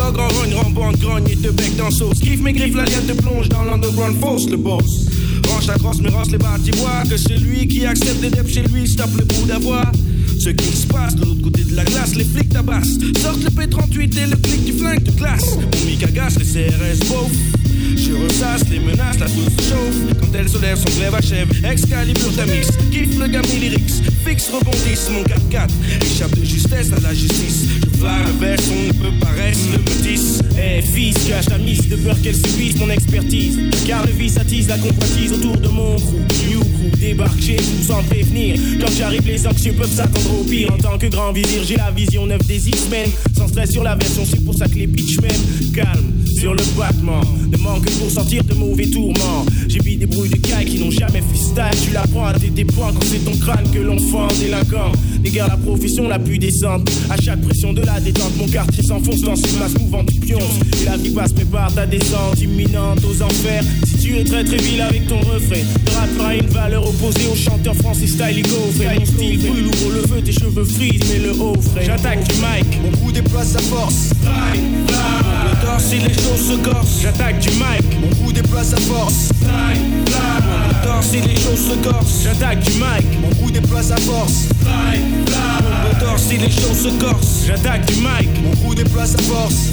L'ogre 0.00 0.22
en 0.22 0.28
rogne, 0.28 0.54
rembande, 0.54 0.96
grogne 0.98 1.28
et 1.30 1.36
te 1.36 1.48
bec 1.48 1.76
dans 1.76 1.90
sauce. 1.90 2.20
Kiffe 2.20 2.40
mes 2.40 2.52
griffes, 2.52 2.74
la 2.74 2.84
liane 2.84 3.04
te 3.06 3.12
plonge 3.12 3.48
dans 3.50 3.64
l'underground 3.64 4.18
force, 4.18 4.48
le 4.48 4.56
boss. 4.56 5.06
Range 5.46 5.66
la 5.66 5.76
grosse, 5.76 6.00
mais 6.00 6.08
rance 6.08 6.30
les 6.30 6.38
bâtiments. 6.38 7.02
Que 7.08 7.16
celui 7.18 7.68
qui 7.68 7.84
accepte 7.84 8.20
des 8.20 8.30
deps 8.30 8.50
chez 8.50 8.62
lui, 8.62 8.88
stoppe 8.88 9.14
le 9.18 9.24
bout 9.24 9.46
d'avoir. 9.46 9.92
Ce 10.38 10.48
qui 10.48 10.74
se 10.74 10.86
passe 10.86 11.16
de 11.16 11.24
l'autre 11.26 11.42
côté 11.42 11.64
de 11.64 11.76
la 11.76 11.84
glace, 11.84 12.14
les 12.14 12.24
flics 12.24 12.48
tabassent. 12.48 12.98
Sortent 13.20 13.44
le 13.44 13.50
P38 13.50 14.18
et 14.18 14.26
le 14.26 14.36
clic 14.36 14.64
du 14.64 14.72
flingue 14.72 15.02
de 15.02 15.10
classe. 15.10 15.56
Mon 15.56 15.86
mic 15.86 16.02
agace, 16.02 16.38
les 16.38 16.46
CRS 16.46 17.06
beauf. 17.06 17.49
Je 17.96 18.12
ressasse 18.12 18.68
les 18.70 18.80
menaces, 18.80 19.18
la 19.18 19.28
foule 19.28 19.44
se 19.58 19.70
chauffe. 19.70 20.14
Quand 20.20 20.38
elle 20.38 20.48
se 20.48 20.58
lève, 20.58 20.78
son 20.78 20.96
glaive 20.98 21.14
achève. 21.14 21.48
Excalibur 21.64 22.34
tamis, 22.34 22.66
kiffe 22.90 23.18
le 23.18 23.26
gamin 23.28 23.58
lyrics. 23.60 24.02
Fixe, 24.26 24.50
rebondisse, 24.52 25.10
mon 25.10 25.22
4-4. 25.22 25.68
Échappe 26.02 26.38
de 26.38 26.44
justesse 26.44 26.92
à 26.92 27.00
la 27.00 27.14
justice. 27.14 27.66
Je 28.00 28.06
on 28.06 28.86
ne 28.86 28.92
peut 28.92 29.26
rester 29.36 29.72
le 29.72 29.78
métis. 29.78 30.40
Eh 30.58 30.80
fils, 30.80 31.16
cache 31.28 31.48
la 31.50 31.58
mise 31.58 31.88
de 31.88 31.96
peur 31.96 32.16
qu'elle 32.22 32.34
subisse 32.34 32.76
mon 32.78 32.88
expertise. 32.88 33.58
Car 33.86 34.06
le 34.06 34.12
vice 34.12 34.38
attise 34.38 34.68
la 34.68 34.78
convoitise 34.78 35.32
autour 35.32 35.56
de 35.58 35.68
mon 35.68 35.96
crew. 35.96 36.16
New 36.48 36.60
crew 36.60 36.98
débarque 36.98 37.40
chez 37.40 37.56
vous 37.56 37.86
sans 37.86 38.02
prévenir. 38.04 38.56
Quand 38.80 38.90
j'arrive, 38.96 39.26
les 39.26 39.46
anxieux 39.46 39.72
peuvent 39.72 39.94
s'attendre 39.94 40.40
au 40.40 40.44
pire. 40.44 40.72
En 40.72 40.78
tant 40.78 40.96
que 40.96 41.06
grand 41.06 41.32
vizir, 41.32 41.62
j'ai 41.66 41.76
la 41.76 41.90
vision 41.90 42.26
neuve 42.26 42.46
des 42.46 42.68
X-Men. 42.68 43.10
Sans 43.36 43.48
stress 43.48 43.70
sur 43.70 43.82
la 43.82 43.96
version, 43.96 44.22
c'est 44.28 44.44
pour 44.44 44.54
ça 44.54 44.66
que 44.66 44.76
les 44.76 44.86
bitches 44.86 45.20
m'aiment. 45.20 45.72
Calme 45.74 46.19
sur 46.30 46.54
le 46.54 46.62
battement. 46.78 47.20
Ne 47.50 47.56
manque 47.58 47.84
que 47.84 47.92
pour 47.92 48.10
sortir 48.10 48.44
de 48.44 48.54
mauvais 48.54 48.86
tourments. 48.86 49.44
J'ai 49.68 49.80
vu 49.80 49.96
des 49.96 50.06
brouilles 50.06 50.30
de 50.30 50.36
cailles 50.36 50.66
qui 50.66 50.78
n'ont 50.78 50.90
jamais 50.90 51.20
freestyle. 51.20 51.80
Tu 51.84 51.92
l'apprends 51.92 52.26
à 52.26 52.34
tes 52.34 52.64
points 52.64 52.92
quand 52.92 53.04
c'est 53.04 53.24
ton 53.24 53.36
crâne 53.38 53.68
que 53.72 53.78
l'on 53.78 53.98
fend 53.98 54.28
délinquant. 54.38 54.92
Dégare 55.22 55.48
la 55.48 55.56
profession 55.56 56.08
la 56.08 56.18
plus 56.18 56.38
décente. 56.38 56.90
À 57.10 57.20
chaque 57.20 57.40
pression 57.40 57.72
de 57.72 57.82
la 57.82 58.00
détente, 58.00 58.36
mon 58.36 58.48
quartier 58.48 58.82
s'enfonce 58.82 59.20
dans 59.22 59.36
une 59.36 59.58
masse 59.58 59.78
mouvante 59.78 60.06
du 60.06 60.20
pion. 60.20 60.38
Et 60.80 60.84
la 60.84 60.96
vie 60.96 61.10
passe, 61.10 61.32
prépare 61.32 61.72
ta 61.74 61.86
descente 61.86 62.40
imminente 62.40 63.00
aux 63.04 63.22
enfers. 63.22 63.64
Si 63.84 63.98
tu 63.98 64.16
es 64.16 64.24
très 64.24 64.44
très 64.44 64.56
vil 64.56 64.80
avec 64.80 65.06
ton 65.06 65.18
refrain, 65.18 65.60
le 65.86 65.92
rap 65.92 66.08
fera 66.16 66.34
une 66.34 66.46
valeur 66.46 66.88
opposée 66.88 67.28
au 67.30 67.36
chanteur 67.36 67.74
français 67.76 68.06
style 68.06 68.42
gaufre. 68.42 68.82
Mon 68.98 69.06
style 69.06 69.38
brûle, 69.38 69.66
ouvre 69.66 69.90
le 69.94 70.02
feu, 70.06 70.22
tes 70.24 70.32
cheveux 70.32 70.64
frisent, 70.64 71.02
mais 71.10 71.18
le 71.18 71.32
haut 71.32 71.60
frais. 71.60 71.84
J'attaque 71.84 72.24
du 72.28 72.34
mic, 72.36 72.80
mon 72.82 72.96
coup 72.98 73.12
déploie 73.12 73.44
sa 73.44 73.60
force. 73.60 74.10
Le 74.22 75.66
torse, 75.66 75.84
si 75.84 75.96
les 75.96 76.14
choses 76.14 76.29
se 76.36 76.54
corsent. 76.56 77.00
J'attaque 77.02 77.38
du 77.40 77.50
mic, 77.50 78.00
mon 78.00 78.08
coup 78.24 78.32
déploie 78.32 78.64
sa 78.64 78.76
force. 78.76 79.30
Le 79.42 80.86
torse, 80.86 81.06
si 81.06 81.20
les 81.20 81.36
choses 81.36 81.70
se 81.70 81.88
corsent. 81.88 82.22
J'attaque 82.22 82.60
du 82.60 82.72
mic, 82.72 83.20
mon 83.20 83.30
coup 83.34 83.50
déploie 83.50 83.82
sa 83.82 83.96
force. 83.96 84.48
Le 84.64 86.00
torse, 86.00 86.22
si 86.22 86.36
les 86.38 86.50
choses 86.50 86.82
se 86.82 86.88
corsent. 87.04 87.44
J'attaque 87.46 87.84
du 87.86 87.96
mic, 87.96 88.28
mon 88.44 88.54
coup 88.56 88.74
déploie 88.74 89.06
sa 89.06 89.18
force. 89.22 89.70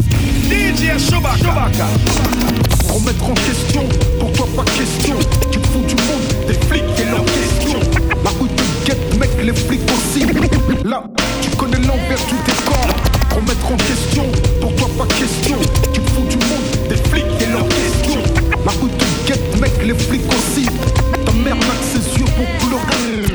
DJ 0.49 0.97
Chewbacca. 0.97 1.87
Remettre 2.89 3.25
en 3.25 3.33
question, 3.33 3.83
pour 4.19 4.31
toi 4.33 4.47
pas 4.55 4.71
question. 4.71 5.17
Tu 5.51 5.59
fous 5.59 5.85
du 5.87 5.95
monde, 5.95 6.47
des 6.47 6.53
flics 6.53 6.83
et 6.99 7.05
leurs 7.11 7.25
questions. 7.25 7.79
La 8.23 8.29
rue 8.31 8.49
te 8.49 8.63
guette, 8.85 9.19
mec, 9.19 9.29
les 9.43 9.53
flics 9.53 9.81
aussi. 9.91 10.25
Là, 10.85 11.03
tu 11.41 11.49
connais 11.51 11.79
l'envers 11.79 12.17
du 12.27 12.35
décor. 12.45 13.06
Remettre 13.37 13.71
en 13.71 13.77
question, 13.77 14.25
pour 14.59 14.73
toi 14.73 14.89
pas 14.97 15.05
question? 15.13 15.57
Tu 15.93 16.01
fous 16.01 16.25
du 16.27 16.37
monde, 16.37 16.89
des 16.89 16.95
flics 16.95 17.23
et 17.39 17.51
leurs 17.51 17.67
questions. 17.67 18.23
La 18.65 18.71
rue 18.71 18.89
te 18.89 19.27
guette, 19.27 19.61
mec, 19.61 19.73
les 19.85 19.93
flics 19.93 20.27
aussi. 20.27 20.65
Ta 21.23 21.31
mère 21.33 21.55
n'a 21.55 21.61
que 21.61 21.83
ses 21.83 22.17
yeux 22.17 22.25
pour 22.25 22.47
pleurer. 22.67 23.27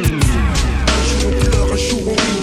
Un 0.89 1.03
jour 1.07 1.29
on 1.29 1.45
pleure, 1.45 1.73
un 1.73 1.77
jour 1.77 2.01
on 2.05 2.11
rit. 2.11 2.42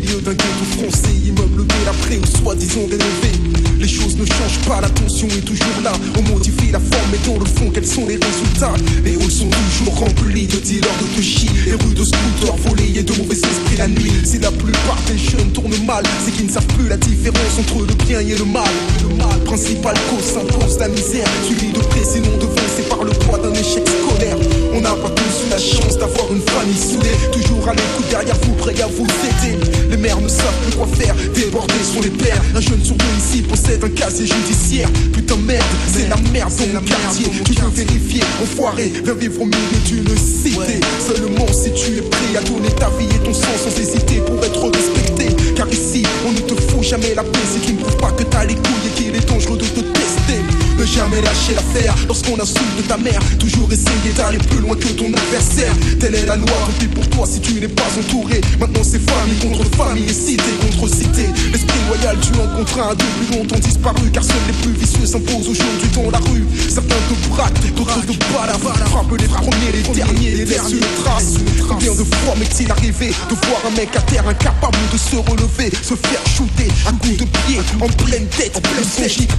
lieux 0.00 0.20
d'un 0.20 0.32
ghetto 0.32 0.64
français, 0.78 1.14
immeuble 1.24 1.66
de 1.66 1.74
l'après 1.84 2.18
ou 2.18 2.26
soi-disant 2.26 2.86
rénové. 2.90 3.32
Les 3.78 3.88
choses 3.88 4.16
ne 4.16 4.26
changent 4.26 4.60
pas, 4.68 4.80
la 4.80 4.90
tension 4.90 5.26
est 5.28 5.44
toujours 5.44 5.80
là. 5.82 5.92
On 6.18 6.22
modifie 6.30 6.70
la 6.70 6.80
forme, 6.80 7.10
mais 7.12 7.18
dans 7.26 7.38
le 7.38 7.46
fond, 7.46 7.70
quels 7.72 7.86
sont 7.86 8.06
les 8.06 8.18
résultats? 8.20 8.74
Les 9.04 9.14
halls 9.14 9.30
sont 9.30 9.48
toujours 9.48 9.94
remplis 9.94 10.46
de 10.46 10.56
dealers 10.56 10.98
de 11.00 11.16
touchy, 11.16 11.48
les 11.64 11.72
rues 11.72 11.94
de 11.94 12.04
scooters 12.04 12.56
volés 12.56 12.92
et 12.96 13.02
de 13.02 13.12
mauvais 13.14 13.36
esprits 13.36 13.78
la 13.78 13.88
nuit. 13.88 14.12
Si 14.24 14.38
la 14.38 14.50
plupart 14.50 14.98
des 15.06 15.18
jeunes 15.18 15.50
tournent 15.52 15.84
mal, 15.86 16.04
c'est 16.24 16.32
qu'ils 16.32 16.46
ne 16.46 16.52
savent 16.52 16.66
plus 16.76 16.88
la 16.88 16.96
différence 16.96 17.58
entre 17.58 17.86
le 17.86 17.94
bien 18.04 18.20
et 18.20 18.36
le 18.36 18.44
mal. 18.44 18.68
Le 19.02 19.14
mal 19.16 19.40
principal 19.44 19.96
cause 20.10 20.24
s'impose 20.24 20.78
la 20.78 20.88
misère, 20.88 21.28
suivi 21.46 21.72
de 21.72 21.78
près, 21.78 22.04
sinon 22.04 22.36
devant, 22.36 22.68
c'est 22.76 22.88
par 22.88 23.02
le 23.02 23.12
poids 23.12 23.38
d'un 23.38 23.52
échec 23.54 23.88
scolaire. 23.88 24.36
On 24.72 24.80
n'a 24.80 24.90
pas 24.90 25.10
tous 25.10 25.50
la 25.50 25.58
chance 25.58 25.98
d'avoir 25.98 26.32
une 26.32 26.42
famille 26.42 26.78
soudée, 26.78 27.16
toujours 27.32 27.68
à 27.68 27.72
l'écoute 27.72 28.08
derrière 28.08 28.36
vous, 28.42 28.54
prêt 28.54 28.80
à 28.80 28.86
vous 28.86 29.04
aider. 29.04 29.58
Les 29.90 29.96
mères 29.96 30.20
ne 30.20 30.28
savent 30.28 30.58
plus 30.62 30.76
quoi 30.76 30.86
faire, 30.86 31.14
débordés 31.34 31.74
sont 31.82 32.00
les 32.00 32.10
pères. 32.10 32.40
Un 32.54 32.60
jeune 32.60 32.82
sur 32.82 32.94
deux 32.94 33.04
ici 33.18 33.42
possède 33.42 33.82
un 33.82 33.88
casier 33.88 34.26
judiciaire. 34.26 34.88
Putain 35.12 35.36
merde, 35.36 35.64
c'est 35.92 36.08
la 36.08 36.16
merde 36.32 36.52
dans 36.56 36.80
le 36.80 36.86
quartier. 36.86 37.26
Tu 37.44 37.54
peux 37.54 37.66
vérifier, 37.66 38.22
enfoiré, 38.42 38.92
viens 39.04 39.14
vivre 39.14 39.42
au 39.42 39.46
milieu 39.46 39.80
d'une 39.86 40.16
cité. 40.16 40.80
Seulement 41.04 41.46
si 41.52 41.72
tu 41.72 41.98
es 41.98 42.02
prêt 42.02 42.36
à 42.38 42.42
donner 42.42 42.70
ta 42.70 42.90
vie 42.90 43.08
et 43.14 43.24
ton 43.24 43.34
sang 43.34 43.48
sans 43.62 43.80
hésiter 43.80 44.22
pour 44.26 44.42
être 44.44 44.70
respecté. 44.70 45.34
Car 45.56 45.68
ici, 45.68 46.04
on 46.26 46.32
ne 46.32 46.40
te 46.40 46.54
fout 46.54 46.82
jamais 46.82 47.14
la 47.14 47.24
paix 47.24 47.38
si 47.52 47.60
tu 47.66 47.72
ne 47.72 47.78
prouves 47.78 47.96
pas 47.96 48.12
que 48.12 48.22
t'as 48.22 48.44
les 48.44 48.54
couilles 48.54 48.86
et 48.86 49.02
qu'il 49.02 49.16
est 49.16 49.28
dangereux 49.28 49.58
de 49.58 49.64
te 49.64 49.80
tester. 49.80 50.59
Ne 50.80 50.86
jamais 50.86 51.20
lâcher 51.20 51.52
l'affaire 51.54 51.94
lorsqu'on 52.08 52.40
insulte 52.40 52.88
ta 52.88 52.96
mère. 52.96 53.20
Toujours 53.38 53.70
essayer 53.70 54.14
d'aller 54.16 54.38
plus 54.38 54.60
loin 54.60 54.74
que 54.74 54.88
ton 54.88 55.12
adversaire. 55.12 55.74
Telle 56.00 56.14
est 56.14 56.24
la 56.24 56.36
loi, 56.36 56.48
tant 56.48 56.86
pour 56.94 57.06
toi 57.10 57.26
si 57.26 57.38
tu 57.40 57.60
n'es 57.60 57.68
pas 57.68 57.84
entouré. 57.98 58.40
Maintenant 58.58 58.80
c'est 58.82 58.98
famille 58.98 59.36
contre 59.40 59.64
famille 59.76 60.08
et 60.08 60.14
cité 60.14 60.42
contre 60.64 60.88
cité. 60.88 61.28
L'esprit 61.52 61.80
loyal, 61.86 62.16
tu 62.22 62.32
en 62.40 62.48
contre 62.56 62.80
un, 62.80 62.94
deux 62.94 63.04
plus 63.20 63.36
longtemps 63.36 63.58
disparu. 63.58 64.10
Car 64.10 64.24
seuls 64.24 64.36
les 64.46 64.54
plus 64.54 64.72
vicieux 64.72 65.04
s'imposent 65.04 65.50
aujourd'hui 65.50 65.88
dans 65.92 66.10
la 66.10 66.18
rue. 66.18 66.46
Certains 66.70 66.96
te 66.96 67.28
braquent, 67.28 67.74
d'autres 67.76 68.00
te 68.00 68.16
balavent. 68.32 68.88
Frappent 68.88 69.20
les 69.20 69.28
premiers, 69.28 69.72
les 69.74 69.82
derniers, 69.82 70.32
et 70.32 70.44
laissent 70.46 70.72
une 70.72 71.04
trace. 71.04 71.34
Combien 71.68 71.92
de 71.92 72.04
fois 72.24 72.34
m'est-il 72.38 72.70
arrivé 72.70 73.08
de 73.28 73.34
voir 73.46 73.60
un 73.68 73.76
mec 73.76 73.94
à 73.96 74.00
terre 74.00 74.26
incapable 74.26 74.78
de 74.90 74.96
se 74.96 75.16
relever, 75.16 75.70
se 75.82 75.94
faire 75.94 76.24
shooter 76.24 76.72
à 76.88 76.92
coups 76.92 77.18
de 77.18 77.38
pied, 77.44 77.60
en 77.82 77.88
pleine 78.02 78.26
tête, 78.28 78.56
en 78.56 78.60
pleine 78.62 78.84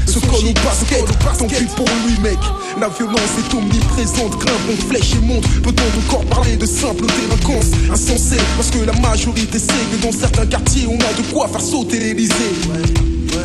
se 0.05 0.19
colle 0.19 0.49
au 0.49 0.53
basket. 0.53 1.30
Pis 1.39 1.65
pour 1.75 1.87
lui, 2.05 2.19
mec. 2.21 2.37
La 2.79 2.89
violence 2.89 3.33
est 3.39 3.53
omniprésente, 3.53 4.37
grimpe 4.37 4.69
en 4.71 4.87
flèche 4.87 5.13
et 5.13 5.25
monte. 5.25 5.47
Peut-on 5.63 5.99
encore 5.99 6.25
parler 6.25 6.55
de 6.55 6.65
simple 6.65 7.05
délinquance 7.05 7.71
insensée? 7.91 8.41
Parce 8.57 8.69
que 8.69 8.79
la 8.85 8.93
majorité 8.93 9.59
sait 9.59 9.85
que 9.91 10.05
dans 10.05 10.11
certains 10.11 10.45
quartiers, 10.45 10.87
on 10.87 10.95
a 10.95 11.13
de 11.13 11.33
quoi 11.33 11.47
faire 11.47 11.61
sauter 11.61 11.99
l'Elysée. 11.99 12.33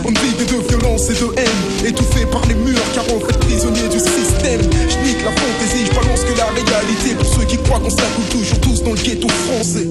On 0.05 0.09
vit 0.09 0.35
de 0.39 0.69
violence 0.69 1.11
et 1.11 1.15
de 1.15 1.29
haine, 1.39 1.87
étouffé 1.87 2.27
par 2.27 2.45
les 2.47 2.55
murs, 2.55 2.79
car 2.95 3.05
on 3.15 3.21
fait 3.21 3.39
prisonnier 3.39 3.89
du 3.89 3.99
système. 3.99 4.61
Je 4.63 4.99
nique 5.07 5.25
la 5.25 5.31
fantaisie, 5.31 5.87
je 5.87 5.95
balance 5.95 6.21
que 6.21 6.37
la 6.37 6.47
réalité 6.47 7.15
pour 7.15 7.27
ceux 7.27 7.45
qui 7.47 7.57
croient 7.59 7.81
qu'on 7.81 7.91
s'accoupe 7.91 8.29
toujours 8.31 8.61
tous 8.61 8.83
dans 8.83 8.93
le 8.93 9.01
ghetto 9.01 9.29
français. 9.29 9.87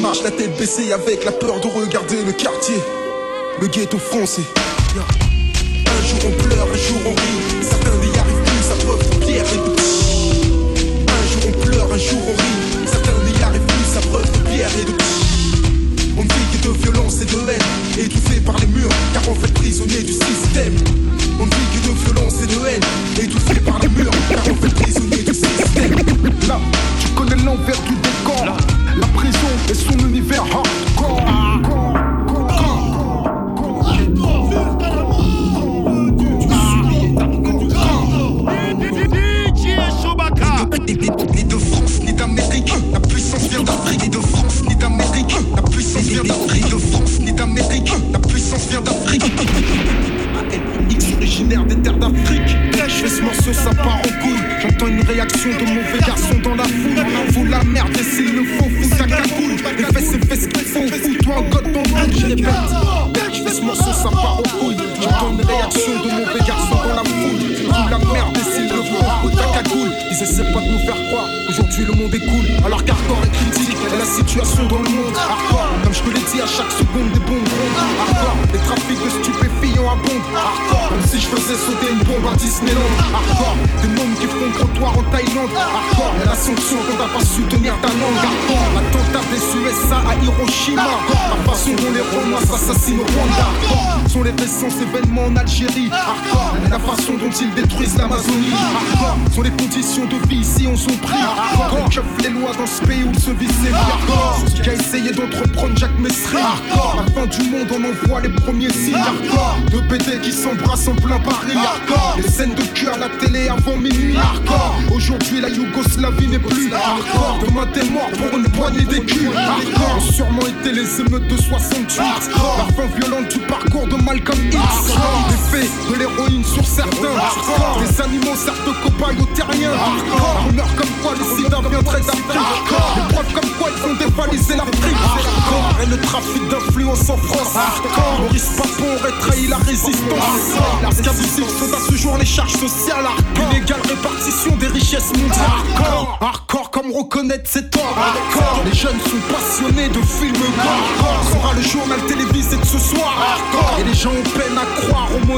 Tu 0.00 0.06
marches 0.06 0.22
la 0.22 0.30
tête 0.30 0.56
baissée 0.56 0.94
avec 0.94 1.26
la 1.26 1.32
peur 1.32 1.60
de 1.60 1.66
regarder 1.66 2.24
le 2.24 2.32
quartier, 2.32 2.76
le 3.60 3.66
ghetto. 3.66 3.98
Un 3.98 5.19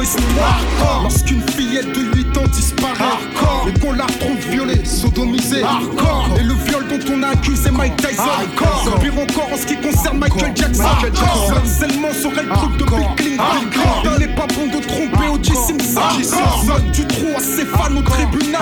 espoir. 0.02 0.22
Hardcore, 0.42 1.02
lorsqu'une 1.02 1.42
fillette 1.50 1.92
de 1.92 2.16
8 2.16 2.38
ans 2.38 2.48
disparaît. 2.52 2.92
Hardcore, 3.00 3.68
et 3.68 3.78
qu'on 3.80 3.92
la 3.92 4.04
retrouve 4.04 4.38
violée, 4.50 4.84
sodomisée. 4.84 5.62
Hardcore, 5.62 6.30
et 6.38 6.42
le 6.42 6.54
viol 6.54 6.86
dont 6.88 7.14
on 7.14 7.22
a 7.22 7.28
accusé 7.28 7.70
Mike 7.70 7.96
Tyson. 7.96 8.22
Hardcore, 8.22 8.98
pire 9.00 9.18
encore 9.18 9.48
en 9.52 9.56
ce 9.56 9.66
qui 9.66 9.76
concerne 9.76 10.18
Michael 10.18 10.52
Jackson. 10.54 10.82
Le 11.02 11.56
harcèlement 11.56 12.12
serait 12.12 12.42
le 12.42 12.50
truc 12.50 12.76
de 12.78 12.84
Bill 12.84 13.06
Clinton. 13.16 14.18
N'est 14.18 14.34
pas 14.34 14.46
bon 14.54 14.66
de 14.66 14.84
tromper 14.84 15.28
O.J. 15.32 15.52
Simpson. 15.52 16.74
Du 16.92 17.06
trou 17.06 17.28
à 17.36 17.40
ses 17.40 17.64
fans 17.64 17.96
au 17.96 18.02
tribunal. 18.02 18.60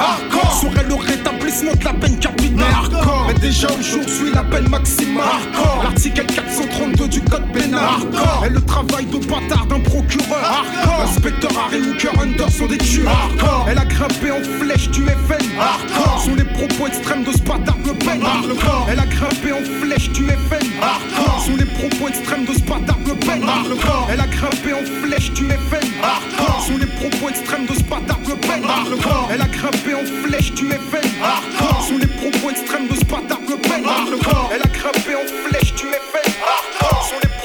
Serait 0.61 0.86
le 0.88 0.95
rétablissement 0.95 1.72
de 1.72 1.84
la 1.84 1.93
peine 1.95 2.18
capitale. 2.18 2.66
Mais 3.26 3.34
déjà 3.34 3.68
aujourd'hui 3.78 4.30
la 4.34 4.43
peine 4.45 4.68
maximale. 4.68 5.24
L'article 5.82 6.24
432 6.26 7.09
du 7.09 7.20
code 7.22 7.51
pénal. 7.53 7.82
Et 8.47 8.51
le 8.51 8.61
travail 8.62 9.07
de 9.07 9.18
bâtard 9.18 9.66
d'un 9.66 9.80
procureur. 9.80 10.64
Hardcore, 11.30 11.50
l'inspecteur 11.50 11.64
Harry 11.64 11.80
Hooker 11.80 12.20
Under 12.20 12.50
sont 12.50 12.66
des 12.66 12.78
tueurs. 12.78 13.08
Hardcore. 13.08 13.66
Elle 13.68 13.78
a 13.78 13.84
grimpé 13.84 14.30
en 14.30 14.42
flèche 14.42 14.88
du 14.90 15.04
FN. 15.04 15.44
Hardcore. 15.58 16.22
Sont 16.24 16.34
les 16.34 16.44
propos 16.44 16.86
extrêmes 16.86 17.24
de 17.24 17.30
bâtard 17.30 17.76
Le 17.84 17.92
Pen. 17.94 18.22
Hardcore. 18.22 18.86
Elle 18.90 18.98
a 18.98 19.06
grimpé 19.06 19.52
en 19.52 19.62
flèche 19.80 20.10
du 20.10 20.26
FN. 20.26 20.66
Hardcore. 20.82 21.44
Sont 21.44 21.56
les 21.56 21.64
propos 21.64 22.08
extrêmes 22.08 22.44
de 22.44 22.58
bâtard 22.68 22.98
Le 23.06 23.14
Pen. 23.14 23.42
Hardcore. 23.48 24.08
Elle 24.10 24.20
a 24.20 24.26
grimpé 24.26 24.72
en 24.74 24.84
flèche 25.02 25.30
du 25.32 25.48
FN. 25.48 25.86
Hardcore. 26.02 26.64
Sont 26.66 26.78
les 26.78 26.86
propos 26.86 27.28
extrêmes 27.28 27.66
de 27.66 27.82
bâtard 27.88 28.20
Le 28.28 28.34
Pen. 28.36 28.64
Hardcore. 28.64 29.28
Elle 29.32 29.42
a 29.42 29.48
grimpé 29.48 29.94
en 29.94 30.26
flèche 30.26 30.52
du 30.52 30.68
FN. 30.68 31.08
Hardcore. 31.22 31.84
Sont 31.86 31.98
les 31.98 32.06
propos 32.06 32.50
extrêmes 32.50 32.88
de 32.88 33.04
bâtard 33.04 33.40
Le 33.48 33.56
Pen. 33.56 33.84
Hardcore. 33.86 34.50
Elle 34.52 34.62
a 34.62 34.72
grimpé 34.72 35.14
en 35.14 35.48
flèche 35.48 35.74
du 35.74 35.86
FN. 35.86 36.30
Hardcore. 36.42 37.04
Sont 37.04 37.20
les 37.22 37.39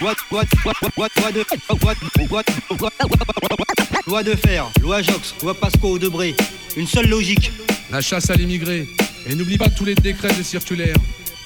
Loi, 0.00 0.14
de, 4.14 4.22
de 4.22 4.34
fer, 4.34 4.70
loi 4.80 5.02
Jox, 5.02 5.34
loi 5.42 5.52
Pasco 5.54 5.98
Debré. 5.98 6.34
Une 6.76 6.86
seule 6.86 7.08
logique. 7.08 7.52
La 7.90 8.00
chasse 8.00 8.30
à 8.30 8.34
l'immigré. 8.34 8.88
Et 9.26 9.34
n'oublie 9.34 9.58
pas 9.58 9.68
tous 9.68 9.84
les 9.84 9.94
décrets 9.94 10.30
et 10.38 10.42
circulaires. 10.42 10.96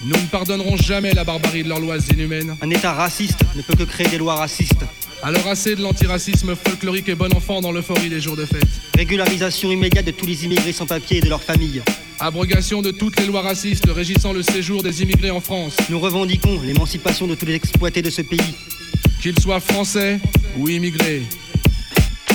Nous 0.05 0.21
ne 0.21 0.27
pardonnerons 0.27 0.77
jamais 0.77 1.15
la 1.15 1.25
barbarie 1.25 1.63
de 1.63 1.69
leurs 1.71 1.81
lois 1.81 1.97
inhumaines. 2.13 2.55
Un 2.61 2.69
État 2.69 2.93
raciste 2.93 3.39
ne 3.57 3.63
peut 3.63 3.75
que 3.75 3.85
créer 3.85 4.07
des 4.09 4.19
lois 4.19 4.35
racistes. 4.35 4.85
Alors 5.23 5.47
assez 5.49 5.75
de 5.75 5.81
l'antiracisme 5.81 6.55
folklorique 6.55 7.09
et 7.09 7.15
bon 7.15 7.35
enfant 7.35 7.63
dans 7.63 7.73
l'euphorie 7.73 8.11
des 8.11 8.21
jours 8.21 8.37
de 8.37 8.45
fête. 8.45 8.69
Régularisation 8.95 9.73
immédiate 9.73 10.05
de 10.05 10.11
tous 10.11 10.27
les 10.27 10.45
immigrés 10.45 10.73
sans 10.73 10.85
papier 10.85 11.19
et 11.19 11.21
de 11.23 11.31
leurs 11.31 11.43
familles. 11.43 11.83
Abrogation 12.21 12.83
de 12.83 12.91
toutes 12.91 13.19
les 13.19 13.27
lois 13.27 13.41
racistes 13.41 13.89
régissant 13.89 14.35
le 14.35 14.43
séjour 14.43 14.83
des 14.83 15.03
immigrés 15.03 15.31
en 15.31 15.41
France. 15.41 15.75
Nous 15.89 15.99
revendiquons 15.99 16.61
l'émancipation 16.61 17.27
de 17.27 17.35
tous 17.35 17.47
les 17.47 17.55
exploités 17.55 18.03
de 18.03 18.11
ce 18.11 18.21
pays. 18.21 18.55
Qu'ils 19.23 19.39
soient 19.39 19.61
français 19.61 20.21
ou 20.59 20.69
immigrés. 20.69 21.23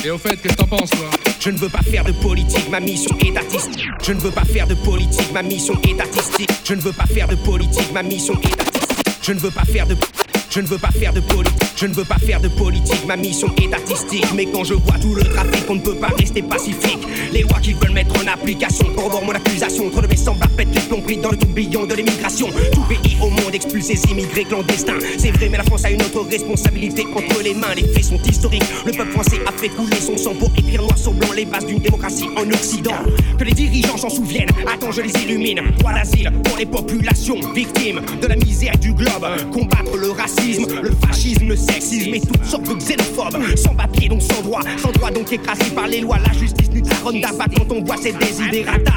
Et 0.05 0.11
au 0.11 0.17
fait, 0.17 0.37
qu'est-ce 0.37 0.55
que 0.55 0.61
t'en 0.61 0.67
penses, 0.67 0.89
toi 0.91 1.09
Je 1.39 1.49
ne 1.49 1.57
veux 1.57 1.67
pas 1.67 1.81
faire 1.81 2.05
de 2.05 2.13
politique, 2.13 2.69
ma 2.69 2.79
mission 2.79 3.15
est 3.19 3.35
artistique. 3.35 3.85
Je 4.01 4.13
ne 4.13 4.19
veux 4.19 4.31
pas 4.31 4.45
faire 4.45 4.65
de 4.65 4.73
politique, 4.75 5.31
ma 5.33 5.41
mission 5.43 5.73
est 5.83 5.99
artistique. 5.99 6.49
Je 6.63 6.73
ne 6.73 6.79
veux 6.81 6.93
pas 6.93 7.05
faire 7.05 7.27
de 7.27 7.35
politique, 7.35 7.91
ma 7.93 8.01
mission 8.01 8.35
est 8.41 8.61
artistique. 8.61 9.07
Je 9.21 9.33
ne 9.33 9.39
veux 9.39 9.51
pas 9.51 9.65
faire 9.65 9.85
de 9.87 9.95
je 10.49 10.61
ne 10.61 10.65
veux 10.65 10.79
pas 10.79 10.89
faire 10.91 11.13
de 11.13 11.19
politique, 11.19 11.73
je 11.75 11.85
ne 11.85 11.93
veux 11.93 12.03
pas 12.03 12.17
faire 12.17 12.41
de 12.41 12.47
politique, 12.47 13.05
ma 13.05 13.15
mission 13.15 13.53
est 13.61 13.71
artistique. 13.71 14.25
Mais 14.35 14.45
quand 14.45 14.63
je 14.63 14.73
vois 14.73 14.97
tout 14.99 15.13
le 15.13 15.23
trafic, 15.23 15.63
on 15.69 15.75
ne 15.75 15.79
peut 15.79 15.95
pas 15.95 16.11
rester 16.17 16.41
pacifique. 16.41 16.97
Les 17.31 17.43
lois 17.43 17.59
qu'ils 17.61 17.75
veulent 17.75 17.91
mettre 17.91 18.15
en 18.17 18.27
application 18.27 18.87
corroborent 18.95 19.25
mon 19.25 19.33
accusation. 19.33 19.89
Trop 19.91 20.01
de 20.01 20.07
mes 20.07 20.15
semblables 20.15 20.53
pètent 20.55 20.73
les 20.73 20.81
plombs 20.81 21.01
pris 21.01 21.17
dans 21.17 21.29
le 21.29 21.37
tourbillon 21.37 21.85
de 21.85 21.93
l'immigration. 21.93 22.47
Tout 22.73 22.81
pays 22.81 23.15
au 23.21 23.29
monde 23.29 23.53
expulse 23.53 23.85
ses 23.85 24.01
immigrés 24.11 24.45
clandestins. 24.45 24.97
C'est 25.17 25.31
vrai, 25.31 25.49
mais 25.49 25.57
la 25.57 25.63
France 25.63 25.85
a 25.85 25.91
une 25.91 26.01
autre 26.01 26.25
responsabilité 26.29 27.05
entre 27.15 27.43
les 27.43 27.53
mains. 27.53 27.75
Les 27.75 27.87
faits 27.87 28.05
sont 28.05 28.21
historiques. 28.23 28.65
Le 28.85 28.91
peuple 28.91 29.11
français 29.11 29.39
a 29.45 29.51
fait 29.51 29.69
couler 29.69 29.97
son 30.01 30.17
sang 30.17 30.33
pour 30.33 30.51
écrire 30.57 30.81
noir 30.81 30.97
sur 30.97 31.13
blanc 31.13 31.31
les 31.35 31.45
bases 31.45 31.65
d'une 31.65 31.79
démocratie 31.79 32.29
en 32.35 32.49
Occident. 32.49 32.97
Que 33.37 33.43
les 33.43 33.53
dirigeants 33.53 33.97
s'en 33.97 34.09
souviennent. 34.09 34.49
Attends, 34.73 34.91
je 34.91 35.01
les 35.01 35.13
illumine. 35.23 35.61
Droit 35.77 35.93
d'asile 35.93 36.31
pour 36.43 36.57
les 36.57 36.65
populations 36.65 37.39
victimes 37.53 38.01
de 38.19 38.27
la 38.27 38.35
misère 38.35 38.77
du 38.79 38.93
globe. 38.93 39.27
Combattre 39.51 39.95
le 39.95 40.11
racisme 40.11 40.38
le 40.81 40.91
fascisme, 41.07 41.47
le 41.47 41.55
sexisme 41.55 42.13
et 42.13 42.21
toutes 42.21 42.45
sortes 42.45 42.67
de 42.67 42.73
xénophobes. 42.73 43.55
Sans 43.55 43.75
papier, 43.75 44.09
donc 44.09 44.21
sans 44.21 44.41
droit, 44.41 44.61
sans 44.77 44.91
droit, 44.91 45.11
donc 45.11 45.31
écrasé 45.31 45.69
par 45.71 45.87
les 45.87 46.01
lois. 46.01 46.17
La 46.19 46.33
justice 46.33 46.69
nulle 46.71 46.83
ronde 47.03 47.21
d'abat 47.21 47.45
quand 47.55 47.75
on 47.75 47.83
voit 47.83 47.97
ces 47.97 48.13
désidérata. 48.13 48.93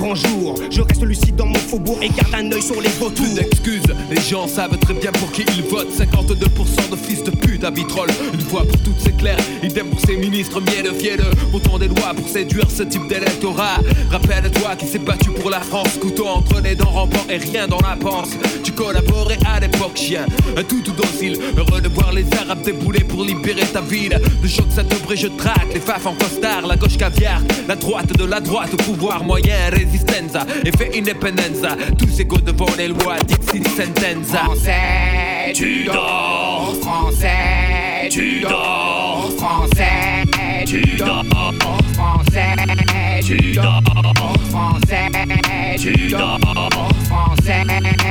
Grand 0.00 0.14
jour, 0.14 0.54
je 0.70 0.80
reste 0.80 1.02
lucide 1.02 1.36
dans 1.36 1.44
mon 1.44 1.58
faubourg 1.58 1.98
et 2.00 2.08
garde 2.08 2.34
un 2.34 2.50
œil 2.52 2.62
sur 2.62 2.80
les 2.80 2.88
vautours. 2.88 3.22
Plus 3.22 3.34
d'excuses, 3.34 3.82
les 4.10 4.18
gens 4.18 4.48
savent 4.48 4.78
très 4.78 4.94
bien 4.94 5.12
pour 5.12 5.30
qui 5.30 5.42
ils 5.42 5.62
votent. 5.62 5.92
52% 5.94 6.90
de 6.90 6.96
fils 6.96 7.22
de 7.22 7.30
pute 7.30 7.64
à 7.64 7.70
vitrolles. 7.70 8.08
Une 8.32 8.40
fois 8.40 8.62
pour 8.62 8.78
toutes, 8.78 8.98
c'est 8.98 9.14
clair. 9.14 9.36
Idem 9.62 9.90
pour 9.90 10.00
ces 10.00 10.16
ministres 10.16 10.62
mielleux, 10.62 10.94
fielleux. 10.94 11.30
Autant 11.52 11.78
des 11.78 11.88
lois 11.88 12.14
pour 12.16 12.26
séduire 12.26 12.70
ce 12.70 12.82
type 12.82 13.08
d'électorat. 13.08 13.76
Rappelle-toi 14.10 14.76
qui 14.76 14.86
s'est 14.86 15.00
battu 15.00 15.32
pour 15.32 15.50
la 15.50 15.60
France. 15.60 15.98
Couteau 16.00 16.28
entre 16.28 16.62
les 16.62 16.74
dents, 16.74 16.88
rampant 16.88 17.26
et 17.28 17.36
rien 17.36 17.68
dans 17.68 17.80
la 17.80 17.94
panse. 17.94 18.30
Tu 18.64 18.72
collaborais 18.72 19.38
à 19.46 19.60
l'époque, 19.60 19.96
chien. 19.96 20.24
Un 20.56 20.62
tout 20.62 20.80
tout 20.80 20.92
docile. 20.92 21.38
Heureux 21.58 21.82
de 21.82 21.88
voir 21.88 22.14
les 22.14 22.24
Arabes 22.40 22.62
débouler 22.62 23.04
pour 23.04 23.22
libérer 23.22 23.66
ta 23.66 23.82
ville. 23.82 24.18
De 24.42 24.48
choc, 24.48 24.66
ça 24.70 24.82
brille, 24.82 25.18
je 25.18 25.26
traque. 25.26 25.74
Les 25.74 25.80
faf 25.80 26.06
en 26.06 26.14
costard, 26.14 26.66
la 26.66 26.76
gauche 26.76 26.96
caviar. 26.96 27.42
La 27.68 27.76
droite 27.76 28.16
de 28.16 28.24
la 28.24 28.40
droite, 28.40 28.74
pouvoir 28.82 29.24
moyen, 29.24 29.68
resistenza. 29.90 30.46
Effet 30.64 30.90
independenza. 30.96 31.76
Tous 31.98 32.20
égaux 32.20 32.40
devant 32.40 32.70
les 32.76 32.88
lois, 32.88 33.16
dixit 33.26 33.66
sentenza. 33.68 34.44
Français, 34.44 35.52
tu 35.54 35.84
dors. 35.84 36.74
Français, 36.80 38.08
tu 38.10 38.40
dors. 38.40 39.30
Français, 39.36 40.24
tu 40.66 40.82
dors. 40.96 41.24
Français, 41.94 43.20
tu 43.22 43.52
dors. 43.52 43.82
Français, 44.50 45.76
tu 45.78 46.08
dors. 46.08 46.38
Français. 47.08 48.09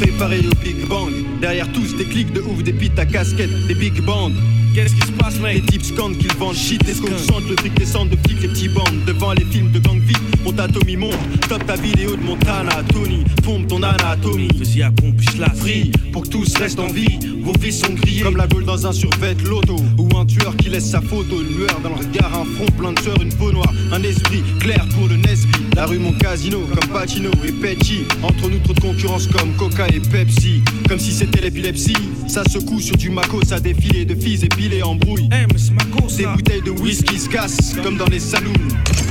Préparé 0.00 0.38
au 0.46 0.54
Big 0.62 0.86
Bang, 0.86 1.10
derrière 1.40 1.70
tous 1.72 1.96
des 1.96 2.04
clics 2.04 2.32
de 2.32 2.40
ouf, 2.40 2.62
des 2.62 2.72
pites 2.72 2.98
à 2.98 3.04
casquette, 3.04 3.66
des 3.66 3.74
big 3.74 4.00
bands. 4.02 4.30
Qu'est-ce 4.74 4.94
qui 4.94 5.06
se 5.06 5.12
passe, 5.12 5.40
mec? 5.40 5.54
Les 5.54 5.62
types 5.62 5.82
scandent 5.82 6.16
qu'ils 6.18 6.32
vendent 6.34 6.54
shit, 6.54 6.86
les 6.86 6.94
scouts 6.94 7.08
sentent 7.18 7.48
le 7.48 7.56
fric 7.56 7.74
descend 7.74 8.08
de 8.08 8.16
flics, 8.16 8.42
les 8.42 8.48
petits 8.48 8.68
bandes? 8.68 9.04
Devant 9.06 9.32
les 9.32 9.44
films 9.46 9.72
de 9.72 9.80
gang 9.80 9.98
vite, 9.98 10.20
mon 10.44 10.52
Tommy 10.52 10.96
monte. 10.96 11.16
Top 11.48 11.66
ta 11.66 11.74
vidéo 11.74 12.14
de 12.14 12.22
Montana, 12.22 12.82
Tony, 12.92 13.24
pompe 13.42 13.66
ton 13.66 13.82
anatomie. 13.82 14.48
Fais-y 14.56 14.82
à 14.82 14.92
pompe, 14.92 15.20
je 15.20 15.40
la 15.40 15.50
free, 15.50 15.90
pour 16.12 16.22
que 16.22 16.28
tous 16.28 16.56
restent 16.58 16.78
en 16.78 16.92
vie. 16.92 17.18
Vos 17.42 17.54
vies 17.58 17.72
sont 17.72 17.92
grillées, 17.94 18.22
comme 18.22 18.36
la 18.36 18.46
gueule 18.46 18.64
dans 18.64 18.86
un 18.86 18.92
survêt 18.92 19.34
loto. 19.44 19.76
Ou 19.96 20.08
un 20.16 20.26
tueur 20.26 20.54
qui 20.56 20.68
laisse 20.68 20.90
sa 20.90 21.00
photo, 21.00 21.40
une 21.40 21.56
lueur 21.56 21.80
dans 21.82 21.88
le 21.88 21.96
regard, 21.96 22.32
un 22.34 22.44
front 22.44 22.70
plein 22.78 22.92
de 22.92 23.00
sueur, 23.00 23.20
une 23.20 23.34
peau 23.34 23.50
noire. 23.50 23.72
Un 23.90 24.02
esprit 24.02 24.42
clair 24.60 24.86
pour 24.94 25.08
le 25.08 25.16
Nesby. 25.16 25.52
La 25.74 25.86
rue, 25.86 25.98
mon 25.98 26.12
casino, 26.12 26.60
comme 26.60 26.90
Pacino 26.90 27.30
et 27.44 27.52
Petty. 27.52 28.02
Entre 28.22 28.48
nous, 28.48 28.58
trop 28.58 28.74
de 28.74 28.80
concurrence 28.80 29.26
comme 29.26 29.52
Coca 29.56 29.87
et 29.92 30.00
Pepsi. 30.00 30.62
Comme 30.88 30.98
si 30.98 31.12
c'était 31.12 31.40
l'épilepsie. 31.40 31.96
Ça 32.26 32.42
secoue 32.44 32.80
sur 32.80 32.96
du 32.96 33.10
Mako, 33.10 33.40
ça 33.44 33.60
défilé 33.60 34.04
de 34.04 34.14
filles 34.14 34.44
épilées 34.44 34.82
en 34.82 34.94
brouille. 34.94 35.28
Des 35.28 36.26
bouteilles 36.26 36.62
de 36.62 36.70
whisky 36.70 37.18
se 37.18 37.28
cassent 37.28 37.76
comme 37.82 37.96
dans 37.96 38.06
les 38.06 38.18
saloons. 38.18 38.52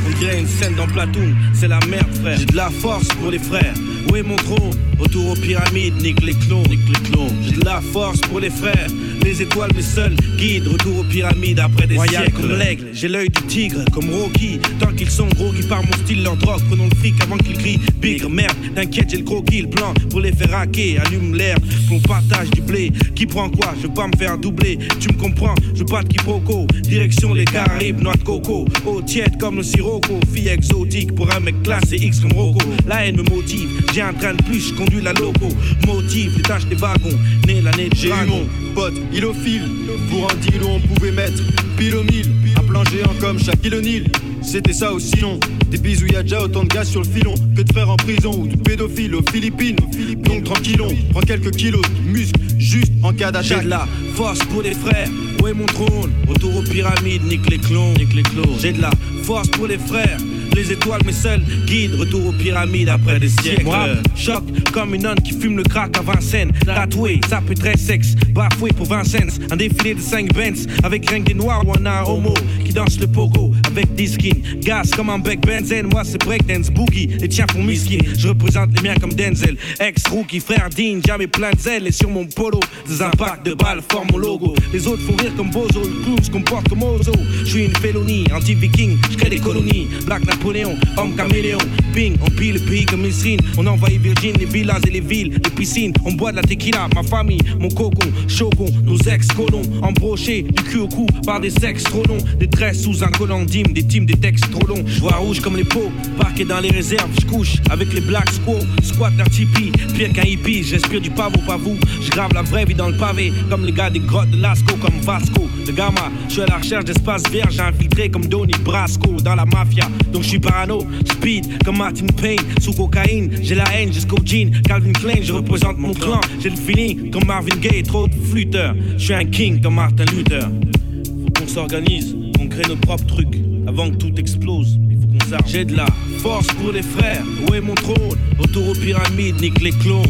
On 0.07 0.19
dirait 0.19 0.39
une 0.39 0.47
scène 0.47 0.75
dans 0.75 0.87
Platoon, 0.87 1.33
c'est 1.53 1.67
la 1.67 1.79
merde 1.87 2.13
frère. 2.21 2.37
J'ai 2.37 2.45
de 2.45 2.55
la 2.55 2.69
force 2.69 3.07
pour 3.19 3.31
les 3.31 3.39
frères. 3.39 3.73
Où 4.11 4.15
est 4.15 4.23
mon 4.23 4.35
gros 4.35 4.71
Retour 4.99 5.31
aux 5.31 5.35
pyramides, 5.35 6.01
nique 6.01 6.23
les 6.23 6.33
clones, 6.33 6.63
nique 6.69 6.87
les 6.87 7.09
clones. 7.09 7.35
J'ai 7.43 7.57
de 7.57 7.65
la 7.65 7.81
force 7.81 8.19
pour 8.21 8.39
les 8.39 8.49
frères. 8.49 8.87
Les 9.23 9.41
étoiles, 9.41 9.71
mes 9.75 9.81
seuls 9.81 10.15
guides. 10.37 10.67
Retour 10.67 10.99
aux 10.99 11.03
pyramides 11.03 11.59
après 11.59 11.87
des 11.87 11.95
Royal 11.95 12.23
siècles. 12.23 12.41
comme 12.41 12.57
l'aigle, 12.57 12.87
j'ai 12.93 13.07
l'œil 13.07 13.29
du 13.29 13.41
tigre, 13.43 13.83
comme 13.93 14.09
Rocky. 14.09 14.59
Tant 14.79 14.91
qu'ils 14.93 15.09
sont 15.09 15.27
gros, 15.35 15.51
qui 15.51 15.63
par 15.63 15.83
mon 15.83 15.91
style 16.03 16.23
leur 16.23 16.37
drogue. 16.37 16.61
Prenons 16.67 16.87
le 16.89 16.95
fric 16.95 17.15
avant 17.21 17.37
qu'ils 17.37 17.57
crient. 17.57 17.79
Bigre, 18.01 18.29
merde, 18.29 18.55
t'inquiète, 18.75 19.09
j'ai 19.09 19.17
le 19.17 19.23
croquis, 19.23 19.61
le 19.61 19.69
plan 19.69 19.93
pour 20.09 20.21
les 20.21 20.31
faire 20.31 20.55
hacker. 20.55 21.01
Allume 21.05 21.35
l'air, 21.35 21.57
qu'on 21.89 21.99
partage 21.99 22.49
du 22.51 22.61
blé. 22.61 22.91
Qui 23.15 23.25
prend 23.25 23.49
quoi? 23.49 23.73
Je 23.77 23.87
veux 23.87 23.93
pas 23.93 24.07
me 24.07 24.15
faire 24.17 24.37
doubler. 24.37 24.79
Tu 24.99 25.09
me 25.09 25.13
comprends? 25.13 25.55
Je 25.73 25.79
veux 25.79 25.85
pas 25.85 26.03
de 26.03 26.07
quiproquo. 26.07 26.65
Direction 26.83 27.33
les 27.33 27.45
Caraïbes, 27.45 28.01
noix 28.01 28.15
de 28.15 28.23
coco. 28.23 28.65
Eau 28.85 29.01
tiède 29.01 29.37
comme 29.39 29.57
le 29.57 29.63
sirocco. 29.63 30.19
Fille 30.33 30.47
exotique 30.47 31.13
pour 31.13 31.33
un 31.35 31.39
mec 31.39 31.61
classé 31.63 31.97
X 31.97 32.19
comme 32.19 32.33
Rocco. 32.33 32.59
La 32.87 33.05
haine 33.05 33.17
me 33.17 33.23
motive, 33.23 33.69
j'ai 33.93 34.01
un 34.01 34.13
train 34.13 34.33
de 34.33 34.43
plus, 34.43 34.69
je 34.69 34.73
conduis 34.87 35.01
la 35.03 35.13
loco. 35.13 35.47
Motive 35.85 36.33
les 36.37 36.43
tâches 36.43 36.65
des 36.65 36.75
wagons. 36.75 37.17
Né 37.45 37.61
l'année 37.61 37.89
de 37.89 37.95
J'ai 37.95 38.09
eu 38.09 38.27
mon 38.27 38.45
pote, 38.73 38.93
il 39.13 39.25
au 39.25 39.33
fil. 39.33 39.63
Pour 40.09 40.29
un 40.31 40.35
deal 40.35 40.63
où 40.63 40.67
on 40.67 40.79
pouvait 40.79 41.11
mettre 41.11 41.41
pile 41.77 41.95
au 41.95 42.03
mille. 42.03 42.29
Un 42.57 42.63
plan 42.63 42.83
géant 42.85 43.13
comme 43.19 43.39
Shaquille 43.39 43.75
O'Neal. 43.75 44.03
C'était 44.41 44.73
ça 44.73 44.93
aussi 44.93 45.19
non. 45.21 45.39
Des 45.69 45.77
bisous, 45.77 46.07
y 46.07 46.15
a 46.15 46.23
déjà 46.23 46.41
autant 46.41 46.63
de 46.63 46.69
gars 46.69 46.85
sur 46.85 47.01
le 47.01 47.07
filon 47.07 47.33
que 47.55 47.61
de 47.61 47.71
frères 47.71 47.89
en 47.89 47.97
prison 47.97 48.31
ou 48.33 48.47
de 48.47 48.55
pédophiles 48.55 49.13
aux 49.15 49.23
Philippines. 49.31 49.75
Donc 50.19 50.45
tranquillon, 50.45 50.87
prends 51.11 51.21
quelques 51.21 51.51
kilos 51.51 51.81
de 51.81 52.09
muscles 52.09 52.39
juste 52.57 52.91
en 53.03 53.11
cas 53.13 53.27
J'ai 53.41 53.55
d'attaque. 53.55 53.65
de 53.65 53.69
la 53.69 53.87
force 54.15 54.39
pour 54.45 54.61
les 54.61 54.73
frères. 54.73 55.09
Où 55.41 55.47
est 55.47 55.53
mon 55.53 55.65
trône 55.65 56.11
Retour 56.27 56.55
aux 56.57 56.61
pyramides, 56.63 57.23
nique 57.27 57.49
les 57.49 57.57
clones, 57.57 57.93
nique 57.97 58.13
les 58.15 58.23
clones. 58.23 58.57
J'ai 58.61 58.71
de 58.71 58.81
la 58.81 58.91
force 59.23 59.49
pour 59.49 59.67
les 59.67 59.77
frères. 59.77 60.17
Les 60.57 60.71
étoiles, 60.71 61.01
mes 61.05 61.11
seuls 61.11 61.43
guides. 61.67 61.93
Retour 61.99 62.29
aux 62.29 62.31
pyramides 62.31 62.89
après 62.89 63.19
des 63.19 63.29
siècles. 63.29 63.69
Choc 64.15 64.43
comme 64.73 64.95
une 64.95 65.03
nonne 65.03 65.21
qui 65.21 65.39
fume 65.39 65.55
le 65.55 65.63
crack 65.63 65.95
à 65.95 66.01
Vincennes. 66.01 66.51
Tatoué, 66.65 67.21
ça 67.29 67.41
peut 67.45 67.53
très 67.53 67.77
sexe. 67.77 68.15
Bafoué 68.33 68.71
pour 68.71 68.87
Vincennes. 68.87 69.29
Un 69.51 69.55
défilé 69.55 69.93
de 69.93 70.01
5 70.01 70.33
Benz 70.33 70.65
avec 70.83 71.07
rien 71.07 71.19
des 71.19 71.35
noirs 71.35 71.61
ou 71.63 71.73
un 71.73 72.03
homo 72.03 72.33
qui 72.67 72.73
danse 72.73 72.99
le 72.99 73.07
pogo. 73.07 73.51
avec 73.65 73.95
des 73.95 74.07
skins. 74.07 74.41
Gaz 74.61 74.91
comme 74.91 75.09
un 75.09 75.19
bec 75.19 75.39
benzène, 75.45 75.87
moi 75.87 76.03
c'est 76.03 76.17
breakdance, 76.19 76.69
boogie. 76.69 77.07
Les 77.19 77.29
tiens 77.29 77.45
font 77.51 77.63
miskin, 77.63 77.99
je 78.17 78.27
représente 78.27 78.69
les 78.75 78.87
miens 78.87 78.95
comme 78.99 79.13
Denzel. 79.13 79.55
Ex-rookie, 79.79 80.39
frère 80.39 80.69
Dean, 80.75 80.99
jamais 81.05 81.27
plein 81.27 81.51
de 81.51 81.59
zèle. 81.59 81.87
Et 81.87 81.91
sur 81.91 82.09
mon 82.09 82.25
polo, 82.25 82.59
des 82.87 83.01
impacts 83.01 83.45
de 83.45 83.53
balles 83.53 83.81
forment 83.89 84.09
mon 84.11 84.17
logo. 84.17 84.53
Les 84.73 84.87
autres 84.87 85.01
font 85.03 85.15
rire 85.15 85.33
comme 85.35 85.49
Bozo, 85.49 85.81
le 85.81 86.03
clown 86.03 86.23
se 86.23 86.31
comporte 86.31 86.67
comme 86.69 86.83
Ozo. 86.83 87.13
Je 87.39 87.49
suis 87.49 87.65
une 87.65 87.75
félonie, 87.77 88.25
anti-viking, 88.35 88.97
je 89.11 89.17
crée 89.17 89.29
des 89.29 89.39
colonies. 89.39 89.87
Black 90.05 90.25
Napoléon, 90.25 90.75
homme 90.97 91.15
caméléon. 91.15 91.59
On 91.97 92.29
pille 92.29 92.51
le 92.51 92.59
pays 92.59 92.85
comme 92.85 93.01
Misrine. 93.01 93.39
On 93.57 93.65
envahit 93.65 93.99
Virgin, 93.99 94.35
les 94.37 94.45
villas 94.45 94.79
et 94.85 94.91
les 94.91 94.99
villes, 94.99 95.31
les 95.43 95.49
piscines. 95.49 95.93
On 96.05 96.11
boit 96.11 96.29
de 96.29 96.35
la 96.35 96.43
tequila, 96.43 96.87
ma 96.93 97.01
famille, 97.01 97.41
mon 97.59 97.69
cocon, 97.69 98.11
shogun, 98.27 98.71
nos 98.83 98.99
ex-colons. 98.99 99.63
Embrochés 99.81 100.43
du 100.43 100.63
cul 100.63 100.77
au 100.77 100.87
cou 100.87 101.07
par 101.25 101.39
des 101.39 101.49
sexes 101.49 101.85
trop 101.85 102.03
longs. 102.03 102.23
Des 102.39 102.47
tresses 102.47 102.83
sous 102.83 103.03
un 103.03 103.07
collant 103.07 103.43
des 103.45 103.83
teams, 103.83 104.05
des 104.05 104.13
textes 104.13 104.51
trop 104.51 104.67
longs. 104.67 104.83
Je 104.85 104.99
vois 104.99 105.15
rouge 105.15 105.39
comme 105.39 105.57
les 105.57 105.63
peaux, 105.63 105.91
parqué 106.19 106.45
dans 106.45 106.59
les 106.59 106.69
réserves. 106.69 107.09
Je 107.19 107.25
couche 107.25 107.55
avec 107.71 107.91
les 107.91 108.01
Black 108.01 108.29
Squaw, 108.29 108.59
squat 108.83 109.13
leur 109.17 109.29
tipi. 109.31 109.71
Pire 109.95 110.13
qu'un 110.13 110.21
hippie, 110.21 110.63
j'inspire 110.63 111.01
du 111.01 111.09
pavot, 111.09 111.41
pas 111.47 111.57
vous. 111.57 111.77
Je 112.03 112.11
grave 112.11 112.31
la 112.35 112.43
vraie 112.43 112.65
vie 112.65 112.75
dans 112.75 112.89
le 112.89 112.97
pavé, 112.97 113.33
comme 113.49 113.65
les 113.65 113.71
gars 113.71 113.89
des 113.89 114.01
grottes 114.01 114.29
de 114.29 114.39
Lasco, 114.39 114.75
comme 114.75 114.99
Vasco, 115.01 115.47
de 115.65 115.71
Gamma. 115.71 116.11
Je 116.27 116.33
suis 116.33 116.41
à 116.43 116.45
la 116.45 116.57
recherche 116.57 116.85
d'espace 116.85 117.23
vert, 117.31 117.49
j'ai 117.49 117.61
infiltré 117.61 118.11
comme 118.11 118.27
Donny 118.27 118.53
Brasco 118.63 119.13
dans 119.23 119.33
la 119.33 119.45
mafia. 119.45 119.89
Donc 120.13 120.21
je 120.21 120.29
suis 120.29 120.39
parano, 120.39 120.85
speed 121.11 121.63
comme 121.65 121.86
Martin 121.87 122.07
Payne, 122.21 122.39
sous 122.59 122.73
cocaïne. 122.73 123.31
J'ai 123.41 123.55
la 123.55 123.63
haine 123.73 123.93
jusqu'au 123.93 124.17
jean, 124.25 124.51
Calvin 124.67 124.91
Klein, 124.91 125.21
je 125.21 125.31
représente 125.31 125.77
mon 125.77 125.93
clan. 125.93 126.19
J'ai 126.41 126.49
le 126.49 126.57
feeling 126.57 127.11
comme 127.11 127.23
Marvin 127.25 127.55
Gaye, 127.61 127.81
trop 127.81 128.09
de 128.09 128.13
flûteurs. 128.29 128.75
Je 128.97 129.05
suis 129.05 129.13
un 129.13 129.23
king 129.23 129.61
comme 129.61 129.75
Martin 129.75 130.03
Luther. 130.13 130.49
Faut 130.49 131.31
qu'on 131.39 131.47
s'organise, 131.47 132.13
qu'on 132.35 132.49
crée 132.49 132.67
nos 132.67 132.75
propres 132.75 133.05
trucs 133.05 133.37
avant 133.67 133.89
que 133.89 133.95
tout 133.95 134.13
explose. 134.17 134.77
Il 134.91 134.97
faut 134.99 135.07
qu'on 135.07 135.29
s'arme. 135.29 135.45
J'ai 135.47 135.63
de 135.63 135.77
la 135.77 135.85
force 136.17 136.47
pour 136.47 136.73
les 136.73 136.81
frères, 136.81 137.23
où 137.47 137.53
est 137.53 137.61
mon 137.61 137.75
trône? 137.75 138.17
Retour 138.37 138.67
aux 138.67 138.73
pyramides, 138.73 139.39
nique 139.39 139.61
les 139.61 139.71
clones. 139.71 140.03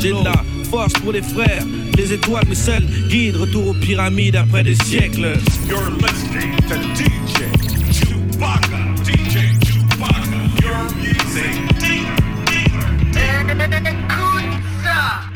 J'ai 0.00 0.12
de 0.12 0.24
la 0.24 0.42
force 0.70 0.94
pour 0.94 1.12
les 1.12 1.20
frères, 1.20 1.66
les 1.98 2.14
étoiles, 2.14 2.46
mes 2.48 2.54
seuls 2.54 2.86
guides. 3.10 3.36
Retour 3.36 3.68
aux 3.68 3.74
pyramides 3.74 4.36
après 4.36 4.62
des 4.62 4.74
siècles. 4.74 5.36
You're 5.68 5.90
listening 6.00 6.56
to 6.66 6.76
DJ 6.96 7.44
Chewbacca. 7.92 8.69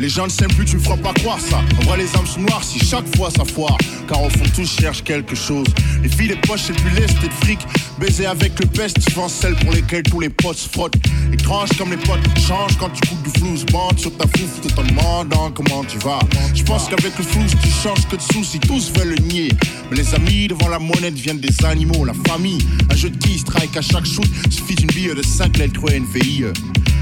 Les 0.00 0.08
gens 0.08 0.24
ne 0.24 0.30
s'aiment 0.30 0.52
plus, 0.52 0.64
tu 0.64 0.76
me 0.76 0.82
feras 0.82 0.96
pas 0.96 1.12
croire 1.14 1.38
ça. 1.38 1.60
On 1.80 1.84
voit 1.84 1.96
les 1.96 2.08
âmes 2.16 2.26
noires 2.46 2.64
si 2.64 2.78
chaque 2.80 3.06
fois 3.16 3.30
ça 3.30 3.44
foire. 3.44 3.78
Car 4.08 4.22
au 4.22 4.28
fond, 4.28 4.44
tous 4.54 4.68
cherchent 4.68 5.04
quelque 5.04 5.36
chose. 5.36 5.66
Les 6.02 6.08
filles, 6.08 6.28
les 6.28 6.36
poches, 6.36 6.62
c'est 6.66 6.76
plus 6.76 6.90
lest 6.90 7.14
de 7.22 7.28
fric. 7.44 7.60
Baiser 7.98 8.26
avec 8.26 8.58
le 8.58 8.66
peste, 8.66 9.00
souvent 9.08 9.28
celles 9.28 9.54
pour 9.54 9.72
lesquelles 9.72 10.02
tous 10.02 10.18
les 10.18 10.30
potes 10.30 10.56
se 10.56 10.68
frottent. 10.68 10.96
Étrange 11.32 11.70
comme 11.78 11.90
les 11.90 11.96
potes 11.96 12.20
changent 12.38 12.76
quand 12.78 12.90
tu 12.90 13.08
coupes 13.08 13.22
du 13.22 13.30
flou. 13.38 13.54
Bande 13.70 13.98
sur 13.98 14.16
ta 14.16 14.26
fouf 14.26 14.60
tout 14.62 14.80
en 14.80 14.82
demandant 14.82 15.50
comment 15.52 15.84
tu 15.84 15.98
vas. 15.98 16.18
Je 16.54 16.64
pense 16.64 16.88
qu'avec 16.88 17.16
le 17.16 17.24
flou, 17.24 17.42
tu 17.62 17.70
changes 17.70 18.06
que 18.08 18.16
de 18.16 18.22
soucis. 18.22 18.58
Tous 18.58 18.92
veulent 18.96 19.10
le 19.10 19.22
nier. 19.22 19.48
Mais 19.90 19.96
les 19.96 20.14
amis 20.14 20.48
devant 20.48 20.68
la 20.68 20.80
monnaie 20.80 21.12
deviennent 21.12 21.40
des 21.40 21.64
animaux. 21.64 22.04
La 22.04 22.14
famille, 22.26 22.58
un 22.90 22.96
jeu 22.96 23.10
de 23.10 23.16
qui 23.16 23.38
strike 23.38 23.76
à 23.76 23.82
chaque 23.82 24.06
shoot. 24.06 24.26
Suffit 24.50 24.74
d'une 24.74 24.88
bille 24.88 25.14
de 25.14 25.22
5 25.22 25.56
lettres 25.56 25.88
NVIE. 25.88 26.46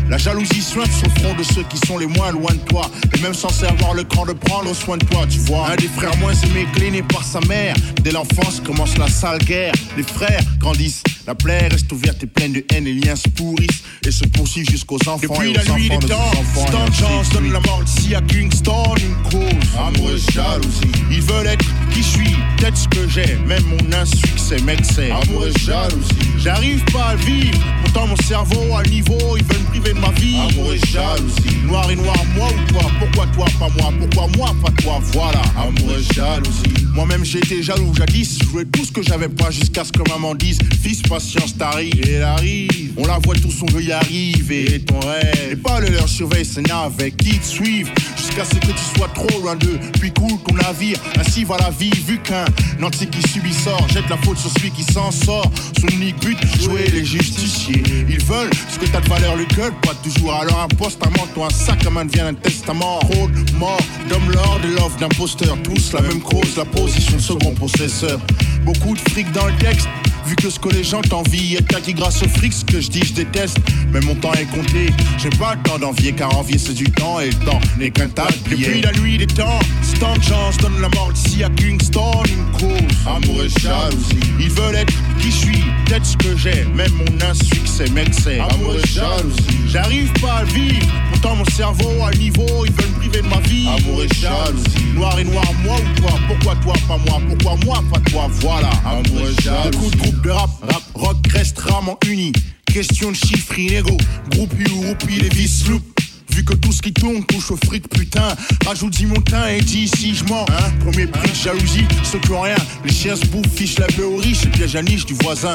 La 0.09 0.19
jalousie 0.19 0.61
sointe 0.61 0.91
sur 0.93 1.07
le 1.07 1.21
front 1.21 1.35
de 1.35 1.43
ceux 1.43 1.63
qui 1.65 1.79
sont 1.87 1.99
les 1.99 2.07
moins 2.07 2.33
loin 2.33 2.53
de 2.53 2.61
toi. 2.69 2.91
Et 3.17 3.21
même 3.21 3.35
censés 3.35 3.67
avoir 3.67 3.95
le 3.95 4.05
cran 4.05 4.27
de 4.27 4.33
prendre 4.33 4.75
soin 4.75 4.97
de 4.97 5.05
toi, 5.07 5.27
tu 5.29 5.39
vois. 5.41 5.69
Un 5.71 5.77
des 5.77 5.89
frères 5.89 6.17
moins 6.19 6.35
aimés, 6.35 6.67
cléné 6.75 7.03
par 7.03 7.25
sa 7.25 7.41
mère. 7.41 7.75
Dès 8.03 8.11
l'enfance 8.11 8.61
commence 8.65 8.97
la 8.99 9.09
sale 9.09 9.39
guerre. 9.39 9.73
Les 9.97 10.03
frères 10.03 10.43
grandissent. 10.59 11.03
La 11.27 11.35
plaie 11.35 11.69
reste 11.69 11.91
ouverte 11.93 12.23
et 12.25 12.27
pleine 12.27 12.53
de 12.53 12.65
haine. 12.73 12.85
Les 12.85 12.95
liens 12.95 13.17
se 13.17 13.29
pourrissent 13.29 13.83
et 14.05 14.11
se 14.11 14.25
poursuivent 14.25 14.69
jusqu'aux 14.69 14.99
enfants. 15.07 15.19
Depuis 15.23 15.51
et 15.51 15.55
la 15.55 15.63
aux 15.63 15.77
nuit 15.77 15.91
enfants 15.91 15.99
des 16.01 16.07
de 16.07 16.13
temps. 16.13 16.67
Stan 16.67 16.93
Chance 16.93 17.31
donne 17.31 17.53
la 17.53 17.61
mort 17.61 17.83
ici 17.87 18.15
à 18.15 18.21
Kingston 18.23 18.95
une 18.97 19.31
cause. 19.31 19.43
Amour 19.79 20.11
et 20.11 20.33
jalousie. 20.33 20.81
Ils 21.11 21.23
veulent 21.23 21.47
être 21.47 21.65
qui 21.93 22.03
je 22.03 22.09
suis, 22.09 22.37
peut-être 22.57 22.77
ce 22.77 22.89
que 22.89 23.09
j'ai, 23.09 23.37
même 23.47 23.63
mon 23.65 23.97
insuccès, 23.97 24.61
mec, 24.63 24.81
c'est 24.83 25.11
Amour 25.11 25.47
et 25.47 25.61
jalousie. 25.61 26.12
J'arrive 26.43 26.85
pas 26.87 27.05
à 27.05 27.15
le 27.15 27.21
vivre, 27.21 27.59
pourtant 27.85 28.09
mon 28.09 28.17
cerveau 28.17 28.75
à 28.75 28.83
niveau, 28.83 29.37
ils 29.37 29.45
veulent 29.45 29.63
me 29.63 29.67
priver 29.69 29.93
de 29.93 29.99
ma 30.01 30.11
vie. 30.11 30.37
Amour 30.37 30.73
et 30.73 30.79
jalousie. 30.91 31.57
Noir 31.67 31.89
et 31.89 31.95
noir, 31.95 32.17
moi 32.35 32.49
ou 32.49 32.73
toi, 32.73 32.83
pourquoi 32.99 33.27
toi, 33.29 33.45
pas 33.61 33.69
moi, 33.81 33.93
pourquoi 34.01 34.29
moi, 34.37 34.55
pas 34.61 34.73
toi, 34.83 35.01
voilà. 35.13 35.41
Amour 35.57 35.97
et 35.97 36.15
jalousie. 36.15 36.87
Moi-même 36.95 37.25
j'étais 37.25 37.63
jaloux 37.63 37.95
jadis, 37.95 38.39
je 38.41 38.49
jouais 38.49 38.65
tout 38.65 38.85
ce 38.85 38.91
que 38.91 39.03
j'avais 39.03 39.29
pas 39.29 39.53
jusqu'à 39.53 39.85
ce 39.85 39.93
que 39.93 40.03
maman 40.11 40.35
dise 40.35 40.59
Fils, 40.83 41.01
patience, 41.03 41.57
t'arrives, 41.57 41.95
et 42.07 42.15
elle 42.15 42.23
arrive. 42.25 42.93
On 42.97 43.07
la 43.07 43.19
voit 43.21 43.37
tous, 43.37 43.63
on 43.63 43.73
veut 43.73 43.85
y 43.85 43.93
arriver. 43.93 44.75
Et 44.75 44.81
ton 44.81 44.99
rêve, 44.99 45.49
et 45.53 45.57
pas 45.57 45.79
le 45.79 45.91
leur 45.91 46.09
surveille, 46.09 46.45
c'est 46.45 46.69
avec 46.71 47.19
qui 47.19 47.39
te 47.39 47.47
suivent. 47.47 47.91
Jusqu'à 48.23 48.45
ce 48.45 48.55
que 48.55 48.71
tu 48.71 48.85
sois 48.97 49.09
trop 49.09 49.41
loin 49.41 49.57
d'eux, 49.57 49.81
puis 50.01 50.13
coule 50.13 50.39
ton 50.47 50.55
navire. 50.55 50.97
Ainsi 51.19 51.43
va 51.43 51.57
la 51.59 51.71
vie, 51.71 51.91
vu 52.07 52.21
qu'un 52.21 52.45
nanti 52.79 53.09
qui 53.09 53.21
subit 53.29 53.53
sort, 53.53 53.85
jette 53.89 54.09
la 54.09 54.17
faute 54.19 54.39
sur 54.39 54.49
celui 54.51 54.71
qui 54.71 54.85
s'en 54.85 55.11
sort. 55.11 55.51
Son 55.81 55.89
unique 55.89 56.21
but, 56.21 56.39
jouer 56.61 56.87
les 56.93 57.05
justiciers. 57.05 57.83
Ils 58.09 58.25
veulent 58.25 58.51
ce 58.71 58.79
que 58.79 58.87
t'as 58.87 59.01
de 59.01 59.09
valeur, 59.09 59.35
le 59.35 59.45
gueule, 59.57 59.73
pas 59.83 59.95
toujours. 60.05 60.35
Alors 60.35 60.61
un 60.61 60.69
poste, 60.69 61.05
un 61.05 61.11
menton, 61.11 61.47
un 61.47 61.51
sac 61.51 61.85
à 61.85 61.91
main 61.91 62.05
devient 62.05 62.21
un 62.21 62.35
testament. 62.35 63.01
Trop 63.01 63.27
de 63.27 63.59
morts, 63.59 63.81
d'hommes 64.09 64.31
lords, 64.31 64.61
de 64.63 64.69
l'offre 64.69 64.99
d'imposteurs. 64.99 65.61
Tous 65.65 65.93
la 65.93 66.03
même 66.03 66.21
cause, 66.21 66.57
la 66.57 66.65
position 66.65 67.19
second 67.19 67.55
possesseur. 67.55 68.21
Beaucoup 68.65 68.95
de 68.95 69.01
fric 69.11 69.33
dans 69.33 69.47
le 69.47 69.57
texte. 69.57 69.89
Vu 70.27 70.37
que 70.37 70.51
ce 70.51 70.59
que 70.59 70.69
les 70.69 70.85
gens 70.85 71.03
t'envient 71.03 71.57
est 71.57 71.75
acquis 71.75 71.95
grâce 71.95 72.23
au 72.23 72.29
fric, 72.29 72.53
ce 72.53 72.65
que 72.65 72.81
je 72.81 72.89
dis, 72.89 73.03
je 73.05 73.13
déteste. 73.13 73.59
Mais 73.93 74.01
mon 74.01 74.15
temps 74.15 74.33
est 74.33 74.47
compté, 74.47 74.93
j'ai 75.19 75.31
pas 75.31 75.55
le 75.55 75.63
temps 75.69 75.79
d'envier, 75.79 76.13
car 76.13 76.37
envier 76.39 76.59
c'est 76.59 76.75
du 76.75 76.85
temps 76.85 77.21
et 77.21 77.27
le 77.27 77.45
temps 77.45 77.61
n'est 77.79 77.91
qu'un 77.91 78.09
tas 78.09 78.29
de 78.29 78.49
billets. 78.49 78.67
Depuis 78.67 78.81
la 78.83 78.93
nuit 78.93 79.19
des 79.19 79.27
temps, 79.27 79.59
Stan 79.83 80.15
Chance 80.23 80.57
donne 80.59 80.81
la 80.81 80.89
mort 80.91 81.13
ici 81.15 81.45
à 81.45 81.51
Kingston 81.51 82.23
une 82.25 82.59
cause. 82.59 82.81
Amour 83.07 83.45
et 83.45 83.61
jalousie. 83.61 84.17
Ils 84.39 84.51
veulent 84.51 84.77
être 84.77 84.93
qui 85.19 85.31
je 85.31 85.37
suis, 85.37 85.63
peut-être 85.85 86.07
ce 86.07 86.17
que 86.17 86.37
j'ai, 86.37 86.65
même 86.75 86.93
mon 86.93 87.27
insuccès, 87.29 87.89
mec, 87.91 88.09
c'est 88.13 88.41
Amour 88.41 88.77
et 88.77 88.89
jalousie. 88.89 89.37
J'arrive 89.69 90.13
pas 90.21 90.39
à 90.39 90.45
vivre, 90.45 90.87
pourtant 91.11 91.37
mon 91.37 91.45
cerveau 91.47 91.91
à 92.05 92.11
niveau, 92.13 92.65
ils 92.65 92.73
veulent 92.73 92.91
me 92.91 92.99
priver 92.99 93.23
de 93.23 93.29
ma 93.29 93.41
vie. 93.41 93.69
Amour 93.69 94.03
et 94.05 94.09
jalousie. 94.21 94.95
Noir 94.95 95.19
et 95.19 95.25
noir, 95.25 95.45
moi 95.65 95.77
ou 95.77 96.01
toi, 96.01 96.13
pourquoi 96.29 96.55
toi, 96.57 96.75
pas 96.89 96.99
moi, 97.07 97.21
pourquoi 97.29 97.57
moi, 97.65 97.85
pas 97.93 98.01
toi, 98.11 98.29
voilà. 98.41 98.71
Amour 98.85 99.29
et 99.29 99.43
jalousie. 99.43 100.12
De 100.23 100.31
rap, 100.31 100.51
rap, 100.63 100.83
rock 100.95 101.27
restent 101.29 101.59
rarement 101.59 101.99
unis. 102.07 102.33
Question 102.67 103.11
de 103.11 103.17
chiffres 103.17 103.59
inégaux, 103.59 103.97
groupe 104.31 104.53
ou 104.73 104.83
roupie, 104.83 105.21
les 105.21 105.29
vis 105.29 105.69
loop. 105.69 105.92
Vu 106.35 106.45
que 106.45 106.55
tout 106.55 106.73
ce 106.73 106.81
qui 106.81 106.93
tourne 106.93 107.23
touche 107.25 107.51
au 107.51 107.57
fric, 107.57 107.89
putain. 107.89 108.35
Rajoute 108.67 108.99
y 109.01 109.07
mon 109.07 109.21
teint 109.21 109.49
et 109.49 109.61
dis 109.61 109.89
si 109.89 110.15
je 110.15 110.25
mens. 110.25 110.47
Hein 110.49 110.71
Premier 110.81 111.07
prix 111.07 111.35
jalousie, 111.35 111.85
ceux 112.05 112.19
qui 112.21 112.31
ont 112.31 112.41
rien. 112.41 112.57
Les 112.85 112.93
chiens 112.93 113.17
se 113.17 113.27
bouffent, 113.27 113.53
fichent 113.55 113.79
la 113.79 113.87
paix 113.87 114.03
aux 114.03 114.17
riches 114.17 114.49
piège 114.51 114.77
à 114.77 114.83
niche 114.83 115.05
du 115.05 115.15
voisin. 115.23 115.55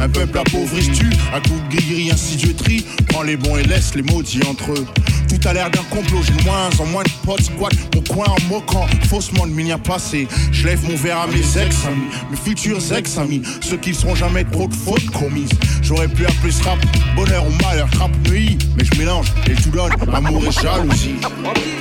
Un 0.00 0.08
peuple 0.08 0.38
appauvri-tu, 0.38 1.10
à 1.32 1.40
coup 1.40 1.60
de 1.70 1.76
grillerie 1.76 2.10
insidioterie. 2.10 2.84
Prends 3.08 3.22
les 3.22 3.36
bons 3.36 3.56
et 3.56 3.64
laisse 3.64 3.94
les 3.94 4.02
maudits 4.02 4.40
entre 4.48 4.72
eux. 4.72 4.86
Tout 5.28 5.48
a 5.48 5.52
l'air 5.52 5.70
d'un 5.70 5.82
complot, 5.84 6.20
j'ai 6.22 6.44
moins 6.44 6.70
en 6.78 6.86
moins 6.86 7.02
de 7.02 7.10
potes 7.24 7.42
squat. 7.42 7.72
Mon 7.94 8.02
coin 8.02 8.26
en 8.26 8.42
moquant, 8.48 8.86
faussement 9.08 9.46
de 9.46 9.52
minière 9.52 9.80
passé. 9.80 10.28
Je 10.52 10.66
lève 10.66 10.82
mon 10.88 10.96
verre 10.96 11.18
à 11.18 11.26
mes 11.26 11.58
ex-amis, 11.58 12.06
mes 12.30 12.36
futurs 12.36 12.80
ex-amis. 12.92 13.42
Ceux 13.60 13.76
qui 13.76 13.90
ne 13.90 13.94
seront 13.94 14.14
jamais 14.14 14.44
trop 14.44 14.68
de 14.68 14.74
fautes 14.74 15.10
commises. 15.10 15.50
J'aurais 15.82 16.08
pu 16.08 16.24
appeler 16.26 16.52
ce 16.52 16.62
rap 16.64 16.78
bonheur 17.14 17.44
ou 17.46 17.52
malheur, 17.62 17.88
rap 17.98 18.10
neuilly. 18.28 18.58
Mais 18.76 18.84
je 18.84 18.98
mélange 18.98 19.32
et 19.48 19.54
tout 19.54 19.70
donne 19.70 19.92
amour 20.16 20.42
et 20.46 20.50
jalousie. 20.50 21.16
Envie. 21.44 21.76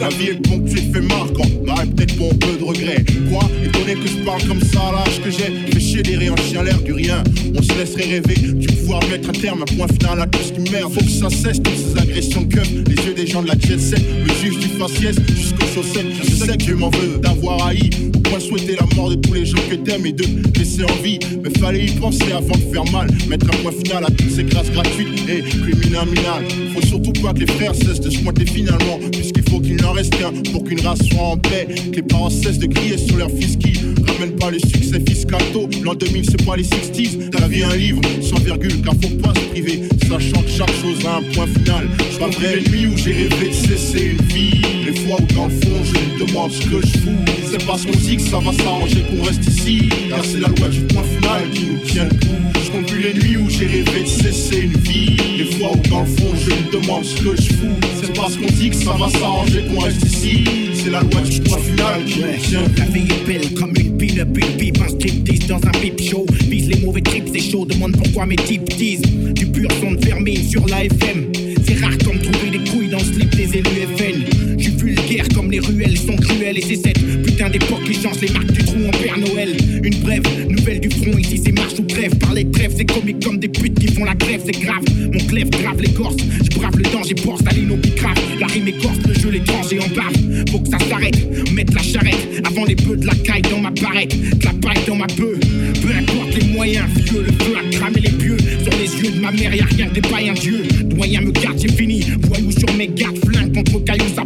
La 0.00 0.08
vie 0.08 0.28
est 0.28 0.48
ponctuée, 0.48 0.80
fait 0.92 1.00
marquant. 1.02 1.59
Un 2.20 2.34
peu 2.34 2.54
de 2.58 2.64
regret. 2.64 3.02
Quoi 3.30 3.48
Étonné 3.64 3.94
que 3.94 4.06
ce 4.06 4.16
parle 4.26 4.42
comme 4.44 4.60
ça 4.60 4.80
à 4.88 4.92
l'âge 4.92 5.22
que 5.24 5.30
j'ai. 5.30 5.72
Fais 5.72 5.80
chier 5.80 6.02
des 6.02 6.16
rires 6.16 6.34
en 6.58 6.62
l'air 6.62 6.78
du 6.82 6.92
rien. 6.92 7.24
On 7.56 7.62
se 7.62 7.72
laisserait 7.78 8.04
rêver 8.04 8.34
du 8.34 8.66
pouvoir 8.66 9.00
mettre 9.08 9.30
un 9.30 9.32
terme, 9.32 9.62
un 9.62 9.76
point 9.76 9.86
final 9.88 10.20
à 10.20 10.26
tout 10.26 10.40
ce 10.44 10.52
qui 10.52 10.70
merde. 10.70 10.92
Faut 10.92 11.00
que 11.00 11.10
ça 11.10 11.30
cesse 11.30 11.62
toutes 11.62 11.76
ces 11.76 11.98
agressions 11.98 12.44
keuf. 12.44 12.68
Les 12.70 13.06
yeux 13.06 13.14
des 13.14 13.26
gens 13.26 13.42
de 13.42 13.48
la 13.48 13.58
jet 13.58 13.78
set, 13.78 14.02
le 14.02 14.34
juge 14.34 14.58
du 14.58 14.68
faciès 14.78 15.16
jusqu'aux 15.34 15.66
chaussettes. 15.74 16.06
Je 16.22 16.30
sais 16.30 16.56
que 16.58 16.64
Dieu 16.64 16.76
m'en 16.76 16.90
veut 16.90 17.18
d'avoir 17.22 17.66
haï. 17.66 17.88
De 17.88 18.38
souhaiter 18.38 18.76
la 18.76 18.86
mort 18.96 19.10
de 19.10 19.16
tous 19.16 19.34
les 19.34 19.44
gens 19.44 19.58
que 19.68 19.74
t'aimes 19.74 20.06
et 20.06 20.12
de 20.12 20.24
laisser 20.56 20.84
en 20.84 21.02
vie. 21.02 21.18
Mais 21.42 21.50
fallait 21.58 21.86
y 21.86 21.90
penser 21.90 22.32
avant 22.32 22.56
de 22.56 22.72
faire 22.72 22.84
mal. 22.92 23.08
Mettre 23.28 23.46
un 23.46 23.56
point 23.62 23.72
final 23.72 24.04
à 24.04 24.10
toutes 24.10 24.30
ces 24.30 24.44
grâces 24.44 24.70
gratuites 24.70 25.08
et 25.28 25.40
criminales. 25.42 26.08
Faut 26.72 26.86
surtout 26.86 27.12
pas 27.20 27.32
que 27.32 27.40
les 27.40 27.46
frères 27.46 27.74
cessent 27.74 28.00
de 28.00 28.08
se 28.08 28.18
pointer 28.20 28.46
finalement. 28.46 28.98
Puisqu'il 29.12 29.42
faut 29.50 29.60
qu'il 29.60 29.76
n'en 29.76 29.92
reste 29.92 30.16
qu'un 30.16 30.32
pour 30.52 30.64
qu'une 30.64 30.80
race 30.80 31.02
soit 31.10 31.20
en 31.20 31.36
paix. 31.36 31.66
Que 31.92 32.00
parents 32.10 32.30
cessent 32.30 32.58
de 32.58 32.66
crier 32.66 32.98
sur 32.98 33.16
leur 33.16 33.30
fils 33.30 33.56
qui 33.56 33.78
ramène 34.06 34.36
pas 34.36 34.50
le 34.50 34.58
succès 34.58 35.00
fiscal. 35.06 35.40
L'an 35.82 35.94
2000, 35.94 36.24
c'est 36.30 36.44
pas 36.44 36.56
les 36.56 36.64
60s. 36.64 37.38
La 37.40 37.48
vie, 37.48 37.62
un 37.62 37.76
livre 37.76 38.00
sans 38.20 38.38
virgule, 38.40 38.82
car 38.82 38.94
faut 38.94 39.16
pas 39.16 39.34
se 39.34 39.46
priver. 39.50 39.82
Sachant 40.08 40.42
que 40.42 40.50
chaque 40.50 40.74
chose 40.82 41.04
a 41.06 41.16
un 41.16 41.22
point 41.32 41.46
final. 41.46 41.88
Je 42.12 42.18
vrai 42.18 42.60
nuits 42.70 42.86
où 42.86 42.96
j'ai 42.96 43.12
rêvé 43.12 43.48
de 43.48 43.52
cesser 43.52 44.16
une 44.18 44.26
vie. 44.26 44.79
Où 45.10 45.34
dans 45.34 45.46
le 45.46 45.50
fond, 45.50 45.82
je 45.82 45.90
me 45.90 46.26
demande 46.26 46.52
ce 46.52 46.60
que 46.60 46.86
je 46.86 46.98
fous. 46.98 47.24
C'est 47.50 47.66
parce 47.66 47.84
qu'on 47.84 47.98
dit 47.98 48.16
que 48.16 48.22
ça 48.22 48.38
va 48.38 48.52
s'arranger 48.52 49.02
qu'on 49.10 49.24
reste 49.24 49.44
ici. 49.44 49.88
Car 50.08 50.24
c'est 50.24 50.38
la 50.38 50.46
loi 50.46 50.68
du 50.68 50.80
point 50.82 51.02
final 51.02 51.50
qui 51.52 51.64
nous 51.64 51.78
tient 51.78 52.04
le 52.04 52.10
coup. 52.10 52.60
Je 52.64 52.70
compte 52.70 52.86
plus 52.86 53.02
les 53.02 53.14
nuits 53.14 53.36
où 53.38 53.50
j'ai 53.50 53.66
rêvé 53.66 54.02
de 54.02 54.06
cesser 54.06 54.60
une 54.60 54.76
vie. 54.76 55.16
Les 55.36 55.46
fois 55.56 55.72
où 55.72 55.88
dans 55.88 56.02
le 56.02 56.06
fond, 56.06 56.32
je 56.36 56.50
me 56.50 56.80
demande 56.80 57.04
ce 57.04 57.16
que 57.22 57.36
je 57.36 57.52
fous. 57.54 57.80
C'est 58.00 58.14
parce 58.14 58.36
qu'on 58.36 58.46
dit 58.46 58.70
que 58.70 58.76
ça 58.76 58.92
va 58.92 59.08
s'arranger 59.08 59.64
qu'on 59.64 59.80
reste 59.80 60.04
ici. 60.04 60.44
C'est 60.74 60.90
la 60.90 61.00
loi 61.00 61.20
du 61.22 61.40
point 61.40 61.58
final 61.58 62.04
qui 62.04 62.20
nous 62.20 62.48
tient. 62.48 62.62
La 62.78 62.84
vie 62.84 63.08
est 63.10 63.26
belle 63.26 63.54
comme 63.54 63.74
une 63.76 63.96
pin-up, 63.96 64.28
une 64.36 64.56
pipe, 64.58 64.80
un 64.80 64.88
striptease 64.88 65.46
dans 65.48 65.56
un 65.56 65.72
pipe 65.72 66.00
show. 66.00 66.24
Vise 66.48 66.68
les 66.68 66.78
mauvais 66.84 67.02
trips, 67.02 67.30
c'est 67.32 67.50
chaud, 67.50 67.64
demande 67.64 67.96
pourquoi 67.96 68.26
mes 68.26 68.36
types 68.36 68.68
disent. 68.76 69.02
Du 69.02 69.46
pur 69.46 69.68
son 69.80 69.90
de 69.92 70.04
vermine 70.04 70.48
sur 70.48 70.64
la 70.68 70.84
FM. 70.84 71.32
C'est 71.66 71.84
rare 71.84 71.98
comme 72.04 72.20
trouver 72.20 72.50
des 72.50 72.70
couilles 72.70 72.88
dans 72.88 72.98
le 72.98 73.04
slip 73.04 73.34
des 73.34 73.58
élus 73.58 73.88
FN. 73.96 74.29
Les 75.50 75.58
ruelles 75.58 75.98
sont 75.98 76.14
cruelles 76.14 76.58
et 76.58 76.62
c'est 76.62 76.76
cette 76.76 77.22
putain 77.24 77.50
d'époque 77.50 77.82
qui 77.84 77.94
change 77.94 78.20
les 78.20 78.30
marques 78.30 78.52
du 78.52 78.64
trou 78.64 78.76
en 78.86 78.90
Père 78.92 79.18
Noël. 79.18 79.56
Une 79.82 79.96
brève, 79.96 80.22
nouvelle 80.48 80.78
du 80.78 80.88
front, 80.90 81.18
ici 81.18 81.40
c'est 81.44 81.50
marche 81.50 81.74
ou 81.78 81.82
crève. 81.82 82.16
Par 82.18 82.34
les 82.34 82.48
trêves, 82.50 82.72
c'est 82.76 82.84
comique 82.84 83.24
comme 83.24 83.38
des 83.38 83.48
putes 83.48 83.76
qui 83.78 83.88
font 83.92 84.04
la 84.04 84.14
grève, 84.14 84.40
c'est 84.46 84.60
grave. 84.60 84.84
Mon 85.12 85.18
clève 85.26 85.50
grave 85.50 85.80
l'écorce, 85.80 86.16
je 86.18 86.56
brave 86.56 86.76
le 86.76 86.84
danger, 86.84 87.14
porte 87.16 87.40
Staline 87.40 87.72
au 87.72 87.76
bicrave. 87.76 88.14
La 88.38 88.46
rime 88.46 88.68
écorce, 88.68 88.98
le 89.08 89.14
jeu 89.14 89.30
l'étranger 89.30 89.80
en 89.80 89.88
bave. 89.88 90.46
Faut 90.52 90.60
que 90.60 90.68
ça 90.68 90.78
s'arrête, 90.88 91.18
mettre 91.52 91.74
la 91.74 91.82
charrette 91.82 92.42
avant 92.44 92.64
les 92.64 92.76
bœufs 92.76 92.96
de 92.96 93.06
la 93.06 93.14
caille 93.14 93.42
dans 93.42 93.58
ma 93.58 93.70
barrette, 93.70 94.38
de 94.38 94.44
la 94.44 94.52
paille 94.52 94.84
dans 94.86 94.96
ma 94.96 95.06
bœuf. 95.06 95.40
Peu 95.82 95.88
importe 95.88 96.34
les 96.40 96.46
moyens, 96.52 96.86
vieux, 97.06 97.22
le 97.22 97.32
feu 97.44 97.56
a 97.58 97.70
cramé 97.74 98.00
les 98.00 98.12
pieux. 98.12 98.36
Sur 98.62 98.72
les 98.78 99.02
yeux 99.02 99.16
de 99.16 99.20
ma 99.20 99.32
mère, 99.32 99.52
y'a 99.52 99.64
rien 99.64 99.88
que 99.88 99.94
des 99.94 100.08
païens 100.08 100.34
dieux. 100.34 100.62
Doyen 100.84 101.22
me 101.22 101.32
garde, 101.32 101.58
j'ai 101.58 101.72
fini. 101.72 102.04
Voyou 102.28 102.52
sur 102.52 102.72
mes 102.74 102.86
gardes, 102.86 103.18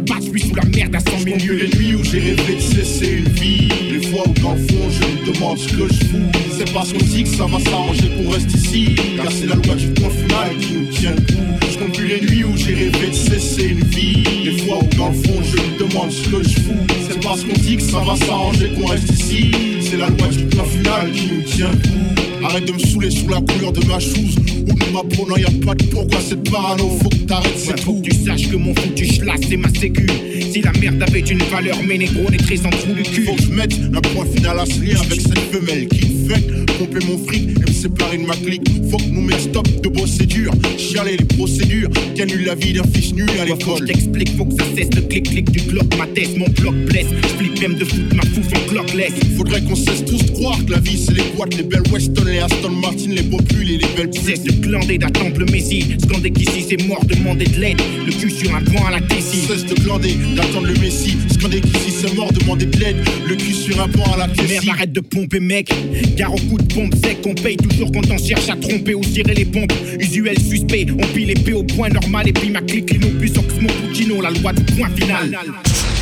bat, 0.05 0.15
je 0.21 0.29
suis 0.29 0.49
sous 0.49 0.55
la 0.55 0.65
merde 0.65 0.95
à 0.95 0.99
100 0.99 1.19
000 1.19 1.37
lieues. 1.37 1.55
les 1.55 1.77
nuits 1.77 1.95
où 1.95 2.03
j'ai 2.03 2.19
rêvé 2.19 2.55
de 2.55 2.61
cesser 2.61 3.11
une 3.17 3.29
vie. 3.29 3.69
Les 3.91 4.07
fois 4.07 4.23
où 4.27 4.33
dans 4.41 4.53
le 4.53 4.59
fond 4.59 4.89
je 4.89 4.99
me 4.99 5.33
demande 5.33 5.57
ce 5.57 5.67
que 5.69 5.87
je 5.93 6.05
fous. 6.05 6.31
C'est 6.57 6.71
parce 6.73 6.93
qu'on 6.93 7.05
dit 7.05 7.23
que 7.23 7.29
ça 7.29 7.45
va 7.45 7.59
s'arranger 7.59 8.09
qu'on 8.09 8.29
reste 8.31 8.53
ici. 8.53 8.95
Car 9.17 9.31
c'est 9.31 9.47
la 9.47 9.55
loi 9.55 9.75
du 9.75 9.87
point 9.87 10.09
final 10.09 10.57
qui 10.59 10.73
nous 10.73 10.85
tient 10.91 11.11
le 11.11 11.21
coup. 11.21 11.67
Je 11.71 11.77
compte 11.77 11.93
plus 11.93 12.07
les 12.07 12.21
nuits 12.21 12.43
où 12.43 12.55
j'ai 12.55 12.73
rêvé 12.73 13.07
de 13.07 13.13
cesser 13.13 13.65
une 13.69 13.83
vie. 13.85 14.23
Les 14.43 14.57
fois 14.63 14.79
où 14.83 14.95
dans 14.95 15.09
le 15.09 15.15
fond 15.15 15.41
je 15.43 15.57
me 15.57 15.87
demande 15.87 16.11
ce 16.11 16.29
que 16.29 16.43
je 16.43 16.59
fous. 16.61 16.87
C'est 17.09 17.21
parce 17.21 17.43
qu'on 17.43 17.53
dit 17.53 17.77
que 17.77 17.83
ça 17.83 17.99
va 17.99 18.15
s'arranger 18.15 18.69
qu'on 18.69 18.87
reste 18.87 19.09
ici. 19.11 19.51
C'est 19.81 19.97
la 19.97 20.09
loi 20.09 20.27
du 20.27 20.43
point 20.45 20.65
final 20.65 21.11
qui 21.11 21.27
nous 21.33 21.41
tient 21.43 21.71
le 21.71 21.77
coup. 21.77 22.34
Arrête 22.45 22.65
de 22.67 22.73
me 22.73 22.79
saouler 22.79 23.09
sur 23.09 23.27
la 23.29 23.41
couleur 23.41 23.71
de 23.73 23.83
ma 23.87 23.99
chose 23.99 24.35
ou 24.69 24.73
de 24.73 24.85
ma 24.93 25.01
peau, 25.01 25.27
non 25.27 25.35
y'a 25.35 25.49
pas 25.65 25.73
de 25.73 25.83
pourquoi 25.85 26.19
cette 26.21 26.47
parano, 26.49 26.89
faut 27.01 27.09
que 27.09 27.15
t'arrêtes, 27.27 27.57
c'est 27.57 27.79
Faut 27.79 27.93
tout. 27.93 28.01
que 28.01 28.09
tu 28.09 28.23
saches 28.23 28.49
que 28.49 28.55
mon 28.55 28.73
foutu 28.75 29.05
schlass 29.05 29.39
c'est 29.49 29.57
ma 29.57 29.69
sécu. 29.69 30.05
Si 30.51 30.61
la 30.61 30.71
merde 30.73 31.01
avait 31.01 31.21
une 31.21 31.41
valeur, 31.51 31.81
mes 31.83 31.97
négros 31.97 32.29
les 32.29 32.65
en 32.65 32.69
trou 32.69 32.93
du 32.93 33.01
cul. 33.03 33.23
Faut 33.23 33.35
que 33.35 33.41
je 33.41 33.49
mette 33.49 33.73
un 33.93 34.01
point 34.01 34.25
final 34.35 34.59
à 34.59 34.65
ce 34.65 34.79
lien 34.79 34.99
avec 35.01 35.19
cette 35.21 35.39
femelle 35.51 35.87
qui 35.87 36.05
me 36.05 36.29
fait 36.29 36.43
pomper 36.77 37.05
mon 37.07 37.17
fric 37.25 37.49
et 37.49 37.59
me 37.69 37.73
séparer 37.73 38.17
de 38.19 38.25
ma 38.25 38.35
clique. 38.35 38.67
Faut 38.91 38.97
que 38.97 39.09
nous 39.09 39.21
mettre 39.21 39.41
stop 39.41 39.67
de 39.81 39.89
procédures, 39.89 40.51
chialer 40.77 41.17
les 41.17 41.25
procédures 41.25 41.89
qui 42.13 42.21
annulent 42.21 42.45
la 42.45 42.55
vie 42.55 42.73
d'un 42.73 42.83
fils 42.93 43.13
nul 43.13 43.27
à 43.29 43.33
Faut 43.33 43.39
que 43.39 43.49
je 43.49 43.57
l'école. 43.57 43.85
t'explique, 43.87 44.37
faut 44.37 44.45
que 44.45 44.53
ça 44.55 44.65
cesse 44.77 44.89
le 44.95 45.01
clic-clic 45.01 45.49
du 45.51 45.61
clock, 45.63 45.97
ma 45.97 46.05
tête, 46.07 46.37
mon 46.37 46.45
bloc 46.61 46.75
blesse. 46.85 47.07
J'flippe 47.37 47.59
même 47.61 47.75
de 47.75 47.85
foutre 47.85 48.15
ma 48.15 48.23
fouf 48.23 48.45
en 48.55 48.69
clock-less. 48.69 49.13
Faudrait 49.35 49.61
qu'on 49.63 49.75
cesse 49.75 50.05
tous 50.05 50.23
de 50.23 50.31
croire 50.31 50.63
que 50.63 50.71
la 50.71 50.79
vie 50.79 50.97
c'est 51.03 51.13
les 51.15 51.23
boîtes, 51.35 51.55
les 51.57 51.63
belles 51.63 51.83
Weston, 51.91 52.25
les 52.35 52.41
Aston 52.41 52.71
Martin, 52.71 53.11
les 53.11 53.23
popules 53.23 53.71
et 53.71 53.77
les 53.77 53.87
belles 53.95 54.13
Cesse 54.13 54.43
de 54.43 54.51
glander 54.51 54.97
d'attendre 54.97 55.39
le 55.39 55.45
Messie. 55.45 55.95
Scander 56.03 56.31
qu'ici 56.31 56.65
c'est 56.67 56.81
mort, 56.85 57.03
demander 57.05 57.45
de 57.45 57.59
l'aide. 57.59 57.81
Le 58.05 58.11
cul 58.11 58.29
sur 58.29 58.53
un 58.53 58.61
point 58.61 58.87
à 58.87 58.91
la 58.91 59.01
tessie. 59.01 59.45
Cesse 59.47 59.65
de 59.65 59.75
glander, 59.75 60.15
d'attendre 60.35 60.67
le 60.67 60.73
Messie. 60.75 61.17
Scander 61.31 61.61
qu'ici 61.61 61.91
c'est 61.91 62.13
mort, 62.13 62.31
demander 62.33 62.65
de 62.65 62.77
l'aide. 62.77 62.97
Le 63.27 63.35
cul 63.35 63.53
sur 63.53 63.81
un 63.81 63.87
banc 63.87 64.11
à 64.13 64.17
la 64.17 64.27
caisse. 64.27 64.49
Merde, 64.49 64.65
arrête 64.69 64.91
de 64.91 64.99
pomper, 64.99 65.39
mec. 65.39 65.69
Car 66.17 66.33
au 66.33 66.37
coup 66.37 66.57
de 66.57 66.73
pompe 66.73 66.93
sec, 66.95 67.19
on 67.25 67.33
paye 67.33 67.57
toujours 67.57 67.91
quand 67.91 68.09
on 68.11 68.17
cherche 68.17 68.49
à 68.49 68.55
tromper 68.55 68.95
ou 68.95 69.01
tirer 69.01 69.33
les 69.33 69.45
pompes. 69.45 69.73
Usuel 69.99 70.37
suspect, 70.39 70.87
on 70.91 71.07
pile 71.13 71.31
épée 71.31 71.53
au 71.53 71.63
point 71.63 71.89
normal. 71.89 72.27
Et 72.27 72.33
puis 72.33 72.49
ma 72.49 72.61
clique, 72.61 72.91
Lino 72.91 73.07
plus 73.17 73.31
Oxmo 73.37 73.69
Puccino, 73.69 74.21
la 74.21 74.31
loi 74.31 74.51
du 74.51 74.63
point 74.73 74.89
final. 74.95 75.37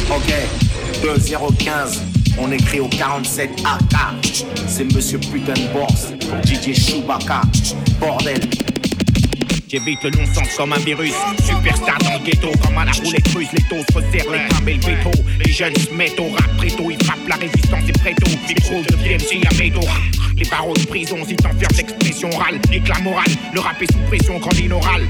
Ok, 0.10 0.34
2015, 1.04 2.02
on 2.38 2.52
écrit 2.52 2.80
au 2.80 2.88
47 2.88 3.50
AK. 3.66 4.36
C'est 4.68 4.92
Monsieur 4.94 5.20
Putain 5.20 5.54
de 5.54 5.74
Bourse 5.74 6.14
pour 6.20 6.38
DJ 6.44 6.74
Chewbacca. 6.74 7.42
Bordel. 8.00 8.40
J'évite 9.68 10.04
le 10.04 10.12
non-sens 10.12 10.56
comme 10.56 10.74
un 10.74 10.80
virus. 10.80 11.14
Superstar 11.44 11.98
dans 12.00 12.14
le 12.14 12.24
ghetto, 12.24 12.50
comme 12.64 12.78
à 12.78 12.86
la 12.86 12.92
roulette 12.92 13.28
russe. 13.30 13.50
Les 13.54 13.64
taux 13.64 13.84
se 13.90 13.98
resserrent, 13.98 14.32
les 14.32 14.48
crânes 14.48 14.70
et 14.70 14.74
le 14.74 14.80
béto. 14.80 15.12
Les 15.44 15.52
jeunes 15.52 15.76
se 15.76 15.92
mettent 15.94 16.20
au 16.20 16.30
rap 16.30 16.58
préto. 16.58 16.92
Ils 16.92 17.04
frappent 17.04 17.28
la 17.28 17.36
résistance 17.36 17.84
et 17.90 17.94
préto. 17.94 18.30
Micro 18.48 18.82
de 18.82 18.96
PMC 18.98 19.48
à 19.50 19.54
médo. 19.56 19.82
Les 20.44 20.50
barreaux 20.50 20.74
de 20.74 20.86
prison, 20.86 21.18
si 21.26 21.38
t'enfermes 21.38 21.74
d'expression 21.74 22.30
orale. 22.34 22.60
Éclat 22.70 23.00
moral, 23.00 23.28
le 23.54 23.62
rap 23.62 23.82
est 23.82 23.90
sous 23.90 24.00
pression 24.10 24.40
quand 24.42 24.54
l'inoral. 24.56 25.08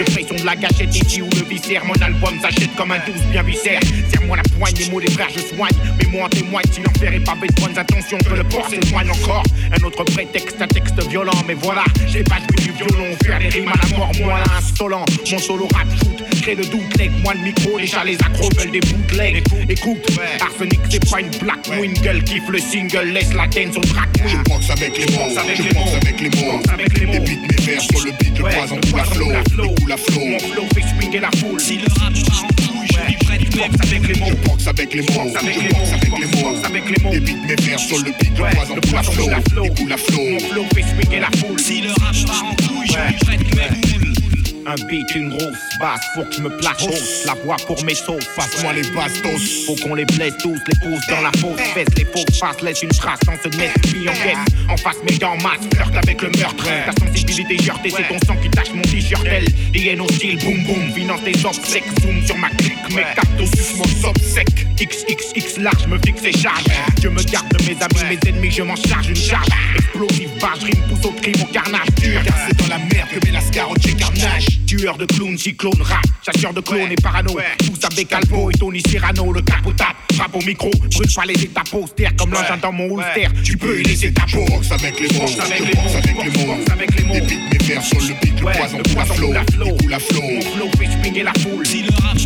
De 0.00 0.04
pression 0.10 0.34
de 0.34 0.44
la 0.44 0.56
gâchette, 0.56 0.96
ici 0.96 1.22
ou 1.22 1.28
le 1.30 1.44
viscère. 1.48 1.84
Mon 1.84 1.94
album 1.94 2.40
s'achète 2.40 2.74
comme 2.74 2.90
un 2.90 2.98
douce 2.98 3.22
bien 3.30 3.44
viscère. 3.44 3.80
Serre-moi 4.10 4.36
la 4.36 4.42
poigne, 4.42 4.74
les 4.76 4.90
mots 4.90 5.00
des 5.00 5.12
frères, 5.12 5.28
je 5.32 5.38
soigne. 5.54 5.74
Mais 5.98 6.06
moi 6.10 6.24
en 6.24 6.28
témoigne, 6.28 6.64
si 6.72 6.80
l'enfer 6.80 7.14
est 7.14 7.20
pas 7.20 7.34
de 7.34 7.60
bonnes 7.60 7.78
intentions, 7.78 8.18
que 8.18 8.34
le 8.34 8.42
port 8.42 8.68
s'éloigne 8.68 9.10
encore. 9.10 9.44
Un 9.70 9.84
autre 9.84 10.02
prétexte, 10.02 10.60
un 10.60 10.66
texte 10.66 11.00
violent, 11.08 11.40
mais 11.46 11.54
voilà. 11.54 11.84
J'ai 12.08 12.24
pas 12.24 12.40
du 12.40 12.72
violon, 12.72 13.14
faire 13.24 13.38
des 13.38 13.50
rimes 13.50 13.68
à 13.68 13.76
la 13.80 13.96
mort, 13.96 14.10
moi 14.20 14.40
là, 14.40 14.44
insolent. 14.58 15.04
Mon 15.30 15.38
solo 15.38 15.68
rap 15.72 15.86
shoot, 16.02 16.23
crée 16.44 16.54
le 16.54 16.64
doute, 16.66 16.98
leg, 16.98 17.10
moi 17.22 17.32
le 17.32 17.40
micro, 17.40 17.78
déjà 17.78 18.04
les 18.04 18.16
accros 18.16 18.50
veulent 18.58 18.70
des 18.70 18.80
bootlegs. 18.80 19.42
Écoute, 19.68 20.06
Arsenic, 20.40 20.80
c'est 20.90 21.10
pas 21.10 21.20
une 21.20 21.30
black 21.38 21.66
wing, 21.80 21.94
gueule 22.02 22.22
kiffe 22.22 22.48
le 22.50 22.58
single, 22.58 23.12
laisse 23.12 23.32
la 23.32 23.46
dance 23.46 23.76
au 23.78 23.80
track. 23.80 24.08
Je 24.26 24.36
pense 24.44 24.70
avec 24.70 24.98
les 24.98 25.06
mots, 25.06 25.30
je 25.30 25.74
pense 25.74 25.94
avec 25.94 26.20
les 26.20 27.06
mots. 27.06 27.12
Des 27.12 27.18
beats, 27.18 27.48
mes 27.48 27.64
vers 27.64 27.80
sur 27.80 28.04
le 28.04 28.12
beat, 28.12 28.38
le 28.38 28.44
poison 28.44 28.76
pour 28.76 28.98
la 28.98 29.04
flow, 29.04 29.30
la 29.88 29.96
flow. 29.96 30.24
Mon 30.26 30.38
flow 30.38 30.66
fait 30.74 30.82
swinguer 30.82 31.20
la 31.20 31.30
foule. 31.38 31.60
Si 31.60 31.78
le 31.78 31.86
rap 31.98 32.12
je 32.14 32.20
Je 32.20 33.62
avec 33.62 34.06
les 34.06 34.20
mots. 34.20 34.26
Je 34.28 34.48
boxe 34.48 34.66
avec 34.66 34.94
les 34.94 35.00
mots, 35.00 35.32
je 35.40 35.46
les 35.46 35.68
boxe 35.68 35.72
mots. 35.72 35.94
avec 35.94 36.18
les 36.18 36.42
mots. 36.42 36.64
Avec 36.64 36.84
les 36.90 37.04
mots. 37.04 37.10
Des 37.10 37.20
beats, 37.20 37.46
mes 37.48 37.54
vers 37.54 37.78
sur 37.78 37.98
le 37.98 38.12
beat, 38.20 38.34
pour 38.34 38.94
la 38.94 39.02
flow, 39.02 39.28
la 39.30 39.40
flow. 39.40 39.64
le 39.64 39.70
coup 39.70 39.86
la 39.86 39.96
flow. 39.96 40.20
Mon 40.30 40.40
flow 40.40 40.64
fait 40.74 40.82
swinguer 40.82 41.20
la 41.20 41.30
foule. 41.38 41.58
Si 41.58 41.80
le 41.80 41.88
rap 41.88 42.14
part 42.26 42.44
en 42.44 42.54
couille, 42.56 42.86
je 42.86 42.92
suis 42.92 43.44
prêt 43.46 43.93
Un 44.66 44.76
beat, 44.86 45.14
une 45.14 45.28
grosse 45.28 45.58
basse, 45.78 46.00
faut 46.14 46.24
que 46.24 46.34
je 46.34 46.40
me 46.40 46.48
place 46.56 46.82
hausse. 46.82 47.24
La 47.26 47.34
voix 47.34 47.56
pour 47.66 47.82
mes 47.84 47.94
sauces, 47.94 48.24
Passe-moi 48.34 48.72
les 48.72 48.82
bastos. 48.90 49.66
Faut 49.66 49.76
qu'on 49.76 49.94
les 49.94 50.06
blesse 50.06 50.34
tous, 50.42 50.54
les 50.54 50.74
pousse 50.80 51.06
dans 51.08 51.20
la 51.20 51.30
fausse 51.32 51.60
fesse, 51.74 51.88
les 51.98 52.04
fausses 52.06 52.38
faces 52.38 52.62
laissent 52.62 52.82
une 52.82 52.88
trace 52.90 53.20
dans 53.26 53.34
ce 53.42 53.56
net 53.58 53.72
puis 53.82 54.08
en 54.08 54.12
caisse. 54.12 54.38
En 54.70 54.76
face, 54.78 54.96
mes 55.08 55.18
dents 55.18 55.36
masse, 55.36 55.60
flirte 55.72 55.96
avec 55.96 56.22
le 56.22 56.30
meurtre. 56.30 56.64
Ta 56.64 56.92
sensibilité 56.92 57.56
heurtée, 57.68 57.92
c'est 57.94 58.08
ton 58.08 58.18
sang 58.26 58.36
qui 58.40 58.48
tache 58.50 58.72
mon 58.72 58.82
t-shirt. 58.82 59.26
Elle, 59.26 59.46
des 59.72 59.88
haines 59.88 60.00
hostiles, 60.00 60.38
boum 60.38 60.64
boum, 60.64 60.92
finance 60.94 61.22
des 61.24 61.44
obsèques, 61.44 61.84
zoom 62.00 62.24
sur 62.24 62.36
ma 62.38 62.48
clique, 62.50 62.88
mes 62.90 63.02
cartes 63.14 63.56
suce 63.56 63.76
mon 63.76 64.14
sec. 64.14 64.48
XXX 64.76 65.60
large, 65.60 65.86
me 65.86 65.98
fixe 65.98 66.24
et 66.24 66.32
charge. 66.32 66.64
Je 67.02 67.08
me 67.08 67.22
garde 67.24 67.48
de 67.48 67.62
mes 67.64 67.76
amis, 67.82 68.16
mes 68.16 68.28
ennemis, 68.28 68.50
je 68.50 68.62
m'en 68.62 68.76
charge 68.76 69.08
une 69.08 69.16
charge. 69.16 69.48
Explosive, 69.76 70.30
barge, 70.40 70.64
rime, 70.64 70.82
pousse 70.88 71.04
au 71.04 71.12
crime, 71.12 71.36
au 71.42 71.52
carnage 71.52 71.88
dur. 71.96 72.20
Car 72.24 72.34
c'est 72.46 72.56
dans 72.56 72.68
la 72.68 72.78
merde 72.78 73.08
que 73.10 73.26
met 73.26 73.32
la 73.32 73.40
scarotte, 73.40 73.82
j'ai 73.82 73.94
carnage. 73.94 74.53
Tueur 74.66 74.96
de 74.96 75.04
clowns, 75.06 75.38
cyclone, 75.38 75.80
rap, 75.82 76.02
chasseur 76.24 76.52
de 76.52 76.60
clones 76.60 76.90
et 76.92 76.96
parano. 76.96 77.36
Tous 77.58 77.86
avec 77.92 78.12
Alpo 78.12 78.50
et 78.50 78.54
Tony 78.54 78.80
Cyrano, 78.86 79.32
le 79.32 79.42
capot 79.42 79.72
tape, 79.72 79.96
frappe 80.14 80.34
au 80.34 80.40
micro, 80.44 80.70
brûle 80.70 81.14
pas 81.14 81.24
les 81.26 81.42
étapes 81.44 81.72
austères 81.74 82.14
comme 82.16 82.30
l'engin 82.32 82.56
dans 82.60 82.72
mon 82.72 82.94
holster. 82.96 83.28
Tu 83.44 83.56
peux 83.56 83.80
y 83.80 83.84
laisser 83.84 84.12
ta 84.12 84.22
peau. 84.26 84.44
Boxe 84.48 84.70
avec 84.72 84.98
les 85.00 85.08
mots, 85.18 85.24
avec 85.40 85.60
les 85.60 85.74
mots, 85.74 85.96
avec 85.96 86.24
les 86.34 86.46
mots. 86.46 86.56
avec 86.72 86.94
les 86.96 87.04
mots. 87.04 87.14
Des 87.14 87.20
beats, 87.20 87.34
mes 87.52 87.58
vers 87.66 87.82
sur 87.84 88.00
le 88.00 88.14
beat, 88.22 88.40
le 88.40 88.46
Ouais, 88.46 88.52
poison 88.58 88.78
la 88.96 89.04
flow, 89.04 89.32
la 89.32 89.44
flow. 89.44 89.76
la 89.88 89.98
flow. 89.98 90.22
Mon 90.22 90.40
flow 90.40 90.70
fait 90.78 90.86
swinguer 91.02 91.22
la 91.22 91.32
foule. 91.34 91.66
Si 91.66 91.82
le 91.82 91.90
rap 92.02 92.16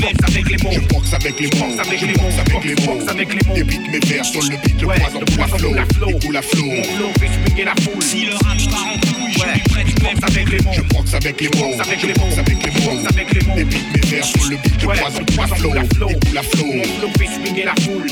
boxe 0.00 0.24
avec 0.28 0.48
les 0.50 0.56
mots. 0.62 0.70
Je 0.72 0.80
boxe 0.80 1.12
avec 1.14 1.40
les 1.40 1.46
mots. 1.58 1.66
Je 1.98 2.06
les 2.06 2.12
boxe 2.12 2.38
avec 2.38 2.64
les 2.64 2.74
mots. 2.86 2.94
Boxe 2.94 3.08
avec 3.10 3.34
les 3.34 3.48
mots. 3.48 3.54
Débite 3.54 3.88
mes 3.92 3.98
vers 4.00 4.24
sur 4.24 4.42
le 4.42 4.56
beat, 4.56 4.80
le 4.80 4.86
poison 4.86 5.20
pour 5.20 5.38
la 5.38 5.46
poison 5.46 5.58
flow. 5.58 5.68
pour 5.68 5.74
la 5.74 5.86
flow. 5.86 6.08
Et 6.08 6.14
pour 6.14 6.32
la 6.32 6.42
flow. 6.42 6.64
Mon 6.64 6.82
flow 6.84 7.10
fait 7.20 7.26
swinguer 7.26 7.64
la 7.64 7.74
foule. 7.82 8.02
Si 8.02 8.24
le 8.26 8.32
rap 8.32 8.58
part 8.70 8.86
en 8.86 8.98
couille, 9.00 9.32
je 9.32 9.84
lui 9.84 9.94
prête 9.94 10.24
avec 10.24 10.50
les 10.50 10.58
mots. 10.62 10.72
Je 10.72 10.82
boxe 10.82 11.14
avec 11.14 11.40
les 11.40 11.48
mots. 11.48 11.70
Boxe 11.76 11.80
avec 11.88 12.00
Je 12.00 12.06
les 12.06 12.12
boxe 12.14 12.36
mots. 12.36 12.40
avec 12.40 12.62
les 12.64 12.70
mots. 12.70 12.90
Boxe 12.92 13.06
avec 13.12 13.34
les 13.34 13.46
mots. 13.46 13.54
Débite 13.56 13.94
mes 13.94 14.10
vers 14.10 14.24
sur 14.24 14.44
le 14.50 14.56
beat, 14.56 14.82
le 14.82 14.86
poison 14.88 15.24
pour 15.24 15.36
la 15.42 15.46
poison 15.48 15.54
flow. 15.56 15.68
pour 15.70 15.74
la 15.74 15.84
flow. 15.84 16.08
Et 16.10 16.14
pour 16.16 16.34
la 16.34 16.42
flow. 16.42 16.66
Mon 16.72 16.84
flow 16.84 17.10
fait 17.18 17.26
swinguer 17.26 17.64
la 17.64 17.74
foule. 17.82 18.06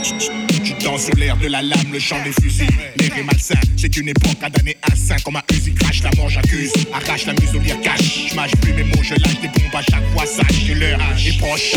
Tu 0.00 0.74
danses 0.84 1.06
sur 1.06 1.14
l'air 1.16 1.36
de 1.36 1.48
la 1.48 1.60
lame, 1.62 1.92
le 1.92 1.98
chant 1.98 2.22
des 2.22 2.32
fusils. 2.32 2.68
L'air 3.00 3.18
est 3.18 3.22
malsain, 3.22 3.58
c'est 3.76 3.96
une 3.96 4.08
époque 4.08 4.36
à 4.42 4.50
damner 4.50 4.76
un 4.90 4.94
sein. 4.94 5.16
Comme 5.24 5.36
un 5.36 5.42
fusil 5.50 5.74
crache, 5.74 6.02
la 6.02 6.10
mort 6.16 6.28
j'accuse. 6.28 6.72
Arrache 6.92 7.26
la 7.26 7.32
muselière 7.34 7.80
cache. 7.80 8.28
Je 8.28 8.34
mâche 8.34 8.52
plus 8.60 8.72
mes 8.72 8.84
mots, 8.84 9.02
je 9.02 9.14
lâche 9.14 9.40
des 9.40 9.48
bombes 9.48 9.74
à 9.74 9.82
chaque 9.82 10.06
fois. 10.12 10.24
Sache 10.26 10.68
que 10.68 10.72
l'heure 10.72 11.00
est 11.26 11.38
proche. 11.38 11.72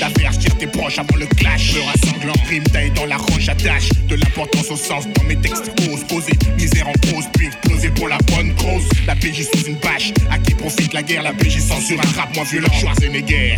D'avertir 0.00 0.56
tes 0.56 0.66
proches 0.66 0.98
avant 0.98 1.16
le 1.16 1.26
clash. 1.26 1.74
Le 1.74 1.82
rassemblant, 1.82 2.34
rime 2.48 2.64
taille 2.64 2.92
dans 2.92 3.06
la 3.06 3.16
roche, 3.16 3.48
attache. 3.48 3.90
De 4.08 4.16
l'importance 4.16 4.70
au 4.70 4.76
sens 4.76 5.06
dans 5.14 5.24
mes 5.24 5.36
textes 5.36 5.70
cause. 5.76 6.04
Poser 6.08 6.32
misère 6.56 6.88
en 6.88 6.92
pause, 7.10 7.24
puis 7.34 7.48
pour 7.94 8.08
la 8.08 8.18
bonne 8.18 8.54
cause. 8.54 8.88
La 9.06 9.14
PJ 9.14 9.42
sous 9.52 9.66
une 9.66 9.76
bâche. 9.76 10.12
À 10.30 10.38
qui 10.38 10.54
profite 10.54 10.92
la 10.92 11.02
guerre, 11.02 11.22
la 11.22 11.32
PJ 11.32 11.58
censure 11.60 11.98
un 12.00 12.20
rap 12.20 12.34
moins 12.34 12.44
violent. 12.44 12.72
Schwarzenegger. 12.72 13.56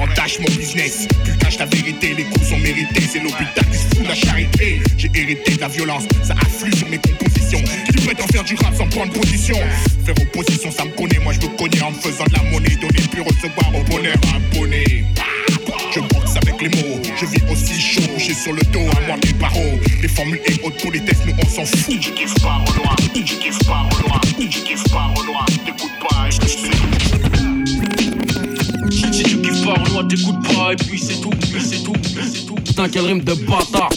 Entache 0.00 0.38
mon 0.40 0.54
business. 0.56 1.06
Tu 1.24 1.36
caches 1.38 1.58
la 1.58 1.66
vérité, 1.66 2.14
les 2.14 2.24
coups 2.24 2.48
sont 2.48 2.58
mérités. 2.58 3.02
C'est 3.10 3.20
l'hôpital 3.20 3.64
qui 3.70 3.78
se 3.78 3.86
fout 3.88 4.02
de 4.02 4.08
la 4.08 4.14
charité. 4.14 4.80
J'ai 4.96 5.10
hérité 5.14 5.54
de 5.54 5.60
la 5.60 5.68
violence, 5.68 6.04
ça 6.22 6.34
afflue 6.34 6.74
sur 6.76 6.88
mes 6.88 6.98
compositions. 6.98 7.62
Qui 7.86 8.04
prétend 8.04 8.26
faire 8.28 8.44
du 8.44 8.54
rap 8.56 8.74
sans 8.76 8.86
prendre 8.88 9.12
position 9.12 9.56
Faire 10.04 10.14
opposition, 10.20 10.70
ça 10.70 10.84
me 10.84 10.90
connaît. 10.90 11.18
Moi, 11.18 11.32
je 11.32 11.46
me 11.46 11.56
connais 11.56 11.82
en 11.82 11.90
me 11.90 11.96
faisant 11.96 12.24
de 12.24 12.32
la 12.32 12.42
monnaie. 12.50 12.76
Donner 12.76 13.02
puis 13.10 13.22
recevoir 13.22 13.74
au 13.74 13.82
bonheur 13.84 14.16
abonné. 14.34 15.04
Je 15.94 16.00
boxe 16.00 16.36
avec 16.36 16.49
les 16.60 16.68
mots, 16.68 17.00
je 17.16 17.26
vis 17.26 17.42
aussi 17.50 17.80
chaud, 17.80 18.02
couché 18.14 18.34
sur 18.34 18.52
le 18.52 18.62
dos, 18.72 18.80
à 18.80 19.00
moi 19.06 19.16
les 19.22 19.32
barreaux. 19.34 19.78
Les 20.02 20.08
formules 20.08 20.40
et 20.46 20.52
autres 20.64 20.76
pour 20.82 20.92
les 20.92 21.00
nous 21.00 21.34
on 21.42 21.48
s'en 21.48 21.64
fout. 21.64 21.98
Tu 22.00 22.12
kiffes 22.12 22.34
pas 22.42 22.62
au 22.66 22.72
loin, 22.76 22.94
tu 23.14 23.22
kiffes 23.22 23.58
pas 23.66 23.88
au 23.90 24.08
loin, 24.08 24.20
tu 24.38 24.48
kiffes 24.48 24.90
pas 24.90 25.12
au 25.16 25.22
loin, 25.24 25.44
t'écoutes 25.64 25.98
pas, 26.08 26.28
et 26.28 26.30
je 26.30 26.40
Si 28.90 29.10
tu 29.22 29.36
kiffes 29.38 29.64
pas, 29.64 29.74
Renoir, 29.74 30.08
t'écoutes 30.08 30.54
pas, 30.54 30.72
et 30.72 30.76
puis 30.76 30.98
c'est 30.98 31.20
tout, 31.20 31.30
c'est 31.58 31.82
tout, 31.84 31.92
c'est 32.02 32.46
tout. 32.46 32.54
Putain, 32.54 32.86
rime 33.02 33.20
de 33.20 33.34
bâtard. 33.34 33.90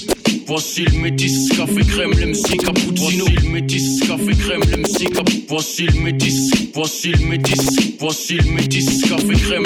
Voici 0.45 0.83
le 0.85 0.97
métis, 0.99 1.49
café 1.49 1.81
crème, 1.87 2.11
l'MC 2.11 2.57
cappuccino. 2.63 3.25
Voici 3.25 3.43
le 3.43 3.49
métis, 3.49 3.99
café 4.01 4.35
crème, 4.37 4.61
l'MC 4.69 5.13
cap. 5.13 5.29
Voici 5.47 5.85
le 5.87 5.99
métis, 5.99 6.51
voici 6.73 7.11
le 7.11 7.25
métis, 7.25 7.95
voici 7.99 8.37
le 8.37 8.51
métis, 8.51 9.03
café 9.03 9.33
crème. 9.33 9.63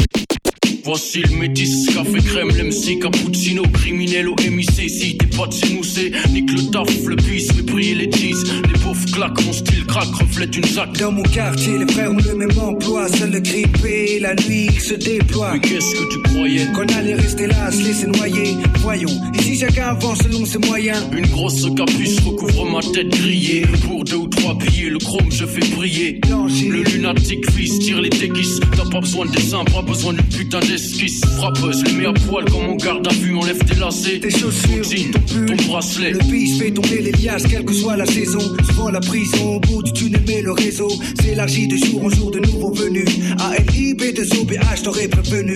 Voici 0.87 1.21
le 1.21 1.35
métis, 1.35 1.85
café 1.93 2.17
crème, 2.25 2.47
l'MC 2.47 2.99
cappuccino, 3.01 3.63
criminel 3.73 4.29
au 4.29 4.35
MIC. 4.35 4.89
Si 4.89 5.17
t'es 5.17 5.25
pas 5.25 5.45
de 5.45 5.51
chez 5.51 5.73
nous, 5.73 5.83
c'est 5.83 6.13
nique 6.31 6.49
le 6.49 6.71
taf, 6.71 6.87
le 7.05 7.17
bis, 7.17 7.49
mais 7.57 7.61
briller 7.63 7.95
les 7.95 8.09
cheese. 8.09 8.45
Les 8.71 8.79
pauvres 8.79 9.05
claquent, 9.11 9.45
mon 9.45 9.51
style 9.51 9.85
craque, 9.85 10.15
reflète 10.17 10.55
une 10.55 10.63
zac. 10.63 10.93
Dans 10.97 11.11
mon 11.11 11.23
quartier, 11.23 11.77
les 11.77 11.91
frères 11.91 12.09
ont 12.09 12.15
le 12.15 12.35
même 12.35 12.57
emploi. 12.57 13.09
Seul 13.09 13.31
le 13.31 13.41
crime 13.41 13.69
paie, 13.83 14.19
la 14.21 14.33
nuit 14.35 14.69
il 14.73 14.79
se 14.79 14.93
déploie. 14.93 15.55
Mais 15.55 15.59
qu'est-ce 15.59 15.93
que 15.93 16.09
tu 16.09 16.21
croyais? 16.21 16.67
Qu'on 16.73 16.87
allait 16.97 17.15
rester 17.15 17.47
là, 17.47 17.69
se 17.69 17.83
laisser 17.83 18.07
noyer. 18.07 18.55
Voyons, 18.79 19.11
ici 19.37 19.59
chacun 19.59 19.87
avance 19.87 20.19
selon 20.19 20.45
ses 20.45 20.59
moyens. 20.59 21.03
Une 21.11 21.27
grosse 21.27 21.65
capuce 21.75 22.17
recouvre 22.21 22.65
ma 22.65 22.79
tête 22.79 23.09
grillée. 23.09 23.65
Pour 23.85 24.05
deux 24.05 24.15
ou 24.15 24.27
trois 24.27 24.55
billets, 24.55 24.89
le 24.89 24.99
chrome 24.99 25.29
je 25.31 25.45
fais 25.45 25.69
briller. 25.75 26.21
Le 26.29 26.81
lunatique 26.81 27.51
fils 27.51 27.77
tire 27.79 27.99
les 27.99 28.09
déguises. 28.09 28.61
T'as 28.77 28.89
pas 28.89 29.01
besoin 29.01 29.25
de 29.25 29.31
dessin, 29.31 29.65
pas 29.65 29.81
besoin 29.81 30.13
d'une 30.13 30.23
putain 30.23 30.59
d'esquisse. 30.77 31.21
Frappeuse, 31.37 31.83
les 31.85 31.93
mets 31.93 32.05
à 32.05 32.13
poil 32.13 32.45
comme 32.45 32.69
en 32.69 32.75
garde 32.75 33.07
à 33.07 33.13
vue. 33.13 33.35
Enlève 33.35 33.63
tes 33.65 33.75
lacets, 33.75 34.19
tes 34.19 34.29
chaussures, 34.29 34.83
ton 35.11 35.27
jean, 35.27 35.45
ton 35.45 35.67
bracelet. 35.67 36.11
Le 36.11 36.19
bis 36.19 36.59
fait 36.59 36.71
tomber 36.71 37.01
les 37.01 37.11
liasses, 37.11 37.43
quelle 37.47 37.65
que 37.65 37.73
soit 37.73 37.97
la 37.97 38.05
saison. 38.05 38.39
Souvent 38.67 38.89
la 38.89 38.99
prison, 38.99 39.55
au 39.55 39.59
bout 39.59 39.83
du 39.83 39.93
tunnel, 39.93 40.21
mais 40.27 40.41
le 40.41 40.51
réseau 40.51 40.89
s'élargit 41.19 41.67
de 41.67 41.77
jour 41.77 42.05
en 42.05 42.09
jour 42.09 42.31
de 42.31 42.39
nouveaux 42.39 42.73
venus. 42.73 43.09
ALIB, 43.39 44.01
de 44.13 44.39
OBH, 44.39 44.83
t'aurais 44.83 45.07
prévenu. 45.07 45.53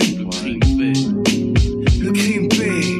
Le 2.00 2.10
crime 2.10 2.48
paie. 2.48 2.98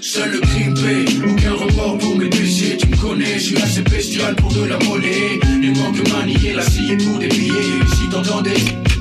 Seul 0.00 0.30
le 0.30 0.40
crime 0.40 0.74
paie, 0.74 1.04
aucun 1.26 1.52
remords 1.52 1.98
pour 1.98 2.16
mes 2.16 2.28
péchés. 2.28 2.76
Tu 2.78 2.88
me 2.88 2.96
connais, 2.96 3.34
je 3.34 3.44
suis 3.44 3.56
assez 3.56 3.82
bestial 3.82 4.36
pour 4.36 4.52
de 4.52 4.64
la 4.64 4.78
monnaie. 4.80 5.40
Il 5.62 5.72
manque 5.72 6.12
manier 6.12 6.52
la 6.54 6.62
scie 6.62 6.96
pour 7.04 7.18
des 7.18 7.28
billets. 7.28 7.80
Si 7.96 8.08
t'entendais. 8.10 8.93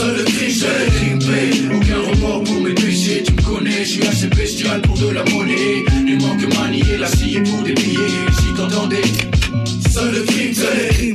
Seul 0.00 0.16
le 0.16 0.24
crime, 0.24 0.50
seul 0.50 1.68
le 1.68 1.76
aucun 1.76 2.10
remords 2.10 2.42
pour 2.44 2.58
mes 2.62 2.72
péchés. 2.72 3.22
Tu 3.22 3.34
me 3.34 3.42
connais, 3.42 3.84
je 3.84 3.90
suis 3.90 4.06
assez 4.06 4.28
bestial 4.28 4.80
pour 4.80 4.96
de 4.96 5.10
la 5.10 5.22
monnaie. 5.24 5.84
Il 6.06 6.18
manque 6.22 6.56
manier 6.56 6.96
la 6.98 7.06
scie 7.06 7.38
pour 7.40 7.62
des 7.62 7.74
billets. 7.74 7.98
Si 8.32 8.54
t'entendais. 8.56 9.02
Seul 9.90 10.14
le 10.14 10.22
crime, 10.22 10.54
Seul 10.54 10.70
le 10.74 11.09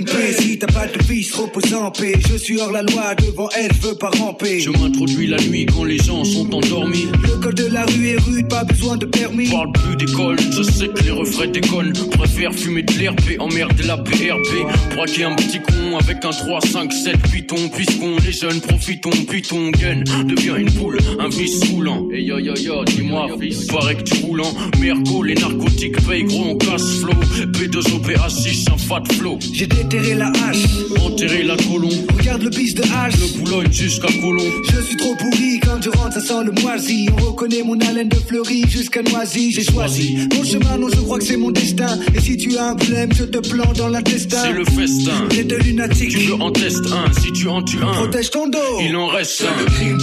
pas 0.87 0.97
de 0.97 1.03
fils, 1.03 1.33
repose 1.33 1.73
en 1.73 1.91
paix. 1.91 2.13
Je 2.29 2.37
suis 2.37 2.59
hors 2.59 2.71
la 2.71 2.81
loi, 2.83 3.15
devant 3.15 3.49
elle, 3.57 3.71
je 3.73 3.87
veux 3.87 3.95
pas 3.95 4.09
ramper. 4.09 4.59
Je 4.59 4.69
m'introduis 4.69 5.27
la 5.27 5.37
nuit 5.37 5.65
quand 5.65 5.83
les 5.83 5.97
gens 5.97 6.23
sont 6.23 6.53
endormis. 6.53 7.07
Le 7.23 7.39
code 7.41 7.55
de 7.55 7.67
la 7.67 7.85
rue 7.85 8.09
est 8.09 8.21
rude, 8.21 8.47
pas 8.47 8.63
besoin 8.63 8.97
de 8.97 9.05
permis. 9.05 9.49
Parle 9.49 9.71
plus 9.71 9.95
d'école, 9.95 10.37
je 10.39 10.63
sais 10.63 10.87
que 10.87 11.03
les 11.03 11.11
refrains 11.11 11.47
déconnent. 11.47 11.93
Préfère 12.11 12.53
fumer 12.53 12.83
de 12.83 12.93
l'RP, 12.93 13.39
emmerder 13.39 13.83
la 13.83 13.97
PRP. 13.97 14.95
Braquer 14.95 15.23
un 15.23 15.35
petit 15.35 15.59
con 15.59 15.97
avec 15.99 16.23
un 16.23 16.31
3, 16.31 16.61
5, 16.61 16.91
7 16.91 17.17
python. 17.31 17.69
Puisqu'on 17.73 18.17
est 18.17 18.31
jeunes, 18.31 18.61
profitons, 18.61 19.09
puis 19.27 19.41
ton 19.41 19.69
gun 19.71 20.03
devient 20.25 20.55
une 20.57 20.71
poule, 20.71 20.97
un 21.19 21.29
vice 21.29 21.63
roulant. 21.69 22.07
Et 22.11 22.21
yo 22.21 22.39
yo 22.39 22.55
yo, 22.55 22.83
dis-moi, 22.85 23.27
fils, 23.39 23.65
paraît 23.67 23.95
que 23.95 24.03
tu 24.03 24.23
roules 24.23 24.41
en 24.41 24.53
mergo. 24.79 25.23
Les 25.23 25.35
narcotiques 25.35 26.05
payent 26.07 26.23
gros, 26.23 26.45
on 26.49 26.57
casse 26.57 26.99
flow. 26.99 27.13
P2OPA6, 27.53 28.71
un 28.71 28.77
fat 28.77 29.03
flow. 29.13 29.37
J'ai 29.53 29.67
déterré 29.67 30.15
la 30.15 30.27
hache, 30.27 30.74
Enterrer 31.01 31.43
la 31.43 31.55
colombe. 31.57 32.11
regarde 32.17 32.43
le 32.43 32.49
bis 32.49 32.73
de 32.75 32.83
hache. 32.83 33.13
Le 33.19 33.39
Boulogne 33.39 33.71
jusqu'à 33.71 34.07
Colomb. 34.07 34.51
Je 34.71 34.81
suis 34.81 34.97
trop 34.97 35.15
pourri, 35.15 35.59
quand 35.61 35.81
je 35.81 35.89
rentre 35.89 36.13
ça 36.13 36.21
sent 36.21 36.43
le 36.45 36.61
moisi 36.61 37.07
On 37.11 37.25
reconnaît 37.31 37.63
mon 37.63 37.79
haleine 37.81 38.07
de 38.09 38.15
fleurie 38.15 38.63
jusqu'à 38.69 39.01
Noisy 39.01 39.51
J'ai 39.51 39.63
choisi 39.63 40.17
mon 40.35 40.43
chemin, 40.43 40.77
non 40.77 40.87
je 40.89 41.01
crois 41.01 41.19
que 41.19 41.25
c'est 41.25 41.37
mon 41.37 41.51
destin 41.51 41.99
Et 42.15 42.21
si 42.21 42.37
tu 42.37 42.57
as 42.57 42.69
un 42.69 42.75
problème, 42.75 43.09
je 43.13 43.25
te 43.25 43.37
plante 43.49 43.77
dans 43.77 43.89
l'intestin 43.89 44.37
C'est 44.43 44.53
le 44.53 44.65
festin. 44.65 45.27
T'es 45.29 45.43
de 45.43 45.55
lunatique 45.57 46.09
Tu 46.09 46.19
veux 46.19 46.35
en 46.35 46.49
un, 46.49 47.21
si 47.21 47.31
tu 47.33 47.47
en 47.47 47.61
tues 47.63 47.77
un. 47.81 47.91
Protège 47.93 48.29
ton 48.29 48.47
dos 48.47 48.59
Il 48.81 48.95
en 48.95 49.07
reste 49.07 49.43
un. 49.43 49.59
Le 49.59 49.65
crime 49.65 49.97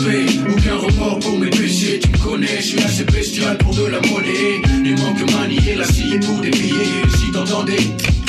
aucun 0.51 0.77
remords 0.77 1.19
pour 1.21 1.39
mes 1.39 1.51
péchés. 1.51 2.01
Tu 2.01 2.09
me 2.11 2.19
connais, 2.19 2.57
je 2.59 2.67
suis 2.67 2.83
assez 2.83 3.05
bestial 3.05 3.57
pour 3.59 3.75
de 3.75 3.87
la 3.87 4.01
monnaie. 4.01 4.61
Il 4.85 4.97
manque 4.97 5.33
manier 5.33 5.75
la 5.77 5.87
scie 5.87 6.19
pour 6.21 6.41
des 6.41 6.51
billets. 6.51 6.75
Si 7.19 7.33
t'entendais. 7.33 8.22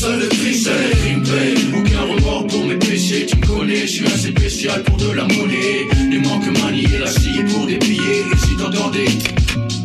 Seul 0.00 0.18
le 0.18 0.28
crime, 0.28 0.54
seul 0.54 0.72
le 0.80 0.96
crime 0.96 1.74
aucun 1.76 2.00
remords 2.00 2.46
pour 2.46 2.64
mes 2.64 2.76
péchés. 2.76 3.26
Tu 3.26 3.36
me 3.36 3.46
connais, 3.46 3.80
je 3.82 3.86
suis 3.86 4.06
assez 4.06 4.30
spécial 4.30 4.82
pour 4.82 4.96
de 4.96 5.10
la 5.10 5.24
monnaie. 5.24 5.86
Il 6.10 6.22
manque 6.22 6.46
manier 6.62 6.88
la 6.98 7.06
scie 7.06 7.44
pour 7.52 7.66
des 7.66 7.76
billets. 7.76 8.24
Si 8.38 8.56
t'entendais. 8.56 9.04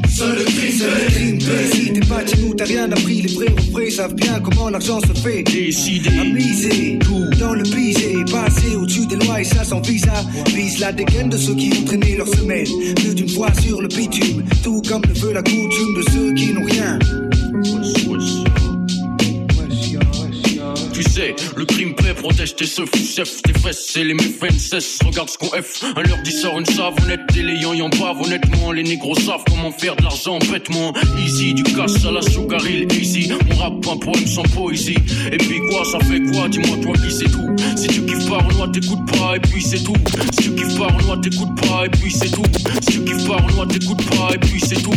Seul 0.08 0.38
le 0.38 0.46
crime, 0.46 0.72
Seul 0.72 0.90
le 0.90 1.12
crime. 1.12 1.40
Si 1.74 1.92
t'es 1.92 2.00
pas 2.08 2.26
chez 2.26 2.38
nous, 2.38 2.54
t'as 2.54 2.64
rien 2.64 2.90
appris 2.90 3.24
Les 3.24 3.34
vrais 3.34 3.48
refrains 3.50 3.90
savent 3.90 4.16
bien 4.16 4.40
comment 4.40 4.70
l'argent 4.70 5.02
se 5.02 5.20
fait 5.20 5.44
Décidé 5.44 6.10
À 6.18 6.24
miser 6.24 6.98
dans 7.38 7.54
le 7.54 7.64
pisé 7.64 8.16
Passer 8.32 8.74
au-dessus 8.78 9.08
des 9.08 9.18
lois 9.18 9.42
et 9.42 9.44
ça 9.44 9.66
sans 9.66 9.82
visa 9.82 10.14
Vise 10.56 10.80
la 10.80 10.94
dégaine 10.94 11.28
de 11.28 11.36
ceux 11.36 11.56
qui 11.56 11.74
ont 11.78 11.84
traîné 11.84 12.16
leur 12.16 12.30
semaine 12.30 12.68
Plus 12.96 13.16
d'une 13.16 13.28
fois 13.28 13.50
sur 13.62 13.82
le 13.82 13.90
bitume 13.90 14.46
Tout 14.64 14.82
comme 14.88 15.02
le 15.10 15.20
veut 15.20 15.34
la 15.34 15.44
coutume 15.44 15.94
de 15.98 16.04
ceux 16.14 16.34
qui 16.36 16.54
n'ont 16.54 16.64
rien 16.64 17.00
Tu 20.96 21.04
sais, 21.04 21.36
le 21.58 21.66
crime 21.66 21.94
paie, 21.94 22.14
protège 22.14 22.56
tes 22.56 22.66
seufs, 22.66 22.90
chef, 22.96 23.42
tes 23.42 23.52
fesses, 23.52 23.90
c'est 23.90 24.06
les 24.06 24.14
méfaits 24.14 24.58
cesse. 24.58 24.98
Regarde 25.06 25.30
ce 25.30 25.38
qu'on 25.38 25.48
F, 25.48 25.84
un 25.84 26.02
leur 26.02 26.22
dit 26.24 26.32
sort 26.32 26.58
une 26.58 26.66
savonnette, 26.66 27.20
et 27.36 27.42
les 27.44 27.56
yan 27.56 27.90
bave, 27.90 28.22
honnêtement, 28.22 28.72
les 28.72 28.84
négros 28.84 29.14
savent 29.16 29.44
comment 29.46 29.74
faire 29.74 29.98
de 29.98 30.04
l'argent 30.04 30.40
bêtement. 30.50 30.94
Easy, 31.20 31.54
du 31.54 31.64
cash 31.64 32.06
à 32.08 32.12
la 32.12 32.22
sugar 32.22 32.66
easy. 32.66 33.30
On 33.52 33.56
rappe 33.56 33.86
un 33.92 33.98
poème 33.98 34.26
sans 34.26 34.44
poésie. 34.44 34.96
Et 35.34 35.38
puis 35.38 35.60
quoi, 35.70 35.84
ça 35.84 36.00
fait 36.00 36.22
quoi, 36.32 36.48
dis-moi 36.48 36.78
toi 36.82 36.94
qui 36.94 37.14
c'est 37.14 37.30
tout. 37.30 37.56
Si 37.76 37.88
tu 37.88 38.02
kiffes 38.06 38.30
pas 38.30 38.38
Renoir, 38.38 38.72
t'écoutes 38.72 39.06
pas, 39.12 39.36
et 39.36 39.40
puis 39.42 39.62
c'est 39.62 39.84
tout. 39.84 39.98
Si 40.32 40.44
tu 40.44 40.56
kiffes 40.56 40.78
pas 40.78 40.88
Renoir, 40.88 41.20
t'écoutes 41.20 41.56
pas, 41.60 41.88
et 41.88 41.90
puis 41.90 42.10
c'est 42.10 42.32
tout. 42.32 42.44
Si 42.82 42.94
tu 42.94 43.04
kiffes 43.04 43.28
pas 43.28 43.36
Renoir, 43.36 43.68
t'écoutes 43.68 44.06
pas, 44.12 44.34
et 44.34 44.38
puis 44.38 44.62
c'est 44.62 44.82
tout. 44.82 44.94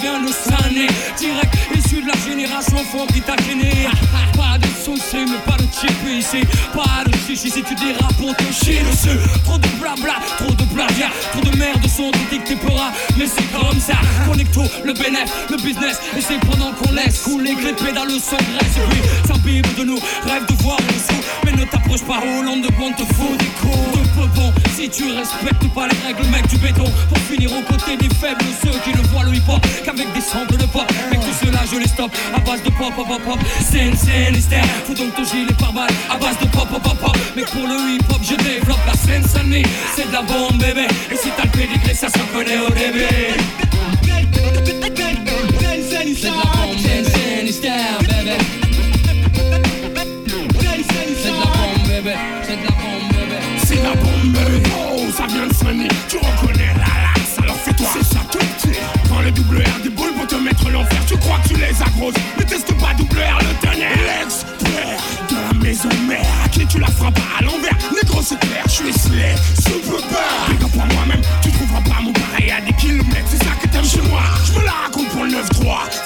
Vient 0.00 0.20
de 0.22 0.28
Sané. 0.28 0.86
Direct 1.16 1.54
issu 1.74 2.02
de 2.02 2.08
la 2.08 2.16
génération 2.26 2.78
font 2.78 3.06
qui 3.06 3.20
taquiner. 3.20 3.88
Pas 4.36 4.58
de 4.58 4.66
soucis, 4.96 5.24
mais 5.26 5.38
pas 5.44 5.56
de 5.58 5.68
chip 5.72 5.92
ici. 6.08 6.40
Pas 6.72 7.04
de 7.04 7.12
chichi 7.26 7.50
si 7.50 7.62
tu 7.62 7.74
dérapes 7.74 8.14
pour 8.16 8.34
te 8.34 8.44
chier 8.52 8.80
dessus. 8.80 9.18
Trop 9.44 9.58
de 9.58 9.68
blabla, 9.80 10.16
trop 10.38 10.52
de 10.52 10.64
plagiat, 10.74 11.10
trop 11.32 11.42
de 11.42 11.56
merde 11.56 11.86
sont 11.86 12.10
dictés 12.30 12.56
peuras. 12.56 12.92
Mais 13.18 13.26
c'est 13.26 13.50
comme 13.52 13.80
ça. 13.80 13.98
Connecto, 14.26 14.62
le 14.84 14.92
bénéf, 14.92 15.30
le 15.50 15.56
business. 15.56 16.00
Et 16.16 16.20
c'est 16.20 16.40
pendant 16.40 16.72
qu'on 16.72 16.92
laisse 16.92 17.20
couler 17.22 17.54
que 17.54 17.66
les 17.66 17.72
pédales 17.72 18.10
s'engraissent. 18.20 18.78
Et 18.78 18.88
puis 18.90 19.02
s'imbibe 19.26 19.74
de 19.76 19.84
nous, 19.84 20.00
rêve 20.26 20.46
de 20.46 20.54
voir 20.62 20.78
le 20.88 20.94
sous. 20.94 21.22
Mais 21.44 21.52
ne 21.52 21.64
t'approche 21.64 22.02
pas 22.02 22.20
au 22.20 22.42
long 22.42 22.56
de 22.56 22.68
bon 22.78 22.92
te 22.92 23.04
faut 23.14 23.36
des 23.38 23.52
coups 23.60 23.98
de 23.98 24.08
peu 24.16 24.26
bon. 24.34 24.52
Si 24.74 24.88
tu 24.88 25.04
respectes 25.12 25.68
pas 25.74 25.88
les 25.88 26.06
règles, 26.06 26.28
mec, 26.30 26.46
du 26.46 26.56
béton. 26.58 26.90
Pour 27.08 27.18
finir 27.18 27.50
aux 27.52 27.62
côtés 27.62 27.96
des 27.96 28.14
faibles, 28.14 28.44
ceux 28.62 28.78
qui 28.84 28.96
ne 28.96 29.02
voient 29.08 29.24
le 29.24 29.34
hip-hop 29.34 29.60
qu'avec 29.84 30.12
des 30.14 30.20
samples 30.20 30.56
de 30.56 30.66
pop. 30.66 30.86
Mais 31.10 31.16
tout 31.16 31.34
cela, 31.44 31.60
je 31.70 31.78
les 31.78 31.88
stoppe 31.88 32.12
à 32.34 32.40
base 32.40 32.62
de 32.62 32.70
pop, 32.70 32.94
pop, 32.94 33.06
pop, 33.06 33.22
pop. 33.22 33.38
Scène 33.60 33.94
hystère. 34.34 34.64
Fous 34.84 34.94
donc 34.94 35.14
ton 35.14 35.24
gilet 35.24 35.52
par 35.58 35.72
balle 35.72 35.90
à 36.10 36.16
base 36.16 36.38
de 36.38 36.46
pop, 36.46 36.68
pop, 36.68 36.82
pop, 36.82 36.98
pop. 36.98 37.16
Mais 37.36 37.42
pour 37.42 37.66
le 37.66 37.94
hip-hop, 37.94 38.20
je 38.22 38.34
développe 38.36 38.84
la 38.86 38.94
scène 38.94 39.24
Sunny. 39.26 39.62
C'est 39.94 40.08
de 40.08 40.12
la 40.12 40.22
bombe, 40.22 40.58
bébé. 40.58 40.86
Et 41.10 41.16
si 41.16 41.28
t'as 41.36 41.44
le 41.44 41.50
pédigré, 41.50 41.94
ça 41.94 42.08
se 42.08 42.18
reconnaît 42.18 42.58
au 42.58 42.70
début. 42.70 43.06
C'est 46.20 46.30
de 46.30 46.36
la 46.36 46.42
bombe, 50.94 51.06
bébé. 51.06 51.24
C'est 51.24 51.26
de 51.26 51.42
la 51.42 51.50
bombe, 51.50 51.86
bébé. 51.88 52.14
C'est 52.44 52.56
de 52.56 52.64
la 52.64 52.70
bombe, 52.70 53.08
bébé. 53.12 53.38
C'est 53.64 53.82
la 53.82 53.94
bombe, 53.94 54.32
bébé. 54.32 54.62
Oh, 54.76 55.10
ça 55.16 55.26
vient 55.26 55.46
de 55.46 55.54
sonner. 55.54 55.88
Tu 56.08 56.16
reconnais 56.16 56.72
la 56.74 56.90
laxe, 57.04 57.38
alors 57.42 57.56
fais-toi. 57.56 57.86
C'est 57.92 58.04
ça. 58.04 58.20
Prends 59.08 59.20
le 59.20 59.30
double 59.30 59.62
R 59.62 59.82
des 59.82 59.90
boules 59.90 60.12
pour 60.12 60.26
te 60.26 60.34
mettre 60.36 60.68
l'enfer. 60.70 60.98
Tu 61.06 61.16
crois 61.16 61.38
que 61.42 61.48
tu 61.48 61.54
les 61.54 61.82
agroses. 61.82 62.14
Ne 62.38 62.44
teste 62.44 62.72
pas 62.78 62.94
double 62.96 63.18
R 63.18 63.38
le 63.40 63.54
tonnerre. 63.66 63.96
L'expert 63.96 64.57
de 64.57 64.57
la 64.57 64.57
maison 65.68 65.88
mère. 66.08 66.24
À 66.44 66.48
qui 66.48 66.66
tu 66.66 66.78
la 66.78 66.86
feras 66.86 67.10
pas? 67.10 67.28
À 67.38 67.42
l'envers. 67.42 67.76
Négro, 67.94 68.22
c'est 68.22 68.40
clair, 68.40 68.64
je 68.66 68.72
suis 68.72 68.92
slay. 68.92 69.34
Super 69.60 70.00
bad. 70.08 70.48
Big 70.48 70.64
up 70.64 70.72
à 70.80 70.94
moi-même. 70.94 71.20
Tu 71.42 71.50
trouveras 71.52 71.82
pas 71.82 72.00
mon 72.00 72.12
pareil 72.12 72.50
à 72.50 72.60
des 72.62 72.72
kilomètres. 72.72 73.28
C'est 73.28 73.44
ça 73.44 73.52
que 73.60 73.68
t'aimes 73.68 73.84
chez 73.84 74.00
moi. 74.08 74.22
Je 74.46 74.58
me 74.58 74.64
la 74.64 74.72
raconte 74.84 75.08
pour 75.10 75.24
le 75.24 75.30
9-3. 75.30 75.36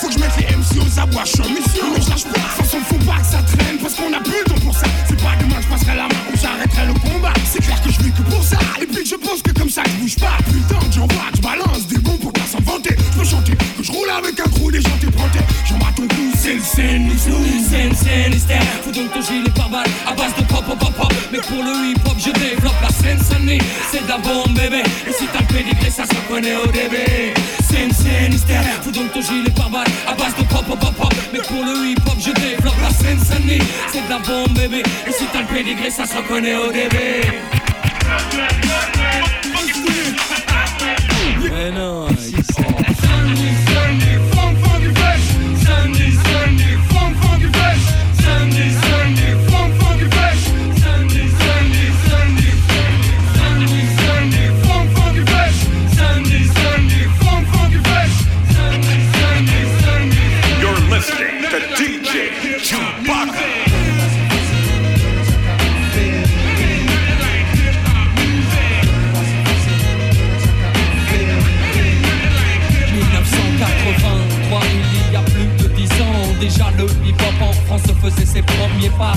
Faut 0.01 0.09
que 0.09 0.15
je 0.15 0.19
mette 0.19 0.37
les 0.39 0.57
MC 0.57 0.83
aux 0.83 0.99
abois. 0.99 1.23
Je 1.25 1.31
suis 1.31 1.43
en 1.43 1.49
mission, 1.49 1.87
mais 1.95 2.03
je 2.03 2.11
lâche 2.11 2.25
pas. 2.25 2.31
De 2.31 2.35
toute 2.35 2.67
façon, 2.67 2.79
faut 2.91 3.05
pas 3.07 3.19
que 3.23 3.27
ça 3.27 3.43
traîne. 3.43 3.79
Parce 3.79 3.95
qu'on 3.95 4.13
a 4.13 4.21
plus 4.21 4.41
le 4.43 4.51
temps 4.51 4.61
pour 4.67 4.75
ça. 4.75 4.87
C'est 5.09 5.23
pas 5.23 5.37
demain, 5.39 5.61
je 5.63 5.69
passerai 5.69 5.95
la 5.95 6.09
main 6.11 6.23
ou 6.33 6.37
j'arrêterai 6.37 6.87
le 6.87 6.95
combat. 6.95 7.35
C'est 7.47 7.63
clair 7.63 7.81
que 7.83 7.91
je 7.93 7.99
vis 8.03 8.11
que 8.11 8.23
pour 8.23 8.43
ça. 8.43 8.59
Et 8.83 8.87
puis 8.87 9.05
que 9.05 9.09
je 9.09 9.17
pense 9.17 9.43
que 9.43 9.53
comme 9.53 9.71
ça, 9.71 9.83
je 9.87 9.95
bouge 10.03 10.17
pas. 10.17 10.39
Putain, 10.51 10.83
j'envoie, 10.91 11.31
je 11.32 11.32
avec 14.19 14.39
un 14.41 14.51
crew, 14.51 14.71
des 14.71 14.81
gens 14.81 14.97
t'éprantés. 15.01 15.41
J'en 15.69 15.79
bats 15.79 15.93
ton 15.97 16.07
c'est 16.37 16.55
le 16.55 16.61
scène, 16.61 17.11
Scène, 17.19 17.95
scène. 17.95 18.63
Fous 18.83 18.91
donc 18.91 19.13
ton 19.13 19.21
gilet 19.21 19.51
par 19.55 19.69
balle 19.69 19.87
à 20.07 20.13
base 20.13 20.35
de 20.37 20.43
pop, 20.43 20.65
pop, 20.65 20.79
pop. 20.79 21.13
Mais 21.31 21.39
pour 21.39 21.63
le 21.63 21.91
hip-hop, 21.91 22.17
je 22.19 22.31
développe 22.33 22.75
la 22.83 22.89
scène 22.89 23.19
Sunny. 23.19 23.59
C'est 23.91 24.03
de 24.03 24.09
la 24.09 24.19
bombe, 24.19 24.53
bébé. 24.55 24.83
Et 25.09 25.13
si 25.13 25.27
t'as 25.33 25.41
le 25.41 25.47
pédigré, 25.47 25.91
ça 25.91 26.05
se 26.05 26.15
reconnaît 26.15 26.57
au 26.57 26.67
début. 26.67 27.33
Scène, 27.63 27.93
scène. 27.93 28.33
Fous 28.83 28.91
donc 28.91 29.13
ton 29.13 29.21
gilet 29.21 29.51
par 29.51 29.71
balle 29.71 29.87
à 30.07 30.15
base 30.15 30.35
de 30.37 30.43
pop, 30.45 30.65
pop, 30.67 30.95
pop. 30.97 31.15
Mais 31.33 31.41
pour 31.41 31.65
le 31.65 31.91
hip-hop, 31.91 32.17
je 32.19 32.33
développe 32.33 32.81
la 32.83 32.91
scène 32.91 33.19
Sunny. 33.19 33.59
C'est 33.93 34.05
de 34.05 34.11
la 34.11 34.19
bombe, 34.19 34.53
bébé. 34.55 34.83
Et 35.07 35.13
si 35.13 35.25
t'as 35.33 35.41
le 35.41 35.47
pédigré, 35.47 35.91
ça 35.91 36.05
se 36.07 36.17
reconnaît 36.17 36.57
au 36.57 36.73
début. 36.73 37.23
Mais 41.53 41.71
non, 41.71 42.07
Faisait 78.17 78.27
ses 78.27 78.43
premiers 78.43 78.91
pas. 78.99 79.15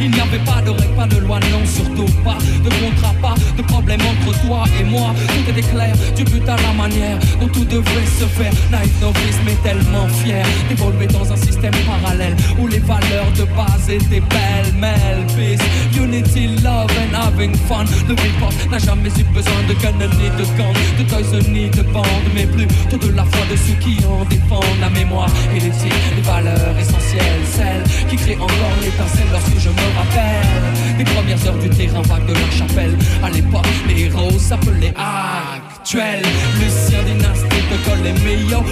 Il 0.00 0.10
n'y 0.10 0.20
avait 0.20 0.38
pas 0.38 0.60
de 0.62 0.70
règles, 0.70 0.94
pas 0.94 1.06
de 1.06 1.16
loi, 1.18 1.40
non, 1.50 1.64
surtout 1.64 2.12
pas 2.22 2.38
de 2.64 2.70
contrat, 2.80 3.14
pas 3.20 3.34
de 3.56 3.62
problème 3.62 4.00
entre 4.02 4.38
toi 4.42 4.64
et 4.80 4.84
moi. 4.84 5.14
Tout 5.28 5.50
était 5.50 5.68
clair, 5.68 5.94
du 6.16 6.24
but 6.24 6.48
à 6.48 6.56
la 6.56 6.72
manière 6.72 7.18
dont 7.40 7.48
tout 7.48 7.64
devait 7.64 8.06
se 8.18 8.24
faire. 8.24 8.52
Naïf 8.70 8.92
novice, 9.00 9.38
mais 9.44 9.56
tellement 9.62 10.06
fier 10.08 10.44
d'évoluer 10.68 11.06
dans 11.06 11.32
un 11.32 11.36
système 11.36 11.74
parallèle 11.86 12.36
où 12.58 12.66
les 12.66 12.78
valeurs 12.78 13.30
de 13.36 13.44
base 13.56 13.88
étaient 13.88 14.20
pêle-mêle. 14.20 15.24
Peace, 15.36 15.64
unity, 15.96 16.48
love 16.62 16.90
and 17.02 17.14
having 17.14 17.54
fun. 17.68 17.84
Le 18.08 18.14
hip-hop 18.14 18.54
n'a 18.70 18.78
jamais 18.78 19.10
eu 19.18 19.24
besoin 19.34 19.62
de 19.68 19.74
canon 19.74 20.10
ni 20.18 20.28
de 20.38 20.44
gang, 20.56 20.74
de 20.98 21.04
toys 21.04 21.48
ni 21.48 21.68
de 21.70 21.82
bandes, 21.82 22.28
mais 22.34 22.46
plutôt 22.46 22.98
de 22.98 23.12
la 23.14 23.24
foi 23.24 23.44
de 23.50 23.56
ceux 23.56 23.78
qui 23.80 23.98
en 24.04 24.24
défendent 24.24 24.80
la 24.80 24.90
mémoire 24.90 25.30
et 25.54 25.60
les 25.60 25.68
les 25.68 26.22
valeurs 26.22 26.76
essentielles, 26.78 27.44
celles 27.56 27.84
qui 28.08 28.16
créent 28.16 28.36
encore 28.36 28.76
l'étincelle 28.82 29.28
lorsque 29.32 29.58
je 29.58 29.68
me 29.68 29.87
rappelle 29.96 30.68
des 30.98 31.04
premières 31.04 31.46
heures 31.46 31.58
du 31.58 31.70
terrain 31.70 32.02
vague 32.02 32.26
de 32.26 32.34
la 32.34 32.50
chapelle. 32.50 32.98
À 33.22 33.30
l'époque, 33.30 33.66
les 33.86 34.02
héros 34.02 34.36
s'appelaient 34.38 34.94
actuels. 34.96 36.26
Lucien 36.58 37.02
Dynastie 37.06 37.62
te 37.70 37.88
colle 37.88 38.02
les 38.02 38.12
meilleurs. 38.24 38.64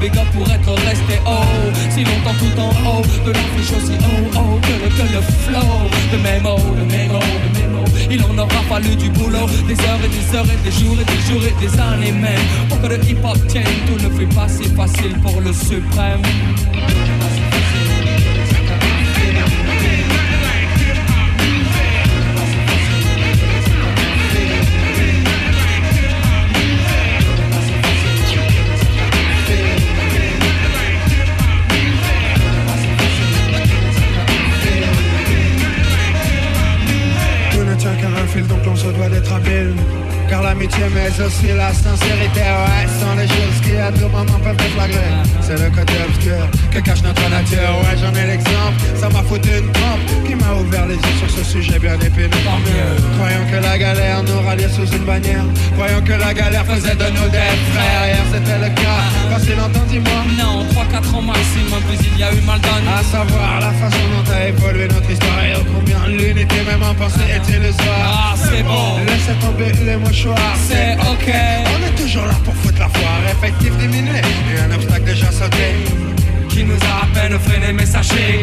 Big 0.00 0.16
up, 0.16 0.26
pour 0.32 0.48
être 0.48 0.72
resté 0.86 1.18
haut. 1.26 1.72
Si 1.90 2.04
longtemps 2.04 2.38
tout 2.38 2.60
en 2.60 2.70
haut, 2.88 3.02
de 3.26 3.32
l'affiche 3.32 3.72
aussi 3.76 3.96
haut, 3.98 4.38
haut 4.38 4.60
que 4.62 4.74
le, 4.82 4.88
que 4.96 5.12
le 5.12 5.20
flow. 5.42 5.90
De 6.12 6.18
mémo, 6.18 6.56
de 6.78 6.84
mémo, 6.92 7.18
de 7.18 7.58
mémo. 7.58 7.84
Il 8.08 8.22
en 8.22 8.38
aura 8.38 8.62
fallu 8.68 8.94
du 8.94 9.10
boulot, 9.10 9.48
des 9.66 9.74
heures 9.74 10.04
et 10.04 10.08
des 10.08 10.36
heures 10.36 10.46
et 10.46 10.64
des 10.64 10.70
jours 10.70 10.96
et 11.00 11.04
des 11.04 11.20
jours 11.26 11.42
et 11.44 11.60
des 11.60 11.80
années 11.80 12.12
même. 12.12 12.46
Pour 12.68 12.80
que 12.80 12.86
le 12.86 13.04
hip-hop 13.04 13.38
tienne, 13.48 13.64
tout 13.86 14.02
ne 14.04 14.10
fait 14.10 14.34
pas 14.34 14.48
si 14.48 14.68
facile 14.70 15.18
pour 15.20 15.40
le 15.40 15.52
suprême. 15.52 16.22
L'amitié, 40.66 40.84
mais 40.94 41.24
aussi 41.24 41.48
la 41.56 41.72
sincérité, 41.72 42.40
ouais, 42.40 42.86
sont 43.00 43.14
les 43.16 43.28
choses 43.28 43.60
qui 43.62 43.76
à 43.76 43.92
tout 43.92 44.08
moment 44.08 44.38
peuvent 44.42 44.56
déflagrer. 44.56 45.12
C'est 45.40 45.58
le 45.58 45.70
côté 45.70 45.94
obscur 46.08 46.48
que 46.70 46.78
cache 46.80 47.02
notre 47.02 47.28
nature, 47.28 47.58
ouais, 47.82 47.96
j'en 48.00 48.12
ai 48.14 48.26
l'exemple. 48.26 48.76
Ça 48.96 49.08
m'a 49.08 49.22
foutu 49.22 49.48
une 49.50 49.70
trompe 49.72 50.26
qui 50.26 50.34
m'a 50.34 50.52
ouvert 50.54 50.86
les 50.86 50.94
yeux 50.94 51.16
sur 51.18 51.30
ce 51.30 51.44
sujet 51.44 51.78
bien 51.78 51.94
épineux. 51.94 52.30
Croyant 53.16 53.44
que 53.50 53.62
la 53.62 53.78
galère 53.78 54.22
nous 54.22 54.40
ralliait 54.46 54.68
sous 54.68 54.86
une 54.86 55.04
bannière, 55.04 55.44
croyant 55.76 56.02
que 56.02 56.12
la 56.12 56.34
galère 56.34 56.66
faisait 56.66 56.94
de 56.94 57.08
nous 57.10 57.28
des 57.30 57.52
frères. 57.72 58.06
Hier 58.06 58.24
c'était 58.32 58.58
le 58.58 58.74
cas, 58.74 59.02
pas 59.30 59.40
si 59.40 59.50
longtemps, 59.50 59.86
dis-moi. 59.88 60.20
Non, 60.38 60.64
3-4 60.64 61.14
ans 61.14 61.22
maximum, 61.22 61.82
puis 61.88 61.98
il 62.12 62.18
y 62.18 62.24
a 62.24 62.32
eu 62.32 62.40
mal 62.42 62.60
donné. 62.60 62.90
À 62.98 63.02
savoir 63.02 63.60
la 63.60 63.72
façon 63.72 64.04
dont 64.12 64.32
a 64.32 64.48
évolué 64.48 64.88
notre 64.88 65.10
histoire 65.10 65.44
et 65.44 65.54
ô 65.54 65.64
combien 65.74 66.06
l'unité 66.08 66.56
même 66.66 66.82
en 66.82 66.94
pensée 66.94 67.28
était 67.34 67.58
le 67.58 67.72
soir. 67.72 68.02
Ah, 68.06 68.34
c'est 68.36 68.62
bon. 68.62 68.98
Laissez 69.06 69.34
tomber 69.40 69.72
les 69.84 69.96
mouchoirs, 69.96 70.55
C'est 70.68 70.94
ok. 70.94 71.34
On 71.74 71.86
est 71.86 72.02
toujours 72.02 72.26
là 72.26 72.34
pour 72.44 72.54
foutre 72.54 72.78
la 72.78 72.88
foire, 72.88 73.20
effectif 73.30 73.76
diminué 73.76 74.20
et 74.20 74.60
un 74.60 74.74
obstacle 74.74 75.04
déjà 75.04 75.30
sauté. 75.30 75.74
Qui 76.48 76.64
nous 76.64 76.74
a 76.74 77.04
à 77.04 77.06
peine 77.14 77.38
freiné, 77.38 77.72
mais 77.72 77.86
sachez 77.86 78.42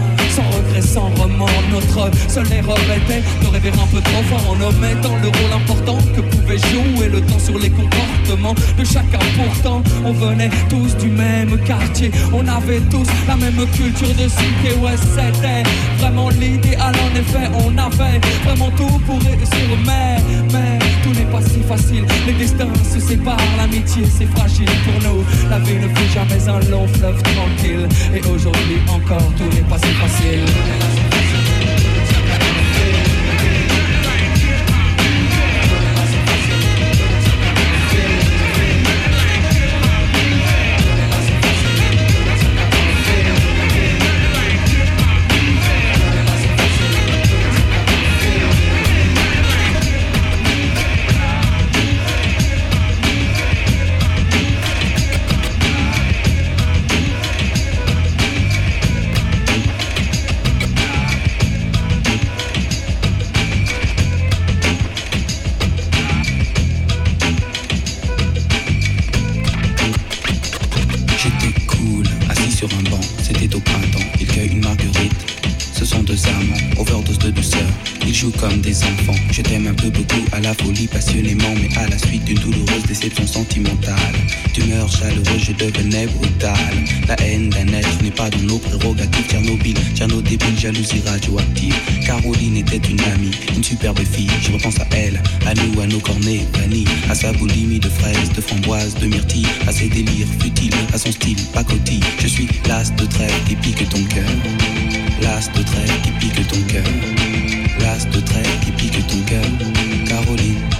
sans 0.31 0.47
regret, 0.57 0.81
sans 0.81 1.09
remords. 1.21 1.49
Notre 1.71 2.09
seule 2.29 2.51
erreur 2.51 2.77
était 2.77 3.21
de 3.41 3.47
rêver 3.47 3.71
un 3.71 3.87
peu 3.87 4.01
trop 4.01 4.23
fort 4.29 4.51
en 4.51 4.61
omettant 4.61 5.15
le 5.21 5.27
rôle 5.27 5.53
important 5.55 5.97
que 6.15 6.21
pouvait 6.21 6.57
jouer 6.57 7.09
le 7.09 7.21
temps 7.21 7.39
sur 7.39 7.57
les 7.59 7.69
comportements 7.69 8.55
de 8.77 8.83
chacun. 8.83 9.19
Pourtant, 9.35 9.81
on 10.05 10.13
venait 10.13 10.49
tous 10.69 10.95
du 10.97 11.09
même 11.09 11.57
quartier, 11.63 12.11
on 12.33 12.47
avait 12.47 12.81
tous 12.89 13.07
la 13.27 13.35
même 13.35 13.65
culture 13.73 14.13
de 14.15 14.27
cité. 14.27 14.77
Ouais, 14.81 14.97
c'était 14.97 15.63
vraiment 15.99 16.29
l'idéal. 16.29 16.93
En 16.95 17.15
effet, 17.15 17.49
on 17.65 17.77
avait 17.77 18.19
vraiment 18.45 18.71
tout 18.71 18.99
pour 19.05 19.19
réussir, 19.19 19.67
mais, 19.85 20.17
mais 20.51 20.80
tout 21.03 21.13
n'est 21.13 21.31
pas 21.31 21.41
si 21.41 21.61
facile. 21.61 22.05
Les 22.25 22.33
destins 22.33 22.73
se 22.91 22.99
séparent, 22.99 23.37
l'amitié 23.57 24.03
c'est 24.05 24.25
fragile 24.25 24.69
pour 24.85 25.11
nous. 25.11 25.23
La 25.49 25.59
vie 25.59 25.75
ne 25.75 25.87
fut 25.87 26.13
jamais 26.13 26.47
un 26.47 26.59
long 26.69 26.87
fleuve 26.87 27.21
tranquille. 27.21 27.87
Et 28.13 28.19
aujourd'hui 28.27 28.79
encore, 28.87 29.31
tout 29.37 29.49
n'est 29.55 29.67
pas 29.69 29.77
si 29.77 29.93
facile. 29.93 31.10
Déception 83.01 83.25
sentimentale. 83.25 84.15
D'humeur 84.53 84.87
chaleureuse, 84.89 85.43
je 85.43 85.51
devenais 85.53 86.05
brutal. 86.05 86.55
La 87.07 87.15
haine 87.21 87.49
d'un 87.49 87.67
être 87.73 88.01
n'est 88.03 88.11
pas 88.11 88.29
dans 88.29 88.43
nos 88.43 88.59
prérogatives. 88.59 89.27
Tchernobyl, 89.27 89.75
Tcherno 89.95 90.21
débile, 90.21 90.57
jalousie 90.57 91.01
radioactive. 91.05 91.75
Caroline 92.05 92.57
était 92.57 92.77
une 92.77 93.01
amie, 93.01 93.31
une 93.55 93.63
superbe 93.63 93.99
fille. 93.99 94.29
Je 94.41 94.51
repense 94.51 94.79
à 94.79 94.85
elle, 94.91 95.21
à 95.47 95.53
nous, 95.55 95.81
à 95.81 95.87
nos 95.87 95.99
cornets 95.99 96.45
vanille, 96.53 96.85
à 97.09 97.15
sa 97.15 97.33
boulimie 97.33 97.79
de 97.79 97.89
fraises, 97.89 98.31
de 98.35 98.41
framboises, 98.41 98.93
de 98.95 99.07
myrtilles, 99.07 99.47
à 99.67 99.71
ses 99.71 99.87
délires 99.87 100.27
futiles, 100.39 100.73
à 100.93 100.97
son 100.97 101.11
style 101.11 101.37
pacotille. 101.53 102.03
Je 102.19 102.27
suis 102.27 102.47
l'as 102.67 102.91
de 102.95 103.05
trêve 103.05 103.33
qui 103.47 103.55
pique 103.55 103.89
ton 103.89 104.03
cœur. 104.03 104.29
L'as 105.21 105.49
de 105.51 105.63
trêve 105.63 106.01
qui 106.03 106.11
pique 106.19 106.47
ton 106.47 106.61
cœur. 106.67 106.83
L'as 107.79 108.05
de 108.05 108.19
trêve 108.19 108.59
qui 108.63 108.71
pique 108.71 109.07
ton 109.07 109.19
cœur. 109.21 109.45
Caroline. 110.07 110.70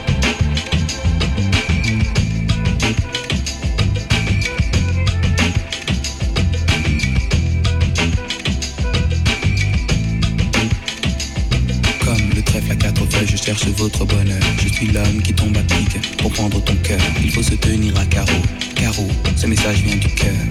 Cherche 13.53 13.76
votre 13.78 14.06
bonheur. 14.06 14.40
Je 14.64 14.69
suis 14.69 14.88
l'homme 14.88 15.22
qui 15.22 15.34
tombe 15.34 15.57
à 15.57 15.64
pic 15.64 16.18
pour 16.18 16.32
prendre 16.32 16.64
ton 16.64 16.76
cœur. 16.76 16.99
Il 17.22 17.32
faut 17.32 17.44
se 17.44 17.56
tenir 17.56 17.98
à 17.99 18.06
carreau. 18.06 18.41
Carreau, 18.76 19.07
ce 19.36 19.45
message 19.45 19.82
vient 19.82 19.98
du 19.98 20.07
cœur. 20.07 20.41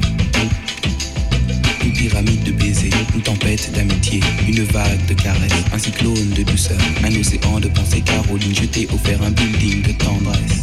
Une 1.82 1.92
pyramide 1.94 2.42
de 2.42 2.52
baisers, 2.52 2.90
une 3.14 3.22
tempête 3.22 3.72
d'amitié, 3.72 4.20
une 4.46 4.64
vague 4.64 5.06
de 5.06 5.14
caresses, 5.14 5.64
un 5.72 5.78
cyclone 5.78 6.30
de 6.36 6.42
douceur, 6.42 6.76
un 7.02 7.14
océan 7.18 7.58
de 7.58 7.68
pensée. 7.68 8.02
Caroline, 8.02 8.54
je 8.54 8.64
t'ai 8.66 8.86
offert 8.92 9.22
un 9.22 9.30
building 9.30 9.82
de 9.82 9.92
tendresse. 9.92 10.62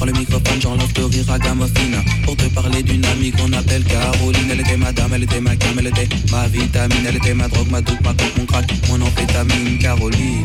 prend 0.00 0.06
le 0.06 0.12
microphone, 0.12 0.60
j'enlève 0.60 0.92
de 0.94 1.02
rire 1.02 1.30
à 1.30 1.38
Gamofina. 1.38 1.98
Pour 2.24 2.36
te 2.36 2.46
parler 2.48 2.82
d'une 2.82 3.04
amie 3.04 3.32
qu'on 3.32 3.52
appelle 3.52 3.84
Caroline. 3.84 4.50
Elle 4.50 4.60
était 4.60 4.76
ma 4.76 4.92
dame, 4.92 5.12
elle 5.14 5.24
était 5.24 5.40
ma 5.40 5.56
cam, 5.56 5.78
elle 5.78 5.86
était 5.88 6.08
ma 6.30 6.46
vitamine. 6.48 7.06
Elle 7.06 7.16
était 7.16 7.34
ma 7.34 7.48
drogue, 7.48 7.70
ma 7.70 7.80
doute, 7.80 8.00
ma 8.02 8.14
coke, 8.14 8.36
mon 8.38 8.46
crack, 8.46 8.70
mon 8.88 9.00
amphétamine 9.02 9.78
Caroline 9.78 10.44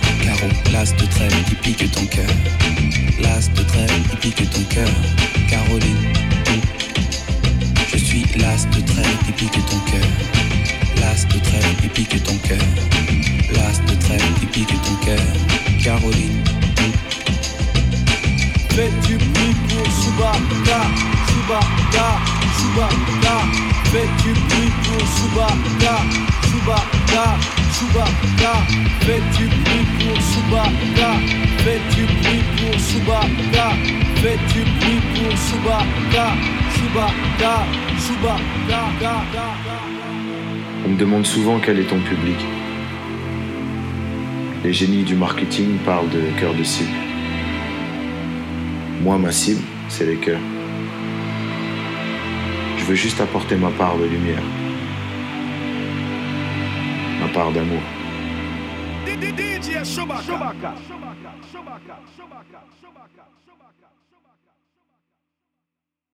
Carreau, 0.41 0.53
l'as 0.71 0.95
de 0.95 1.05
trêve 1.05 1.43
qui 1.45 1.55
pique 1.55 1.91
ton 1.91 2.05
cœur. 2.05 2.25
L'as 3.21 3.47
de 3.51 3.63
trêve 3.63 3.91
qui 4.09 4.15
pique 4.17 4.49
ton 4.49 4.63
cœur. 4.63 4.89
Caroline. 5.47 6.13
Je 7.91 7.97
suis 7.97 8.25
l'as 8.37 8.65
de 8.65 8.81
trêve 8.81 9.17
qui 9.25 9.31
pique 9.33 9.65
ton 9.65 9.79
cœur. 9.79 10.07
L'as 10.97 11.25
de 11.25 11.39
trêve 11.39 11.75
qui 11.81 11.89
pique 11.89 12.23
ton 12.23 12.35
cœur. 12.37 12.57
L'as 13.55 13.79
de 13.91 13.99
trêve 13.99 14.33
qui 14.39 14.45
pique 14.47 14.81
ton 14.81 14.95
cœur. 15.05 15.19
Caroline. 15.83 16.43
Fais 18.69 18.91
du 19.05 19.17
bruit 19.17 19.55
pour 19.69 19.85
Subaka, 19.91 20.81
Subaka, 21.27 22.19
Subaka. 22.57 23.70
Fais 23.91 24.07
du 24.23 24.31
bruit 24.31 24.71
pour 24.85 25.05
Subaka, 25.05 25.95
Subaka, 26.47 27.25
Subaka. 27.73 28.53
Fais 29.01 29.19
du 29.37 29.47
bruit 29.47 29.85
pour 29.99 30.21
Subaka, 30.21 31.11
fais 31.57 31.81
du 31.93 32.05
bruit 32.05 32.43
pour 32.55 32.79
Subaka. 32.79 33.67
Fais 34.15 34.37
du 34.53 34.61
bruit 34.63 35.01
pour 35.13 35.37
Subaka, 35.37 36.27
Subaka, 36.73 37.65
Subaka. 37.99 38.81
On 40.85 40.89
me 40.89 40.97
demande 40.97 41.25
souvent 41.25 41.59
quel 41.59 41.79
est 41.79 41.89
ton 41.89 41.99
public. 41.99 42.37
Les 44.63 44.71
génies 44.71 45.03
du 45.03 45.15
marketing 45.15 45.75
parlent 45.85 46.09
de 46.09 46.21
cœur 46.39 46.53
de 46.53 46.63
cible. 46.63 46.95
Moi, 49.01 49.17
ma 49.17 49.33
cible, 49.33 49.63
c'est 49.89 50.05
les 50.05 50.15
cœurs. 50.15 50.39
Je 52.81 52.85
veux 52.87 52.95
juste 52.95 53.21
apporter 53.21 53.55
ma 53.57 53.69
part 53.69 53.95
de 53.95 54.05
lumière. 54.05 54.41
Ma 57.19 57.27
part 57.27 57.51
d'amour. 57.51 57.79